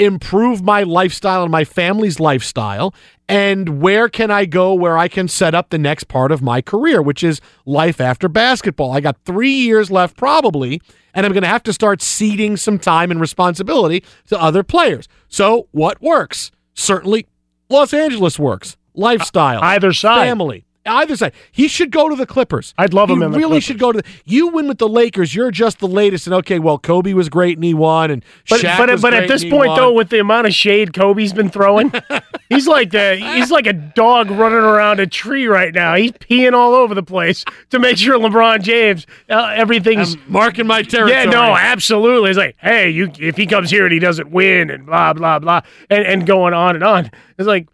improve 0.00 0.62
my 0.62 0.82
lifestyle 0.82 1.42
and 1.42 1.52
my 1.52 1.64
family's 1.64 2.18
lifestyle? 2.18 2.94
And 3.28 3.80
where 3.80 4.08
can 4.08 4.30
I 4.30 4.44
go 4.44 4.74
where 4.74 4.98
I 4.98 5.06
can 5.06 5.28
set 5.28 5.54
up 5.54 5.70
the 5.70 5.78
next 5.78 6.04
part 6.08 6.32
of 6.32 6.42
my 6.42 6.60
career, 6.60 7.00
which 7.00 7.22
is 7.22 7.40
life 7.64 8.00
after 8.00 8.28
basketball? 8.28 8.92
I 8.92 9.00
got 9.00 9.16
three 9.24 9.52
years 9.52 9.90
left, 9.90 10.16
probably, 10.16 10.80
and 11.14 11.24
I'm 11.24 11.32
going 11.32 11.42
to 11.44 11.48
have 11.48 11.62
to 11.64 11.72
start 11.72 12.02
ceding 12.02 12.56
some 12.56 12.78
time 12.78 13.10
and 13.12 13.20
responsibility 13.20 14.02
to 14.28 14.40
other 14.40 14.64
players. 14.64 15.06
So, 15.28 15.68
what 15.70 16.02
works? 16.02 16.50
Certainly, 16.74 17.26
Los 17.68 17.94
Angeles 17.94 18.38
works. 18.38 18.76
Lifestyle, 18.94 19.60
Either 19.62 19.92
side. 19.92 20.26
family. 20.26 20.64
Either 20.86 21.14
side. 21.14 21.34
He 21.52 21.68
should 21.68 21.90
go 21.90 22.08
to 22.08 22.16
the 22.16 22.24
Clippers. 22.24 22.72
I'd 22.78 22.94
love 22.94 23.10
he 23.10 23.14
him 23.14 23.22
in 23.22 23.32
the 23.32 23.38
really 23.38 23.60
should 23.60 23.78
go 23.78 23.92
to 23.92 24.00
the. 24.00 24.08
You 24.24 24.48
win 24.48 24.66
with 24.66 24.78
the 24.78 24.88
Lakers. 24.88 25.34
You're 25.34 25.50
just 25.50 25.78
the 25.78 25.86
latest. 25.86 26.26
And 26.26 26.34
okay, 26.36 26.58
well, 26.58 26.78
Kobe 26.78 27.12
was 27.12 27.28
great 27.28 27.58
and 27.58 27.64
he 27.64 27.74
won, 27.74 28.10
and 28.10 28.24
But 28.48 28.60
Shaq 28.60 28.78
but, 28.78 29.00
but 29.02 29.12
at 29.12 29.28
this 29.28 29.44
point, 29.44 29.68
won. 29.68 29.76
though, 29.76 29.92
with 29.92 30.08
the 30.08 30.20
amount 30.20 30.46
of 30.46 30.54
shade 30.54 30.94
Kobe's 30.94 31.34
been 31.34 31.50
throwing, 31.50 31.92
he's 32.48 32.66
like 32.66 32.94
a, 32.94 33.16
he's 33.16 33.50
like 33.50 33.66
a 33.66 33.74
dog 33.74 34.30
running 34.30 34.58
around 34.58 35.00
a 35.00 35.06
tree 35.06 35.46
right 35.46 35.74
now. 35.74 35.96
He's 35.96 36.12
peeing 36.12 36.54
all 36.54 36.74
over 36.74 36.94
the 36.94 37.02
place 37.02 37.44
to 37.68 37.78
make 37.78 37.98
sure 37.98 38.18
LeBron 38.18 38.62
James 38.62 39.06
uh, 39.28 39.52
everything's 39.54 40.14
I'm 40.14 40.22
marking 40.28 40.66
my 40.66 40.82
territory. 40.82 41.12
Yeah, 41.12 41.24
no, 41.26 41.54
absolutely. 41.54 42.30
It's 42.30 42.38
like, 42.38 42.56
hey, 42.58 42.88
you 42.88 43.12
if 43.18 43.36
he 43.36 43.46
comes 43.46 43.70
here 43.70 43.84
and 43.84 43.92
he 43.92 43.98
doesn't 43.98 44.30
win 44.30 44.70
and 44.70 44.86
blah 44.86 45.12
blah 45.12 45.38
blah 45.38 45.60
and, 45.90 46.04
and 46.04 46.26
going 46.26 46.54
on 46.54 46.74
and 46.74 46.84
on. 46.84 47.10
It's 47.38 47.46
like 47.46 47.68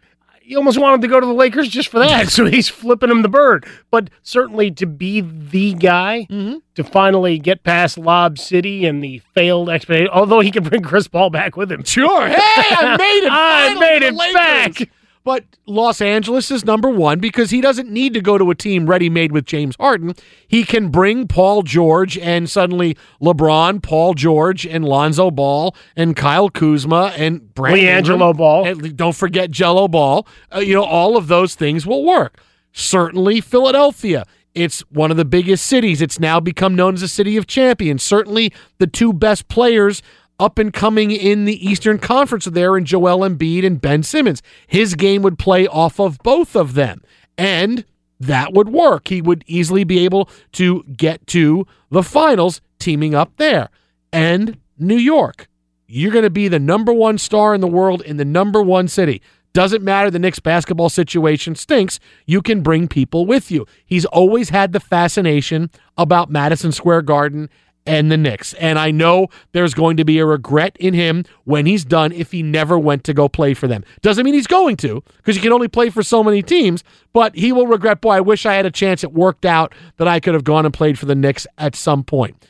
you 0.47 0.57
almost 0.57 0.79
wanted 0.79 1.01
to 1.01 1.07
go 1.07 1.19
to 1.19 1.25
the 1.25 1.33
Lakers 1.33 1.67
just 1.67 1.89
for 1.89 1.99
that. 1.99 2.29
so 2.29 2.45
he's 2.45 2.69
flipping 2.69 3.09
him 3.11 3.21
the 3.21 3.29
bird. 3.29 3.65
But 3.91 4.09
certainly 4.23 4.71
to 4.71 4.85
be 4.85 5.21
the 5.21 5.73
guy 5.73 6.25
Mm-hmm. 6.29 6.57
to 6.75 6.83
finally 6.83 7.37
get 7.39 7.63
past 7.63 7.97
Lob 7.97 8.37
City 8.37 8.85
and 8.85 9.03
the 9.03 9.19
failed 9.33 9.69
expedition, 9.69 10.07
although 10.11 10.39
he 10.39 10.51
can 10.51 10.63
bring 10.63 10.81
Chris 10.83 11.07
Paul 11.07 11.29
back 11.29 11.57
with 11.57 11.71
him. 11.71 11.83
Sure. 11.83 12.27
Hey, 12.27 12.35
I 12.37 12.95
made 12.99 13.25
it. 13.25 13.31
I 13.31 13.75
made 13.79 14.03
it 14.03 14.33
back. 14.33 14.89
But 15.27 15.43
Los 15.65 15.99
Angeles 15.99 16.51
is 16.51 16.63
number 16.63 16.89
one 16.89 17.19
because 17.19 17.49
he 17.49 17.59
doesn't 17.59 17.89
need 17.89 18.13
to 18.13 18.21
go 18.21 18.37
to 18.37 18.49
a 18.49 18.55
team 18.55 18.89
ready 18.89 19.09
made 19.09 19.33
with 19.33 19.45
James 19.45 19.75
Harden. 19.75 20.15
He 20.47 20.63
can 20.63 20.87
bring 20.87 21.27
Paul 21.27 21.63
George 21.63 22.17
and 22.17 22.49
suddenly 22.49 22.95
LeBron, 23.21 23.83
Paul 23.83 24.13
George, 24.13 24.65
and 24.65 24.85
Lonzo 24.85 25.29
Ball 25.29 25.75
and 25.97 26.15
Kyle 26.15 26.49
Kuzma 26.49 27.11
and 27.17 27.53
Brandon 27.53 28.05
LiAngelo 28.05 28.11
Ingram. 28.13 28.37
Ball. 28.37 28.67
And 28.67 28.95
don't 28.95 29.17
forget 29.17 29.51
Gelo 29.51 29.91
Ball. 29.91 30.25
Uh, 30.55 30.59
you 30.59 30.73
know, 30.73 30.85
all 30.85 31.17
of 31.17 31.27
those 31.27 31.55
things 31.55 31.85
will 31.85 32.05
work. 32.05 32.39
Certainly 32.71 33.41
Philadelphia. 33.41 34.23
It's 34.53 34.79
one 34.91 35.11
of 35.11 35.17
the 35.17 35.25
biggest 35.25 35.65
cities. 35.65 36.01
It's 36.01 36.21
now 36.21 36.39
become 36.39 36.73
known 36.73 36.93
as 36.93 37.01
a 37.01 37.07
city 37.09 37.35
of 37.35 37.47
champions. 37.47 38.01
Certainly 38.01 38.53
the 38.77 38.87
two 38.87 39.11
best 39.11 39.49
players 39.49 40.01
up 40.39 40.59
and 40.59 40.73
coming 40.73 41.11
in 41.11 41.45
the 41.45 41.67
Eastern 41.67 41.97
Conference 41.97 42.45
there 42.45 42.77
in 42.77 42.85
Joel 42.85 43.27
Embiid 43.27 43.65
and 43.65 43.81
Ben 43.81 44.03
Simmons. 44.03 44.41
His 44.67 44.95
game 44.95 45.21
would 45.23 45.39
play 45.39 45.67
off 45.67 45.99
of 45.99 46.19
both 46.19 46.55
of 46.55 46.73
them. 46.73 47.01
And 47.37 47.85
that 48.19 48.53
would 48.53 48.69
work. 48.69 49.07
He 49.07 49.21
would 49.21 49.43
easily 49.47 49.83
be 49.83 50.03
able 50.03 50.29
to 50.53 50.83
get 50.83 51.25
to 51.27 51.65
the 51.89 52.03
finals 52.03 52.61
teaming 52.79 53.15
up 53.15 53.31
there. 53.37 53.69
And 54.11 54.57
New 54.77 54.97
York. 54.97 55.47
You're 55.87 56.11
going 56.11 56.23
to 56.23 56.29
be 56.29 56.47
the 56.47 56.59
number 56.59 56.91
one 56.91 57.17
star 57.17 57.55
in 57.55 57.61
the 57.61 57.67
world 57.67 58.01
in 58.01 58.17
the 58.17 58.25
number 58.25 58.61
one 58.61 58.87
city. 58.87 59.21
Doesn't 59.53 59.83
matter 59.83 60.11
the 60.11 60.19
Knicks 60.19 60.39
basketball 60.39 60.89
situation 60.89 61.55
stinks. 61.55 61.99
You 62.25 62.41
can 62.41 62.61
bring 62.61 62.87
people 62.87 63.25
with 63.25 63.49
you. 63.49 63.65
He's 63.85 64.05
always 64.05 64.49
had 64.49 64.73
the 64.73 64.79
fascination 64.79 65.71
about 65.97 66.29
Madison 66.29 66.71
Square 66.71 67.03
Garden 67.03 67.49
and 67.87 68.11
the 68.11 68.17
Knicks. 68.17 68.53
And 68.55 68.77
I 68.77 68.91
know 68.91 69.29
there's 69.53 69.73
going 69.73 69.97
to 69.97 70.05
be 70.05 70.19
a 70.19 70.25
regret 70.25 70.77
in 70.79 70.93
him 70.93 71.23
when 71.45 71.65
he's 71.65 71.85
done 71.85 72.11
if 72.11 72.31
he 72.31 72.43
never 72.43 72.77
went 72.77 73.03
to 73.05 73.13
go 73.13 73.27
play 73.27 73.53
for 73.53 73.67
them. 73.67 73.83
Doesn't 74.01 74.25
mean 74.25 74.33
he's 74.33 74.47
going 74.47 74.75
to, 74.77 75.03
because 75.17 75.35
you 75.35 75.41
can 75.41 75.53
only 75.53 75.67
play 75.67 75.89
for 75.89 76.03
so 76.03 76.23
many 76.23 76.43
teams, 76.43 76.83
but 77.13 77.35
he 77.35 77.51
will 77.51 77.67
regret, 77.67 78.01
boy, 78.01 78.11
I 78.11 78.21
wish 78.21 78.45
I 78.45 78.53
had 78.53 78.65
a 78.65 78.71
chance. 78.71 79.03
It 79.03 79.13
worked 79.13 79.45
out 79.45 79.73
that 79.95 80.07
I 80.07 80.19
could 80.19 80.33
have 80.33 80.43
gone 80.43 80.65
and 80.65 80.73
played 80.73 80.99
for 80.99 81.05
the 81.05 81.15
Knicks 81.15 81.47
at 81.57 81.75
some 81.75 82.03
point. 82.03 82.45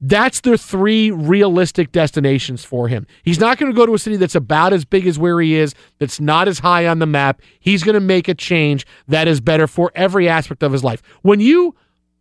That's 0.00 0.40
the 0.40 0.58
three 0.58 1.10
realistic 1.10 1.90
destinations 1.90 2.62
for 2.62 2.88
him. 2.88 3.06
He's 3.22 3.40
not 3.40 3.56
going 3.56 3.72
to 3.72 3.76
go 3.76 3.86
to 3.86 3.94
a 3.94 3.98
city 3.98 4.16
that's 4.16 4.34
about 4.34 4.74
as 4.74 4.84
big 4.84 5.06
as 5.06 5.18
where 5.18 5.40
he 5.40 5.54
is, 5.54 5.74
that's 5.98 6.20
not 6.20 6.46
as 6.46 6.58
high 6.58 6.86
on 6.86 6.98
the 6.98 7.06
map. 7.06 7.40
He's 7.58 7.82
going 7.82 7.94
to 7.94 8.00
make 8.00 8.28
a 8.28 8.34
change 8.34 8.86
that 9.08 9.28
is 9.28 9.40
better 9.40 9.66
for 9.66 9.90
every 9.94 10.28
aspect 10.28 10.62
of 10.62 10.72
his 10.72 10.84
life. 10.84 11.02
When 11.22 11.40
you 11.40 11.74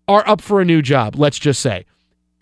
are 0.08 0.26
up 0.28 0.40
for 0.40 0.62
a 0.62 0.66
new 0.66 0.82
job, 0.82 1.18
let's 1.18 1.38
just 1.38 1.62
say, 1.62 1.86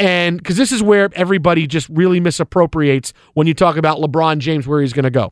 and 0.01 0.37
because 0.37 0.57
this 0.57 0.71
is 0.71 0.81
where 0.81 1.09
everybody 1.13 1.67
just 1.67 1.87
really 1.89 2.19
misappropriates 2.19 3.13
when 3.35 3.45
you 3.45 3.53
talk 3.53 3.77
about 3.77 3.99
LeBron 3.99 4.39
James, 4.39 4.65
where 4.65 4.81
he's 4.81 4.93
going 4.93 5.03
to 5.03 5.11
go. 5.11 5.31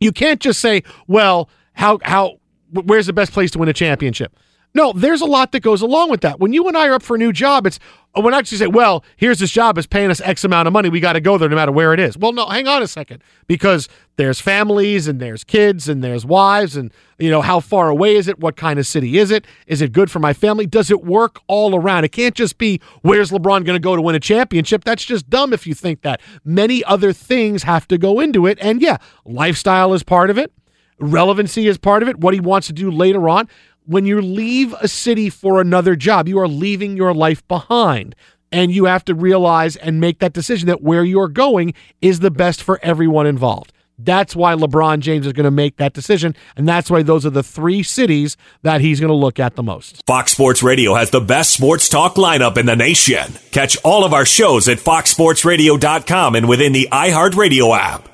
You 0.00 0.10
can't 0.10 0.40
just 0.40 0.60
say, 0.60 0.82
well, 1.06 1.48
how, 1.74 2.00
how, 2.02 2.40
where's 2.72 3.06
the 3.06 3.12
best 3.12 3.30
place 3.30 3.52
to 3.52 3.58
win 3.60 3.68
a 3.68 3.72
championship? 3.72 4.36
No, 4.76 4.92
there's 4.92 5.20
a 5.20 5.26
lot 5.26 5.52
that 5.52 5.60
goes 5.60 5.82
along 5.82 6.10
with 6.10 6.22
that. 6.22 6.40
When 6.40 6.52
you 6.52 6.66
and 6.66 6.76
I 6.76 6.88
are 6.88 6.94
up 6.94 7.02
for 7.04 7.14
a 7.14 7.18
new 7.18 7.32
job, 7.32 7.64
it's 7.64 7.78
we're 8.16 8.30
not 8.30 8.44
just 8.44 8.60
say, 8.60 8.66
well, 8.66 9.04
here's 9.16 9.38
this 9.38 9.50
job 9.50 9.78
is 9.78 9.86
paying 9.86 10.10
us 10.10 10.20
X 10.20 10.42
amount 10.44 10.66
of 10.66 10.72
money. 10.72 10.88
We 10.88 10.98
got 10.98 11.12
to 11.14 11.20
go 11.20 11.38
there 11.38 11.48
no 11.48 11.56
matter 11.56 11.70
where 11.70 11.92
it 11.92 12.00
is. 12.00 12.18
Well, 12.18 12.32
no, 12.32 12.46
hang 12.46 12.66
on 12.66 12.82
a 12.82 12.88
second, 12.88 13.22
because 13.46 13.88
there's 14.16 14.40
families 14.40 15.06
and 15.06 15.20
there's 15.20 15.44
kids 15.44 15.88
and 15.88 16.02
there's 16.02 16.26
wives 16.26 16.76
and 16.76 16.92
you 17.18 17.30
know 17.30 17.40
how 17.40 17.60
far 17.60 17.88
away 17.88 18.16
is 18.16 18.26
it? 18.26 18.40
What 18.40 18.56
kind 18.56 18.80
of 18.80 18.86
city 18.86 19.18
is 19.18 19.30
it? 19.30 19.46
Is 19.68 19.80
it 19.80 19.92
good 19.92 20.10
for 20.10 20.18
my 20.18 20.32
family? 20.32 20.66
Does 20.66 20.90
it 20.90 21.04
work 21.04 21.40
all 21.46 21.76
around? 21.76 22.02
It 22.02 22.10
can't 22.10 22.34
just 22.34 22.58
be 22.58 22.80
where's 23.02 23.30
LeBron 23.30 23.64
going 23.64 23.76
to 23.76 23.80
go 23.80 23.94
to 23.94 24.02
win 24.02 24.16
a 24.16 24.20
championship. 24.20 24.82
That's 24.82 25.04
just 25.04 25.30
dumb 25.30 25.52
if 25.52 25.68
you 25.68 25.74
think 25.74 26.02
that. 26.02 26.20
Many 26.44 26.82
other 26.84 27.12
things 27.12 27.62
have 27.62 27.86
to 27.88 27.98
go 27.98 28.18
into 28.18 28.46
it, 28.46 28.58
and 28.60 28.82
yeah, 28.82 28.96
lifestyle 29.24 29.94
is 29.94 30.02
part 30.02 30.30
of 30.30 30.38
it. 30.38 30.52
Relevancy 31.00 31.66
is 31.66 31.76
part 31.76 32.04
of 32.04 32.08
it. 32.08 32.20
What 32.20 32.34
he 32.34 32.40
wants 32.40 32.68
to 32.68 32.72
do 32.72 32.88
later 32.88 33.28
on 33.28 33.48
when 33.84 34.06
you 34.06 34.20
leave 34.20 34.72
a 34.80 34.88
city 34.88 35.30
for 35.30 35.60
another 35.60 35.96
job, 35.96 36.28
you 36.28 36.38
are 36.38 36.48
leaving 36.48 36.96
your 36.96 37.14
life 37.14 37.46
behind. 37.48 38.14
And 38.50 38.70
you 38.70 38.84
have 38.84 39.04
to 39.06 39.14
realize 39.14 39.74
and 39.76 40.00
make 40.00 40.20
that 40.20 40.32
decision 40.32 40.68
that 40.68 40.80
where 40.80 41.04
you're 41.04 41.28
going 41.28 41.74
is 42.00 42.20
the 42.20 42.30
best 42.30 42.62
for 42.62 42.78
everyone 42.82 43.26
involved. 43.26 43.72
That's 43.98 44.34
why 44.34 44.54
LeBron 44.54 45.00
James 45.00 45.26
is 45.26 45.32
going 45.32 45.44
to 45.44 45.50
make 45.50 45.76
that 45.76 45.92
decision. 45.92 46.34
And 46.56 46.66
that's 46.66 46.90
why 46.90 47.02
those 47.02 47.24
are 47.24 47.30
the 47.30 47.42
three 47.42 47.82
cities 47.82 48.36
that 48.62 48.80
he's 48.80 49.00
going 49.00 49.08
to 49.08 49.14
look 49.14 49.38
at 49.38 49.56
the 49.56 49.62
most. 49.62 50.02
Fox 50.06 50.32
Sports 50.32 50.62
Radio 50.62 50.94
has 50.94 51.10
the 51.10 51.20
best 51.20 51.52
sports 51.52 51.88
talk 51.88 52.14
lineup 52.14 52.56
in 52.56 52.66
the 52.66 52.76
nation. 52.76 53.34
Catch 53.52 53.76
all 53.84 54.04
of 54.04 54.12
our 54.12 54.26
shows 54.26 54.68
at 54.68 54.78
foxsportsradio.com 54.78 56.34
and 56.34 56.48
within 56.48 56.72
the 56.72 56.88
iHeartRadio 56.90 57.76
app. 57.76 58.13